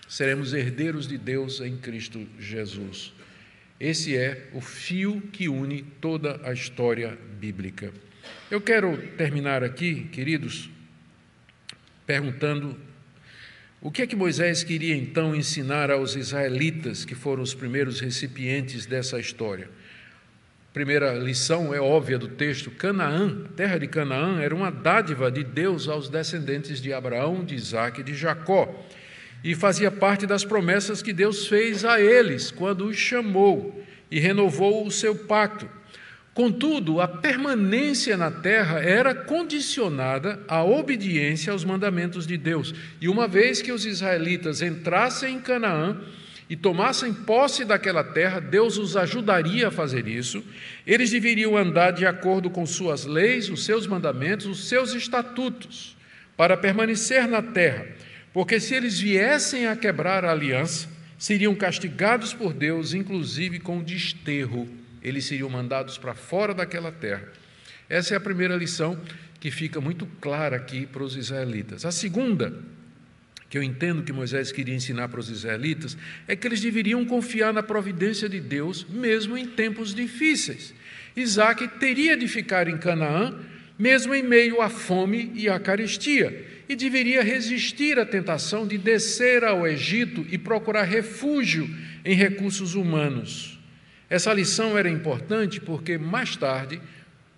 Seremos 0.08 0.52
herdeiros 0.52 1.06
de 1.06 1.16
Deus 1.16 1.60
em 1.60 1.76
Cristo 1.76 2.26
Jesus. 2.40 3.12
Esse 3.78 4.16
é 4.16 4.48
o 4.52 4.60
fio 4.60 5.20
que 5.32 5.48
une 5.48 5.82
toda 6.00 6.40
a 6.42 6.52
história 6.52 7.16
bíblica. 7.38 7.92
Eu 8.50 8.60
quero 8.60 8.96
terminar 9.16 9.62
aqui, 9.62 10.08
queridos, 10.10 10.68
perguntando 12.04 12.76
o 13.86 13.90
que 13.92 14.02
é 14.02 14.06
que 14.08 14.16
Moisés 14.16 14.64
queria 14.64 14.96
então 14.96 15.32
ensinar 15.32 15.92
aos 15.92 16.16
israelitas, 16.16 17.04
que 17.04 17.14
foram 17.14 17.40
os 17.40 17.54
primeiros 17.54 18.00
recipientes 18.00 18.84
dessa 18.84 19.20
história? 19.20 19.70
Primeira 20.74 21.14
lição 21.14 21.72
é 21.72 21.80
óbvia 21.80 22.18
do 22.18 22.26
texto: 22.26 22.68
Canaã, 22.68 23.44
terra 23.54 23.78
de 23.78 23.86
Canaã, 23.86 24.40
era 24.40 24.52
uma 24.52 24.72
dádiva 24.72 25.30
de 25.30 25.44
Deus 25.44 25.86
aos 25.86 26.08
descendentes 26.08 26.82
de 26.82 26.92
Abraão, 26.92 27.44
de 27.44 27.54
Isaac 27.54 28.00
e 28.00 28.02
de 28.02 28.12
Jacó, 28.12 28.74
e 29.44 29.54
fazia 29.54 29.92
parte 29.92 30.26
das 30.26 30.44
promessas 30.44 31.00
que 31.00 31.12
Deus 31.12 31.46
fez 31.46 31.84
a 31.84 32.00
eles 32.00 32.50
quando 32.50 32.86
os 32.86 32.96
chamou 32.96 33.86
e 34.10 34.18
renovou 34.18 34.84
o 34.84 34.90
seu 34.90 35.14
pacto. 35.14 35.70
Contudo, 36.36 37.00
a 37.00 37.08
permanência 37.08 38.14
na 38.14 38.30
terra 38.30 38.78
era 38.78 39.14
condicionada 39.14 40.38
à 40.46 40.62
obediência 40.62 41.50
aos 41.50 41.64
mandamentos 41.64 42.26
de 42.26 42.36
Deus. 42.36 42.74
E 43.00 43.08
uma 43.08 43.26
vez 43.26 43.62
que 43.62 43.72
os 43.72 43.86
israelitas 43.86 44.60
entrassem 44.60 45.36
em 45.36 45.40
Canaã 45.40 45.98
e 46.50 46.54
tomassem 46.54 47.14
posse 47.14 47.64
daquela 47.64 48.04
terra, 48.04 48.38
Deus 48.38 48.76
os 48.76 48.98
ajudaria 48.98 49.68
a 49.68 49.70
fazer 49.70 50.06
isso. 50.06 50.44
Eles 50.86 51.10
deveriam 51.10 51.56
andar 51.56 51.92
de 51.92 52.04
acordo 52.04 52.50
com 52.50 52.66
suas 52.66 53.06
leis, 53.06 53.48
os 53.48 53.64
seus 53.64 53.86
mandamentos, 53.86 54.44
os 54.44 54.68
seus 54.68 54.92
estatutos, 54.92 55.96
para 56.36 56.54
permanecer 56.54 57.26
na 57.26 57.40
terra. 57.40 57.86
Porque 58.34 58.60
se 58.60 58.74
eles 58.74 59.00
viessem 59.00 59.68
a 59.68 59.74
quebrar 59.74 60.22
a 60.22 60.32
aliança, 60.32 60.86
seriam 61.16 61.54
castigados 61.54 62.34
por 62.34 62.52
Deus, 62.52 62.92
inclusive 62.92 63.58
com 63.58 63.82
desterro 63.82 64.68
eles 65.02 65.24
seriam 65.24 65.48
mandados 65.48 65.98
para 65.98 66.14
fora 66.14 66.54
daquela 66.54 66.90
terra. 66.92 67.28
Essa 67.88 68.14
é 68.14 68.16
a 68.16 68.20
primeira 68.20 68.56
lição 68.56 69.00
que 69.38 69.50
fica 69.50 69.80
muito 69.80 70.06
clara 70.20 70.56
aqui 70.56 70.86
para 70.86 71.02
os 71.02 71.16
israelitas. 71.16 71.84
A 71.84 71.92
segunda, 71.92 72.58
que 73.48 73.56
eu 73.56 73.62
entendo 73.62 74.02
que 74.02 74.12
Moisés 74.12 74.50
queria 74.50 74.74
ensinar 74.74 75.08
para 75.08 75.20
os 75.20 75.30
israelitas, 75.30 75.96
é 76.26 76.34
que 76.34 76.46
eles 76.46 76.60
deveriam 76.60 77.04
confiar 77.04 77.52
na 77.52 77.62
providência 77.62 78.28
de 78.28 78.40
Deus, 78.40 78.86
mesmo 78.88 79.36
em 79.38 79.46
tempos 79.46 79.94
difíceis. 79.94 80.74
Isaac 81.14 81.68
teria 81.78 82.16
de 82.16 82.26
ficar 82.26 82.68
em 82.68 82.76
Canaã, 82.76 83.38
mesmo 83.78 84.14
em 84.14 84.22
meio 84.22 84.60
à 84.60 84.68
fome 84.68 85.30
e 85.34 85.48
à 85.48 85.58
carestia, 85.60 86.44
e 86.68 86.74
deveria 86.74 87.22
resistir 87.22 87.98
à 87.98 88.04
tentação 88.04 88.66
de 88.66 88.76
descer 88.76 89.44
ao 89.44 89.66
Egito 89.66 90.26
e 90.30 90.36
procurar 90.36 90.82
refúgio 90.82 91.68
em 92.04 92.14
recursos 92.14 92.74
humanos. 92.74 93.55
Essa 94.08 94.32
lição 94.32 94.78
era 94.78 94.88
importante 94.88 95.60
porque 95.60 95.98
mais 95.98 96.36
tarde, 96.36 96.80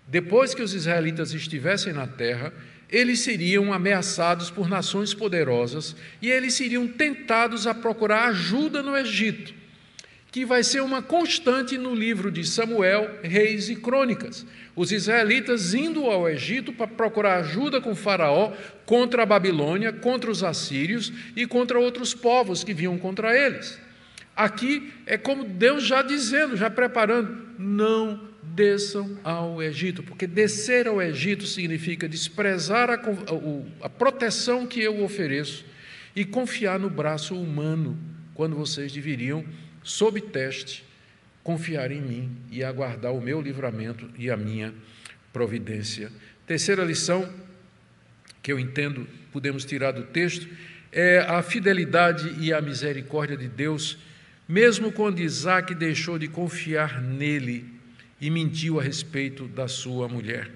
depois 0.07 0.53
que 0.53 0.61
os 0.61 0.73
israelitas 0.73 1.33
estivessem 1.33 1.93
na 1.93 2.05
terra, 2.05 2.53
eles 2.89 3.19
seriam 3.19 3.71
ameaçados 3.71 4.49
por 4.49 4.67
nações 4.67 5.13
poderosas 5.13 5.95
e 6.21 6.29
eles 6.29 6.53
seriam 6.53 6.87
tentados 6.87 7.67
a 7.67 7.73
procurar 7.73 8.29
ajuda 8.29 8.81
no 8.81 8.97
Egito, 8.97 9.53
que 10.31 10.45
vai 10.45 10.63
ser 10.63 10.81
uma 10.81 11.01
constante 11.01 11.77
no 11.77 11.93
livro 11.93 12.31
de 12.31 12.43
Samuel, 12.43 13.19
Reis 13.21 13.69
e 13.69 13.75
Crônicas. 13.75 14.45
Os 14.75 14.91
israelitas 14.91 15.73
indo 15.73 16.05
ao 16.05 16.27
Egito 16.29 16.71
para 16.71 16.87
procurar 16.87 17.39
ajuda 17.39 17.81
com 17.81 17.95
Faraó 17.95 18.53
contra 18.85 19.23
a 19.23 19.25
Babilônia, 19.25 19.91
contra 19.91 20.29
os 20.29 20.43
assírios 20.43 21.11
e 21.35 21.45
contra 21.45 21.79
outros 21.79 22.13
povos 22.13 22.63
que 22.63 22.73
vinham 22.73 22.97
contra 22.97 23.37
eles. 23.37 23.79
Aqui 24.39 24.93
é 25.05 25.17
como 25.17 25.43
Deus 25.43 25.83
já 25.83 26.01
dizendo, 26.01 26.55
já 26.55 26.69
preparando: 26.69 27.45
não 27.59 28.29
desçam 28.41 29.19
ao 29.21 29.61
Egito, 29.61 30.01
porque 30.01 30.25
descer 30.25 30.87
ao 30.87 31.01
Egito 31.01 31.45
significa 31.45 32.07
desprezar 32.07 32.89
a, 32.89 33.01
a, 33.81 33.89
proteção 33.89 34.65
que 34.65 34.79
eu 34.79 35.03
ofereço 35.03 35.65
e 36.15 36.23
confiar 36.23 36.79
no 36.79 36.89
braço 36.89 37.35
humano, 37.35 37.99
quando 38.33 38.55
vocês 38.55 38.93
deveriam, 38.93 39.43
sob 39.83 40.21
teste, 40.21 40.85
confiar 41.43 41.91
em 41.91 41.99
mim 41.99 42.31
e 42.49 42.63
aguardar 42.63 43.13
o 43.13 43.19
meu 43.19 43.41
livramento 43.41 44.09
e 44.17 44.31
a 44.31 44.37
minha 44.37 44.73
providência. 45.33 46.13
Terceira 46.47 46.85
lição 46.85 47.29
que 48.41 48.53
eu 48.53 48.57
entendo 48.57 49.05
podemos 49.33 49.65
tirar 49.65 49.91
do 49.91 50.03
texto 50.03 50.47
é 50.93 51.19
a 51.27 51.43
fidelidade 51.43 52.37
e 52.39 52.53
a 52.53 52.61
misericórdia 52.61 53.35
de 53.35 53.49
Deus 53.49 53.97
mesmo 54.49 54.91
quando 54.91 55.19
Isaac 55.19 55.75
deixou 55.75 56.17
de 56.17 56.27
confiar 56.27 56.99
nele 56.99 57.71
e 58.19 58.31
mentiu 58.31 58.79
a 58.79 58.83
respeito 58.83 59.47
da 59.47 59.67
sua 59.67 60.07
mulher. 60.07 60.49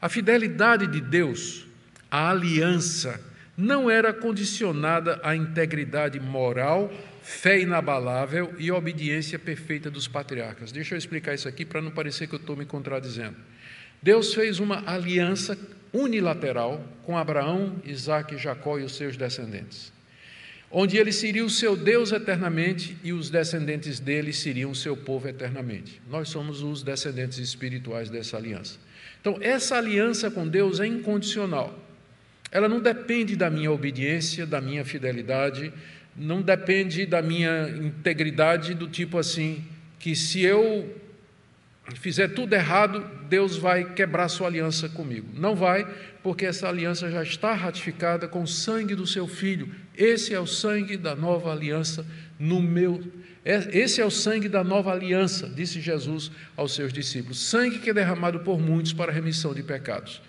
A 0.00 0.08
fidelidade 0.08 0.86
de 0.86 1.00
Deus, 1.00 1.66
a 2.08 2.30
aliança, 2.30 3.20
não 3.56 3.90
era 3.90 4.12
condicionada 4.12 5.18
à 5.24 5.34
integridade 5.34 6.20
moral, 6.20 6.92
fé 7.20 7.60
inabalável 7.60 8.54
e 8.56 8.70
obediência 8.70 9.36
perfeita 9.36 9.90
dos 9.90 10.06
patriarcas. 10.06 10.70
Deixa 10.70 10.94
eu 10.94 10.98
explicar 10.98 11.34
isso 11.34 11.48
aqui 11.48 11.64
para 11.64 11.82
não 11.82 11.90
parecer 11.90 12.28
que 12.28 12.36
eu 12.36 12.38
estou 12.38 12.54
me 12.54 12.64
contradizendo. 12.64 13.34
Deus 14.00 14.32
fez 14.32 14.60
uma 14.60 14.88
aliança 14.88 15.58
unilateral 15.92 16.84
com 17.02 17.18
Abraão, 17.18 17.82
Isaac, 17.84 18.38
Jacó 18.38 18.78
e 18.78 18.84
os 18.84 18.94
seus 18.94 19.16
descendentes 19.16 19.97
onde 20.70 20.96
ele 20.96 21.12
seria 21.12 21.44
o 21.44 21.50
seu 21.50 21.76
Deus 21.76 22.12
eternamente 22.12 22.96
e 23.02 23.12
os 23.12 23.30
descendentes 23.30 23.98
dele 23.98 24.32
seriam 24.32 24.70
o 24.70 24.74
seu 24.74 24.96
povo 24.96 25.28
eternamente. 25.28 26.00
Nós 26.08 26.28
somos 26.28 26.62
os 26.62 26.82
descendentes 26.82 27.38
espirituais 27.38 28.10
dessa 28.10 28.36
aliança. 28.36 28.78
Então, 29.20 29.38
essa 29.40 29.76
aliança 29.76 30.30
com 30.30 30.46
Deus 30.46 30.78
é 30.80 30.86
incondicional. 30.86 31.78
Ela 32.50 32.68
não 32.68 32.80
depende 32.80 33.36
da 33.36 33.50
minha 33.50 33.70
obediência, 33.70 34.46
da 34.46 34.60
minha 34.60 34.84
fidelidade, 34.84 35.72
não 36.16 36.42
depende 36.42 37.06
da 37.06 37.22
minha 37.22 37.68
integridade, 37.68 38.74
do 38.74 38.88
tipo 38.88 39.18
assim, 39.18 39.64
que 39.98 40.14
se 40.14 40.42
eu 40.42 40.94
fizer 41.94 42.28
tudo 42.28 42.54
errado, 42.54 43.04
Deus 43.28 43.56
vai 43.56 43.92
quebrar 43.94 44.28
sua 44.28 44.46
aliança 44.46 44.88
comigo. 44.88 45.28
Não 45.34 45.54
vai, 45.54 45.86
porque 46.22 46.44
essa 46.44 46.68
aliança 46.68 47.10
já 47.10 47.22
está 47.22 47.54
ratificada 47.54 48.28
com 48.28 48.42
o 48.42 48.46
sangue 48.46 48.94
do 48.94 49.06
seu 49.06 49.26
filho. 49.26 49.70
Esse 49.96 50.34
é 50.34 50.40
o 50.40 50.46
sangue 50.46 50.96
da 50.96 51.16
nova 51.16 51.52
aliança 51.52 52.06
no 52.38 52.60
meu. 52.60 53.02
É, 53.44 53.78
esse 53.78 54.00
é 54.00 54.04
o 54.04 54.10
sangue 54.10 54.48
da 54.48 54.62
nova 54.62 54.92
aliança, 54.92 55.48
disse 55.48 55.80
Jesus 55.80 56.30
aos 56.56 56.74
seus 56.74 56.92
discípulos. 56.92 57.38
Sangue 57.38 57.78
que 57.78 57.90
é 57.90 57.94
derramado 57.94 58.40
por 58.40 58.60
muitos 58.60 58.92
para 58.92 59.10
a 59.10 59.14
remissão 59.14 59.54
de 59.54 59.62
pecados. 59.62 60.20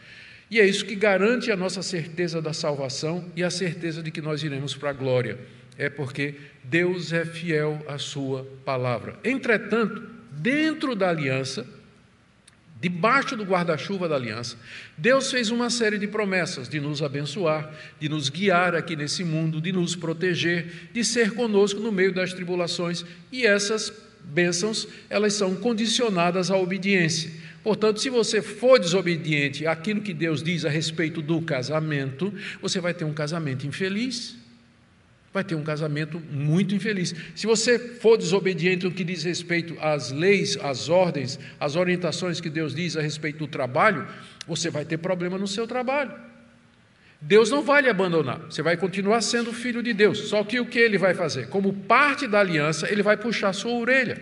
E 0.50 0.60
é 0.60 0.66
isso 0.66 0.86
que 0.86 0.96
garante 0.96 1.52
a 1.52 1.58
nossa 1.58 1.84
certeza 1.84 2.42
da 2.42 2.54
salvação 2.54 3.32
e 3.36 3.44
a 3.44 3.50
certeza 3.50 4.02
de 4.02 4.10
que 4.10 4.22
nós 4.22 4.42
iremos 4.42 4.76
para 4.76 4.90
a 4.90 4.94
glória. 4.94 5.38
É 5.78 5.90
porque 5.90 6.36
Deus 6.64 7.14
é 7.14 7.24
fiel 7.24 7.84
à 7.88 7.98
sua 7.98 8.46
palavra. 8.66 9.18
Entretanto, 9.24 10.19
dentro 10.42 10.96
da 10.96 11.10
aliança, 11.10 11.68
debaixo 12.80 13.36
do 13.36 13.44
guarda-chuva 13.44 14.08
da 14.08 14.16
aliança, 14.16 14.58
Deus 14.98 15.30
fez 15.30 15.52
uma 15.52 15.70
série 15.70 15.98
de 15.98 16.08
promessas 16.08 16.70
de 16.70 16.80
nos 16.80 17.02
abençoar, 17.02 17.70
de 18.00 18.08
nos 18.08 18.30
guiar 18.30 18.74
aqui 18.74 18.96
nesse 18.96 19.24
mundo, 19.24 19.60
de 19.60 19.72
nos 19.72 19.96
proteger, 19.96 20.90
de 20.94 21.04
ser 21.04 21.34
conosco 21.34 21.82
no 21.82 21.92
meio 21.92 22.14
das 22.14 22.32
tribulações, 22.32 23.04
e 23.32 23.46
essas 23.46 23.92
bênçãos, 24.24 24.88
elas 25.10 25.34
são 25.34 25.56
condicionadas 25.56 26.50
à 26.50 26.58
obediência. 26.58 27.32
Portanto, 27.62 28.00
se 28.00 28.10
você 28.10 28.42
for 28.42 28.80
desobediente 28.80 29.68
àquilo 29.68 30.00
que 30.00 30.14
Deus 30.14 30.42
diz 30.42 30.64
a 30.64 30.70
respeito 30.70 31.22
do 31.22 31.42
casamento, 31.42 32.34
você 32.62 32.80
vai 32.80 32.94
ter 32.94 33.04
um 33.04 33.14
casamento 33.14 33.68
infeliz 33.68 34.39
vai 35.34 35.44
ter 35.44 35.56
um 35.56 35.64
casamento 35.64 36.20
muito 36.32 36.74
infeliz. 36.74 37.14
Se 37.36 37.46
você 37.46 37.78
for 37.78 38.18
desobediente 38.18 38.86
no 38.86 38.92
que 38.92 39.04
diz 39.04 39.24
respeito 39.24 39.78
às 39.80 40.12
leis, 40.12 40.58
às 40.62 40.90
ordens, 40.90 41.40
às 41.60 41.76
orientações 41.76 42.42
que 42.42 42.50
Deus 42.50 42.74
diz 42.74 42.98
a 42.98 43.02
respeito 43.02 43.40
do 43.40 43.48
trabalho, 43.48 44.08
você 44.48 44.70
vai 44.70 44.86
ter 44.86 44.98
problema 44.98 45.38
no 45.38 45.48
seu 45.48 45.68
trabalho. 45.68 46.12
Deus 47.22 47.50
não 47.50 47.62
vai 47.62 47.82
lhe 47.82 47.90
abandonar, 47.90 48.40
você 48.50 48.62
vai 48.62 48.78
continuar 48.78 49.22
sendo 49.22 49.52
filho 49.52 49.84
de 49.84 49.94
Deus. 49.94 50.30
Só 50.30 50.44
que 50.44 50.60
o 50.60 50.66
que 50.66 50.80
ele 50.80 50.98
vai 50.98 51.14
fazer? 51.14 51.50
Como 51.50 51.74
parte 51.74 52.26
da 52.26 52.40
aliança, 52.40 52.90
ele 52.92 53.04
vai 53.04 53.18
puxar 53.18 53.52
sua 53.54 53.74
orelha, 53.74 54.22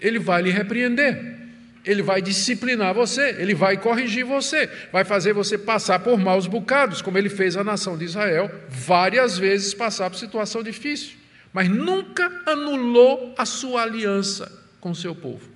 ele 0.00 0.18
vai 0.18 0.42
lhe 0.42 0.50
repreender. 0.50 1.41
Ele 1.84 2.02
vai 2.02 2.22
disciplinar 2.22 2.94
você, 2.94 3.34
ele 3.38 3.54
vai 3.54 3.76
corrigir 3.76 4.24
você, 4.24 4.70
vai 4.92 5.04
fazer 5.04 5.32
você 5.32 5.58
passar 5.58 5.98
por 5.98 6.16
maus 6.16 6.46
bocados, 6.46 7.02
como 7.02 7.18
ele 7.18 7.28
fez 7.28 7.56
a 7.56 7.64
nação 7.64 7.98
de 7.98 8.04
Israel 8.04 8.50
várias 8.68 9.36
vezes 9.36 9.74
passar 9.74 10.08
por 10.08 10.16
situação 10.16 10.62
difícil, 10.62 11.16
mas 11.52 11.68
nunca 11.68 12.30
anulou 12.46 13.34
a 13.36 13.44
sua 13.44 13.82
aliança 13.82 14.50
com 14.80 14.92
o 14.92 14.94
seu 14.94 15.12
povo. 15.12 15.50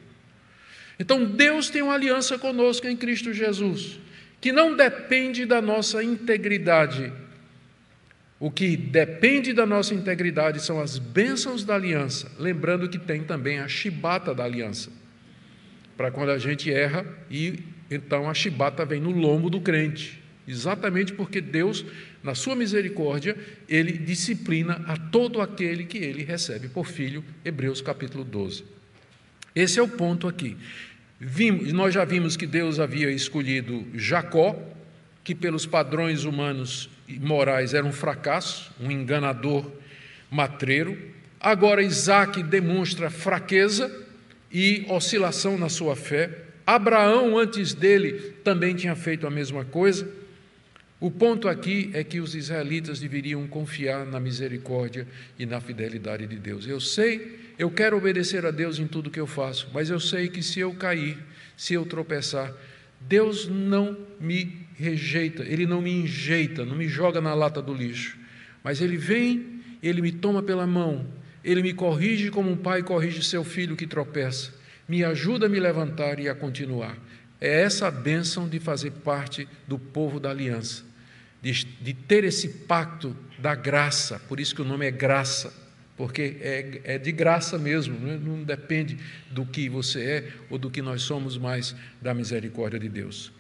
Então 0.99 1.25
Deus 1.25 1.71
tem 1.71 1.83
uma 1.83 1.95
aliança 1.95 2.37
conosco 2.39 2.89
em 2.89 2.97
Cristo 2.97 3.33
Jesus, 3.33 4.01
que 4.41 4.51
não 4.51 4.77
depende 4.77 5.47
da 5.47 5.63
nossa 5.63 6.03
integridade. 6.03 7.13
O 8.41 8.51
que 8.51 8.77
depende 8.77 9.53
da 9.53 9.65
nossa 9.65 9.95
integridade 9.95 10.61
são 10.61 10.81
as 10.81 10.99
bênçãos 10.99 11.63
da 11.63 11.77
aliança, 11.77 12.33
lembrando 12.37 12.89
que 12.89 12.99
tem 12.99 13.23
também 13.23 13.61
a 13.61 13.69
chibata 13.69 14.35
da 14.35 14.43
aliança 14.45 15.06
para 15.97 16.11
quando 16.11 16.31
a 16.31 16.39
gente 16.39 16.73
erra 16.73 17.07
e 17.31 17.61
então 17.91 18.29
a 18.29 18.35
chibata 18.35 18.85
vem 18.85 19.01
no 19.01 19.11
lombo 19.11 19.49
do 19.49 19.61
crente. 19.61 20.23
Exatamente 20.47 21.13
porque 21.13 21.41
Deus, 21.41 21.85
na 22.23 22.35
sua 22.35 22.55
misericórdia, 22.55 23.37
ele 23.69 23.93
disciplina 23.93 24.85
a 24.87 24.97
todo 24.97 25.41
aquele 25.41 25.85
que 25.85 25.99
ele 25.99 26.23
recebe 26.23 26.69
por 26.69 26.87
filho. 26.87 27.25
Hebreus 27.45 27.81
capítulo 27.81 28.23
12. 28.23 28.65
Esse 29.55 29.79
é 29.79 29.83
o 29.83 29.89
ponto 29.89 30.29
aqui. 30.29 30.57
Vimos, 31.19 31.73
nós 31.73 31.95
já 31.95 32.05
vimos 32.05 32.37
que 32.37 32.47
Deus 32.47 32.79
havia 32.79 33.11
escolhido 33.11 33.87
Jacó, 33.95 34.57
que 35.25 35.35
pelos 35.35 35.67
padrões 35.67 36.25
humanos 36.25 36.91
e 37.09 37.19
morais 37.19 37.75
era 37.75 37.85
um 37.85 37.93
fracasso, 37.93 38.71
um 38.81 38.91
enganador 38.91 39.69
matreiro. 40.31 40.97
Agora 41.41 41.83
Isaac 41.83 42.43
demonstra 42.43 43.11
fraqueza, 43.11 44.06
e 44.59 44.87
oscilação 44.89 45.59
na 45.59 45.69
sua 45.69 45.95
fé. 45.95 46.31
Abraão, 46.67 47.37
antes 47.37 47.75
dele, 47.75 48.33
também 48.43 48.75
tinha 48.75 48.97
feito 48.97 49.27
a 49.27 49.31
mesma 49.31 49.67
coisa. 49.67 50.11
O 50.99 51.11
ponto 51.11 51.47
aqui 51.47 51.91
é 51.93 52.03
que 52.03 52.21
os 52.21 52.35
israelitas 52.35 52.99
deveriam 52.99 53.47
confiar 53.47 54.07
na 54.07 54.19
misericórdia 54.19 55.07
e 55.39 55.45
na 55.45 55.61
fidelidade 55.61 56.27
de 56.27 56.37
Deus. 56.37 56.67
Eu 56.67 56.81
sei, 56.81 57.39
eu 57.59 57.71
quero 57.71 57.99
obedecer 57.99 58.47
a 58.47 58.51
Deus 58.51 58.79
em 58.79 58.87
tudo 58.87 59.11
que 59.11 59.21
eu 59.21 59.27
faço, 59.27 59.69
mas 59.75 59.91
eu 59.91 60.01
sei 60.01 60.27
que 60.27 60.43
se 60.43 60.59
eu 60.59 60.73
cair, 60.73 61.19
se 61.55 61.75
eu 61.75 61.85
tropeçar, 61.85 62.51
Deus 62.99 63.47
não 63.47 63.95
me 64.19 64.67
rejeita, 64.75 65.43
Ele 65.43 65.67
não 65.67 65.83
me 65.83 65.93
enjeita, 65.93 66.65
não 66.65 66.77
me 66.77 66.89
joga 66.89 67.21
na 67.21 67.35
lata 67.35 67.61
do 67.61 67.75
lixo, 67.75 68.17
mas 68.65 68.81
Ele 68.81 68.97
vem, 68.97 69.61
Ele 69.83 70.01
me 70.01 70.13
toma 70.13 70.43
pela 70.43 70.67
mão 70.67 71.05
ele 71.47 71.63
me 71.63 71.73
corrige 71.73 72.29
como 72.29 72.51
um 72.51 72.57
pai 72.57 72.83
corrige 72.83 73.23
seu 73.23 73.45
filho 73.45 73.77
que 73.77 73.87
tropeça, 73.87 74.53
me 74.89 75.05
ajuda 75.05 75.47
a 75.47 75.49
me 75.49 75.61
levantar 75.61 76.19
e 76.19 76.29
a 76.29 76.35
continuar. 76.35 76.99
É 77.41 77.63
essa 77.63 77.87
a 77.87 77.91
bênção 77.91 78.49
de 78.49 78.59
fazer 78.59 78.91
parte 78.91 79.47
do 79.67 79.79
povo 79.79 80.19
da 80.19 80.31
aliança, 80.31 80.85
de, 81.41 81.53
de 81.65 81.95
ter 81.95 82.25
esse 82.25 82.49
pacto 82.49 83.17
da 83.39 83.55
graça, 83.55 84.19
por 84.29 84.41
isso 84.41 84.57
que 84.57 84.63
o 84.63 84.65
nome 84.65 84.87
é 84.87 84.91
graça, 84.91 85.55
porque 85.97 86.37
é, 86.41 86.81
é 86.83 86.99
de 86.99 87.13
graça 87.13 87.57
mesmo, 87.57 87.97
não, 87.99 88.13
é? 88.13 88.19
não 88.19 88.43
depende 88.43 88.99
do 89.31 89.47
que 89.47 89.69
você 89.69 90.03
é 90.03 90.33
ou 90.51 90.59
do 90.59 90.69
que 90.69 90.83
nós 90.83 91.03
somos, 91.03 91.39
mas 91.39 91.77
da 92.03 92.13
misericórdia 92.13 92.81
de 92.81 92.89
Deus. 92.89 93.33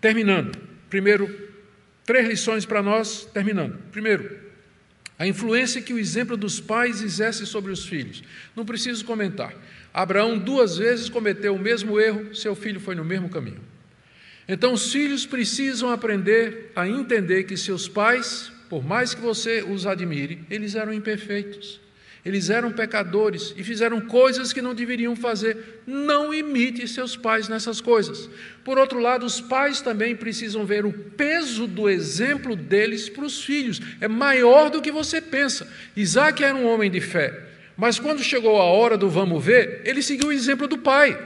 Terminando, 0.00 0.56
primeiro, 0.88 1.28
três 2.06 2.28
lições 2.28 2.64
para 2.64 2.82
nós, 2.82 3.28
terminando. 3.34 3.76
Primeiro, 3.90 4.47
a 5.18 5.26
influência 5.26 5.82
que 5.82 5.92
o 5.92 5.98
exemplo 5.98 6.36
dos 6.36 6.60
pais 6.60 7.02
exerce 7.02 7.44
sobre 7.44 7.72
os 7.72 7.84
filhos. 7.84 8.22
Não 8.54 8.64
preciso 8.64 9.04
comentar. 9.04 9.52
Abraão 9.92 10.38
duas 10.38 10.76
vezes 10.78 11.08
cometeu 11.08 11.54
o 11.54 11.58
mesmo 11.58 11.98
erro, 11.98 12.34
seu 12.34 12.54
filho 12.54 12.78
foi 12.78 12.94
no 12.94 13.04
mesmo 13.04 13.28
caminho. 13.28 13.60
Então, 14.46 14.72
os 14.72 14.92
filhos 14.92 15.26
precisam 15.26 15.90
aprender 15.90 16.72
a 16.74 16.88
entender 16.88 17.44
que 17.44 17.56
seus 17.56 17.88
pais, 17.88 18.52
por 18.70 18.84
mais 18.84 19.12
que 19.12 19.20
você 19.20 19.62
os 19.62 19.86
admire, 19.86 20.44
eles 20.48 20.74
eram 20.74 20.92
imperfeitos. 20.92 21.80
Eles 22.24 22.50
eram 22.50 22.72
pecadores 22.72 23.54
e 23.56 23.62
fizeram 23.62 24.00
coisas 24.00 24.52
que 24.52 24.60
não 24.60 24.74
deveriam 24.74 25.14
fazer. 25.14 25.82
Não 25.86 26.34
imite 26.34 26.86
seus 26.88 27.16
pais 27.16 27.48
nessas 27.48 27.80
coisas. 27.80 28.28
Por 28.64 28.76
outro 28.76 28.98
lado, 28.98 29.24
os 29.24 29.40
pais 29.40 29.80
também 29.80 30.16
precisam 30.16 30.66
ver 30.66 30.84
o 30.84 30.92
peso 30.92 31.66
do 31.66 31.88
exemplo 31.88 32.56
deles 32.56 33.08
para 33.08 33.24
os 33.24 33.42
filhos. 33.44 33.80
É 34.00 34.08
maior 34.08 34.68
do 34.68 34.82
que 34.82 34.90
você 34.90 35.20
pensa. 35.20 35.70
Isaac 35.96 36.42
era 36.42 36.54
um 36.54 36.66
homem 36.66 36.90
de 36.90 37.00
fé, 37.00 37.38
mas 37.76 37.98
quando 37.98 38.22
chegou 38.22 38.60
a 38.60 38.64
hora 38.64 38.96
do 38.96 39.08
vamos 39.08 39.42
ver, 39.44 39.82
ele 39.84 40.02
seguiu 40.02 40.28
o 40.28 40.32
exemplo 40.32 40.66
do 40.66 40.78
pai. 40.78 41.16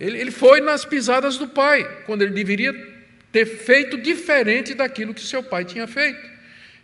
Ele, 0.00 0.18
ele 0.18 0.30
foi 0.30 0.60
nas 0.60 0.84
pisadas 0.84 1.36
do 1.36 1.46
pai, 1.46 1.84
quando 2.06 2.22
ele 2.22 2.32
deveria 2.32 2.72
ter 3.30 3.46
feito 3.46 3.96
diferente 3.98 4.74
daquilo 4.74 5.14
que 5.14 5.20
seu 5.20 5.42
pai 5.42 5.64
tinha 5.64 5.86
feito. 5.86 6.30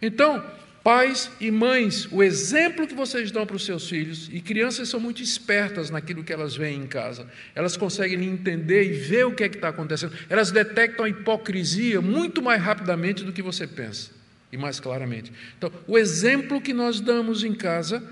Então, 0.00 0.44
Pais 0.88 1.30
e 1.38 1.50
mães, 1.50 2.08
o 2.10 2.22
exemplo 2.22 2.86
que 2.86 2.94
vocês 2.94 3.30
dão 3.30 3.44
para 3.44 3.56
os 3.56 3.66
seus 3.66 3.90
filhos, 3.90 4.30
e 4.32 4.40
crianças 4.40 4.88
são 4.88 4.98
muito 4.98 5.22
espertas 5.22 5.90
naquilo 5.90 6.24
que 6.24 6.32
elas 6.32 6.56
veem 6.56 6.80
em 6.80 6.86
casa, 6.86 7.26
elas 7.54 7.76
conseguem 7.76 8.24
entender 8.24 8.84
e 8.84 8.92
ver 8.94 9.26
o 9.26 9.34
que 9.34 9.44
é 9.44 9.50
que 9.50 9.56
está 9.56 9.68
acontecendo, 9.68 10.14
elas 10.30 10.50
detectam 10.50 11.04
a 11.04 11.08
hipocrisia 11.10 12.00
muito 12.00 12.40
mais 12.40 12.62
rapidamente 12.62 13.22
do 13.22 13.34
que 13.34 13.42
você 13.42 13.66
pensa, 13.66 14.12
e 14.50 14.56
mais 14.56 14.80
claramente. 14.80 15.30
Então, 15.58 15.70
o 15.86 15.98
exemplo 15.98 16.58
que 16.58 16.72
nós 16.72 17.00
damos 17.00 17.44
em 17.44 17.52
casa 17.54 18.02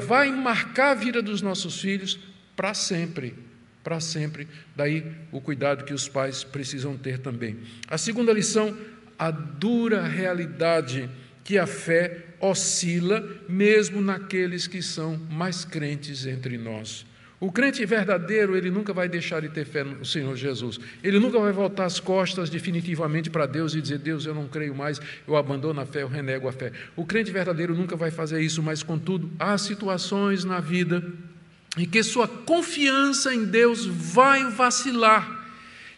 vai 0.00 0.32
marcar 0.32 0.90
a 0.90 0.94
vida 0.94 1.22
dos 1.22 1.40
nossos 1.40 1.80
filhos 1.80 2.18
para 2.56 2.74
sempre, 2.74 3.36
para 3.84 4.00
sempre. 4.00 4.48
Daí 4.74 5.06
o 5.30 5.40
cuidado 5.40 5.84
que 5.84 5.94
os 5.94 6.08
pais 6.08 6.42
precisam 6.42 6.96
ter 6.96 7.20
também. 7.20 7.60
A 7.86 7.96
segunda 7.96 8.32
lição, 8.32 8.76
a 9.16 9.30
dura 9.30 10.02
realidade 10.02 11.08
que 11.44 11.58
a 11.58 11.66
fé 11.66 12.24
oscila 12.40 13.26
mesmo 13.48 14.00
naqueles 14.00 14.66
que 14.66 14.82
são 14.82 15.16
mais 15.30 15.64
crentes 15.64 16.26
entre 16.26 16.56
nós. 16.56 17.04
O 17.40 17.50
crente 17.50 17.82
verdadeiro, 17.86 18.54
ele 18.54 18.70
nunca 18.70 18.92
vai 18.92 19.08
deixar 19.08 19.40
de 19.40 19.48
ter 19.48 19.64
fé 19.64 19.82
no 19.82 20.04
Senhor 20.04 20.36
Jesus. 20.36 20.78
Ele 21.02 21.18
nunca 21.18 21.38
vai 21.38 21.50
voltar 21.52 21.86
as 21.86 21.98
costas 21.98 22.50
definitivamente 22.50 23.30
para 23.30 23.46
Deus 23.46 23.74
e 23.74 23.80
dizer: 23.80 23.96
Deus, 23.96 24.26
eu 24.26 24.34
não 24.34 24.46
creio 24.46 24.74
mais, 24.74 25.00
eu 25.26 25.34
abandono 25.34 25.80
a 25.80 25.86
fé, 25.86 26.02
eu 26.02 26.08
renego 26.08 26.46
a 26.48 26.52
fé. 26.52 26.70
O 26.94 27.06
crente 27.06 27.30
verdadeiro 27.30 27.74
nunca 27.74 27.96
vai 27.96 28.10
fazer 28.10 28.42
isso, 28.42 28.62
mas, 28.62 28.82
contudo, 28.82 29.30
há 29.38 29.56
situações 29.56 30.44
na 30.44 30.60
vida 30.60 31.02
em 31.78 31.86
que 31.86 32.02
sua 32.02 32.28
confiança 32.28 33.34
em 33.34 33.46
Deus 33.46 33.86
vai 33.86 34.50
vacilar. 34.50 35.38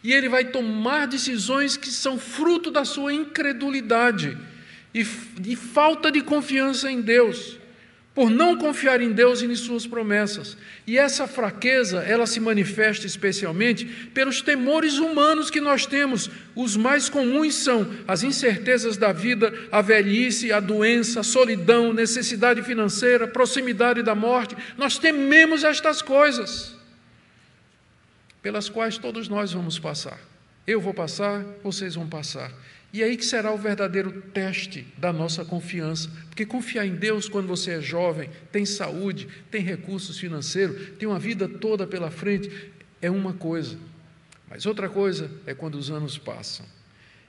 E 0.05 0.13
ele 0.13 0.29
vai 0.29 0.45
tomar 0.45 1.07
decisões 1.09 1.77
que 1.77 1.89
são 1.89 2.21
fruto 2.21 2.71
da 2.71 2.85
sua 2.85 3.13
incredulidade 3.13 4.39
e 4.95 5.03
de 5.03 5.57
falta 5.57 6.11
de 6.11 6.21
confiança 6.21 6.91
em 6.91 7.01
Deus. 7.01 7.59
por 8.15 8.31
não 8.31 8.57
confiar 8.57 9.01
em 9.01 9.11
Deus 9.11 9.41
e 9.41 9.47
em 9.47 9.57
suas 9.57 9.87
promessas. 9.87 10.57
E 10.87 10.99
essa 10.99 11.27
fraqueza, 11.27 12.01
ela 12.01 12.27
se 12.27 12.39
manifesta 12.41 13.07
especialmente 13.07 13.87
pelos 13.87 14.43
temores 14.43 14.99
humanos 14.99 15.51
que 15.51 15.61
nós 15.61 15.87
temos. 15.87 16.31
Os 16.55 16.77
mais 16.77 17.09
comuns 17.09 17.55
são 17.55 17.91
as 18.07 18.23
incertezas 18.23 18.99
da 18.99 19.13
vida, 19.13 19.53
a 19.71 19.81
velhice, 19.81 20.53
a 20.53 20.61
doença, 20.61 21.21
a 21.21 21.25
solidão, 21.25 21.93
necessidade 21.95 22.63
financeira, 22.63 23.27
proximidade 23.27 24.03
da 24.03 24.15
morte. 24.15 24.55
Nós 24.77 24.99
tememos 24.99 25.65
estas 25.65 26.03
coisas, 26.03 26.77
pelas 28.43 28.69
quais 28.69 28.99
todos 28.99 29.27
nós 29.27 29.53
vamos 29.53 29.79
passar. 29.79 30.19
Eu 30.67 30.83
vou 30.83 30.93
passar, 30.93 31.43
vocês 31.65 31.95
vão 31.95 32.07
passar. 32.07 32.53
E 32.93 33.03
aí 33.03 33.17
que 33.17 33.25
será 33.25 33.53
o 33.53 33.57
verdadeiro 33.57 34.13
teste 34.35 34.87
da 34.99 35.13
nossa 35.13 35.45
confiança. 35.45 36.11
Porque 36.29 36.45
confiar 36.45 36.87
em 36.87 36.95
Deus 36.95 37.29
quando 37.29 37.49
você 37.49 37.73
é 37.73 37.81
jovem, 37.81 38.29
tem 38.51 38.67
saúde, 38.67 39.29
tem 39.51 39.63
recursos 39.63 40.19
financeiros, 40.19 40.91
tem 40.99 41.09
uma 41.09 41.19
vida 41.19 41.49
toda 41.49 41.87
pela 41.87 42.11
frente, 42.11 42.51
é 43.01 43.11
uma 43.11 43.33
coisa. 43.33 43.79
Mas 44.49 44.67
outra 44.67 44.89
coisa 44.89 45.31
é 45.47 45.55
quando 45.55 45.77
os 45.77 45.91
anos 45.91 46.19
passam 46.19 46.67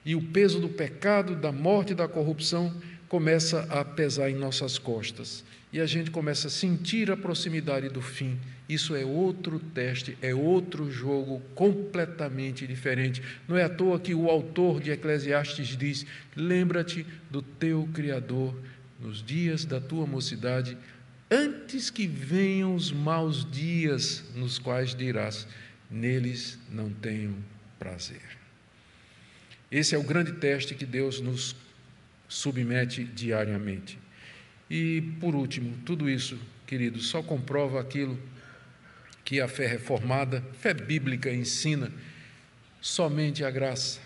e 0.04 0.14
o 0.14 0.22
peso 0.22 0.60
do 0.60 0.68
pecado, 0.68 1.34
da 1.34 1.50
morte 1.50 1.92
e 1.92 1.94
da 1.94 2.06
corrupção 2.06 2.72
começa 3.08 3.62
a 3.70 3.84
pesar 3.84 4.28
em 4.28 4.34
nossas 4.34 4.78
costas 4.78 5.42
e 5.74 5.80
a 5.80 5.86
gente 5.86 6.08
começa 6.08 6.46
a 6.46 6.50
sentir 6.50 7.10
a 7.10 7.16
proximidade 7.16 7.88
do 7.88 8.00
fim. 8.00 8.38
Isso 8.68 8.94
é 8.94 9.04
outro 9.04 9.58
teste, 9.58 10.16
é 10.22 10.32
outro 10.32 10.88
jogo 10.88 11.42
completamente 11.52 12.64
diferente. 12.64 13.20
Não 13.48 13.56
é 13.56 13.64
à 13.64 13.68
toa 13.68 13.98
que 13.98 14.14
o 14.14 14.30
autor 14.30 14.80
de 14.80 14.92
Eclesiastes 14.92 15.76
diz: 15.76 16.06
Lembra-te 16.36 17.04
do 17.28 17.42
teu 17.42 17.88
Criador 17.92 18.56
nos 19.00 19.20
dias 19.20 19.64
da 19.64 19.80
tua 19.80 20.06
mocidade, 20.06 20.78
antes 21.28 21.90
que 21.90 22.06
venham 22.06 22.76
os 22.76 22.92
maus 22.92 23.44
dias, 23.44 24.22
nos 24.36 24.60
quais 24.60 24.94
dirás: 24.94 25.44
Neles 25.90 26.56
não 26.70 26.88
tenho 26.88 27.36
prazer. 27.80 28.22
Esse 29.72 29.96
é 29.96 29.98
o 29.98 30.04
grande 30.04 30.34
teste 30.34 30.72
que 30.72 30.86
Deus 30.86 31.20
nos 31.20 31.56
submete 32.28 33.02
diariamente. 33.02 33.98
E, 34.70 35.02
por 35.20 35.34
último, 35.34 35.76
tudo 35.84 36.08
isso, 36.08 36.38
queridos, 36.66 37.08
só 37.08 37.22
comprova 37.22 37.80
aquilo 37.80 38.18
que 39.24 39.40
a 39.40 39.48
fé 39.48 39.66
reformada, 39.66 40.42
fé 40.60 40.74
bíblica 40.74 41.32
ensina: 41.32 41.90
somente 42.80 43.44
a 43.44 43.50
graça. 43.50 44.00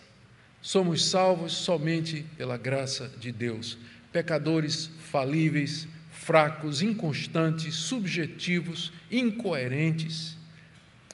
Somos 0.60 1.04
salvos 1.04 1.52
somente 1.52 2.24
pela 2.36 2.56
graça 2.56 3.10
de 3.20 3.30
Deus. 3.30 3.78
Pecadores 4.12 4.90
falíveis, 5.10 5.86
fracos, 6.10 6.82
inconstantes, 6.82 7.74
subjetivos, 7.74 8.92
incoerentes, 9.10 10.36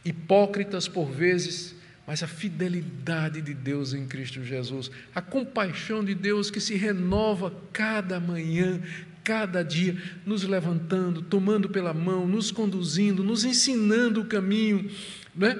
hipócritas 0.04 0.88
por 0.88 1.10
vezes, 1.10 1.74
mas 2.06 2.22
a 2.22 2.26
fidelidade 2.26 3.40
de 3.40 3.54
Deus 3.54 3.94
em 3.94 4.06
Cristo 4.06 4.44
Jesus, 4.44 4.90
a 5.14 5.22
compaixão 5.22 6.04
de 6.04 6.14
Deus 6.14 6.50
que 6.50 6.60
se 6.60 6.74
renova 6.74 7.54
cada 7.72 8.18
manhã, 8.18 8.80
cada 9.24 9.62
dia, 9.62 9.96
nos 10.26 10.44
levantando, 10.44 11.22
tomando 11.22 11.68
pela 11.68 11.94
mão, 11.94 12.28
nos 12.28 12.50
conduzindo, 12.50 13.24
nos 13.24 13.42
ensinando 13.42 14.20
o 14.20 14.26
caminho, 14.26 14.90
né? 15.34 15.58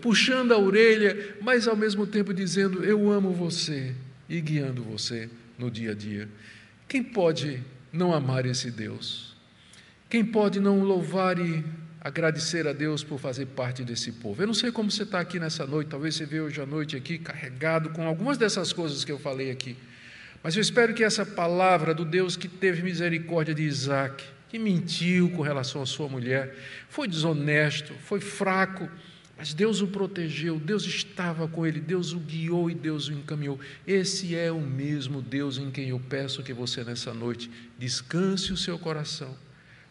puxando 0.00 0.52
a 0.52 0.58
orelha, 0.58 1.36
mas 1.42 1.66
ao 1.66 1.76
mesmo 1.76 2.06
tempo 2.06 2.32
dizendo: 2.32 2.84
Eu 2.84 3.10
amo 3.10 3.32
você 3.32 3.94
e 4.28 4.40
guiando 4.40 4.84
você 4.84 5.28
no 5.58 5.68
dia 5.68 5.90
a 5.90 5.94
dia. 5.94 6.28
Quem 6.88 7.02
pode 7.02 7.60
não 7.92 8.14
amar 8.14 8.46
esse 8.46 8.70
Deus? 8.70 9.36
Quem 10.08 10.24
pode 10.24 10.60
não 10.60 10.82
louvar 10.82 11.38
e 11.38 11.64
agradecer 12.00 12.66
a 12.66 12.72
Deus 12.72 13.04
por 13.04 13.18
fazer 13.18 13.46
parte 13.46 13.84
desse 13.84 14.12
povo? 14.12 14.42
Eu 14.42 14.46
não 14.46 14.54
sei 14.54 14.70
como 14.70 14.90
você 14.90 15.02
está 15.02 15.20
aqui 15.20 15.38
nessa 15.38 15.66
noite, 15.66 15.88
talvez 15.88 16.14
você 16.14 16.24
veja 16.24 16.42
hoje 16.44 16.60
à 16.60 16.66
noite 16.66 16.96
aqui 16.96 17.18
carregado 17.18 17.90
com 17.90 18.06
algumas 18.06 18.38
dessas 18.38 18.72
coisas 18.72 19.04
que 19.04 19.12
eu 19.12 19.18
falei 19.18 19.50
aqui. 19.50 19.76
Mas 20.42 20.56
eu 20.56 20.62
espero 20.62 20.94
que 20.94 21.04
essa 21.04 21.26
palavra 21.26 21.94
do 21.94 22.04
Deus 22.04 22.36
que 22.36 22.48
teve 22.48 22.82
misericórdia 22.82 23.54
de 23.54 23.62
Isaac, 23.62 24.24
que 24.48 24.58
mentiu 24.58 25.30
com 25.30 25.42
relação 25.42 25.82
à 25.82 25.86
sua 25.86 26.08
mulher, 26.08 26.56
foi 26.88 27.06
desonesto, 27.06 27.92
foi 28.04 28.20
fraco, 28.20 28.88
mas 29.36 29.54
Deus 29.54 29.80
o 29.80 29.86
protegeu, 29.86 30.58
Deus 30.58 30.84
estava 30.84 31.46
com 31.46 31.66
ele, 31.66 31.80
Deus 31.80 32.12
o 32.12 32.18
guiou 32.18 32.70
e 32.70 32.74
Deus 32.74 33.08
o 33.08 33.12
encaminhou. 33.12 33.58
Esse 33.86 34.34
é 34.34 34.50
o 34.50 34.60
mesmo 34.60 35.22
Deus 35.22 35.56
em 35.56 35.70
quem 35.70 35.90
eu 35.90 36.00
peço 36.00 36.42
que 36.42 36.52
você 36.52 36.84
nessa 36.84 37.14
noite 37.14 37.50
descanse 37.78 38.52
o 38.52 38.56
seu 38.56 38.78
coração, 38.78 39.34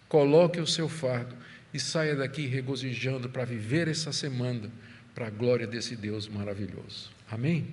coloque 0.07 0.59
o 0.59 0.67
seu 0.67 0.89
fardo 0.89 1.35
e 1.73 1.79
saia 1.79 2.15
daqui 2.15 2.45
regozijando 2.47 3.29
para 3.29 3.45
viver 3.45 3.87
essa 3.87 4.11
semana 4.11 4.69
para 5.15 5.27
a 5.27 5.31
glória 5.31 5.67
desse 5.67 5.95
Deus 5.95 6.27
maravilhoso. 6.27 7.09
Amém? 7.29 7.67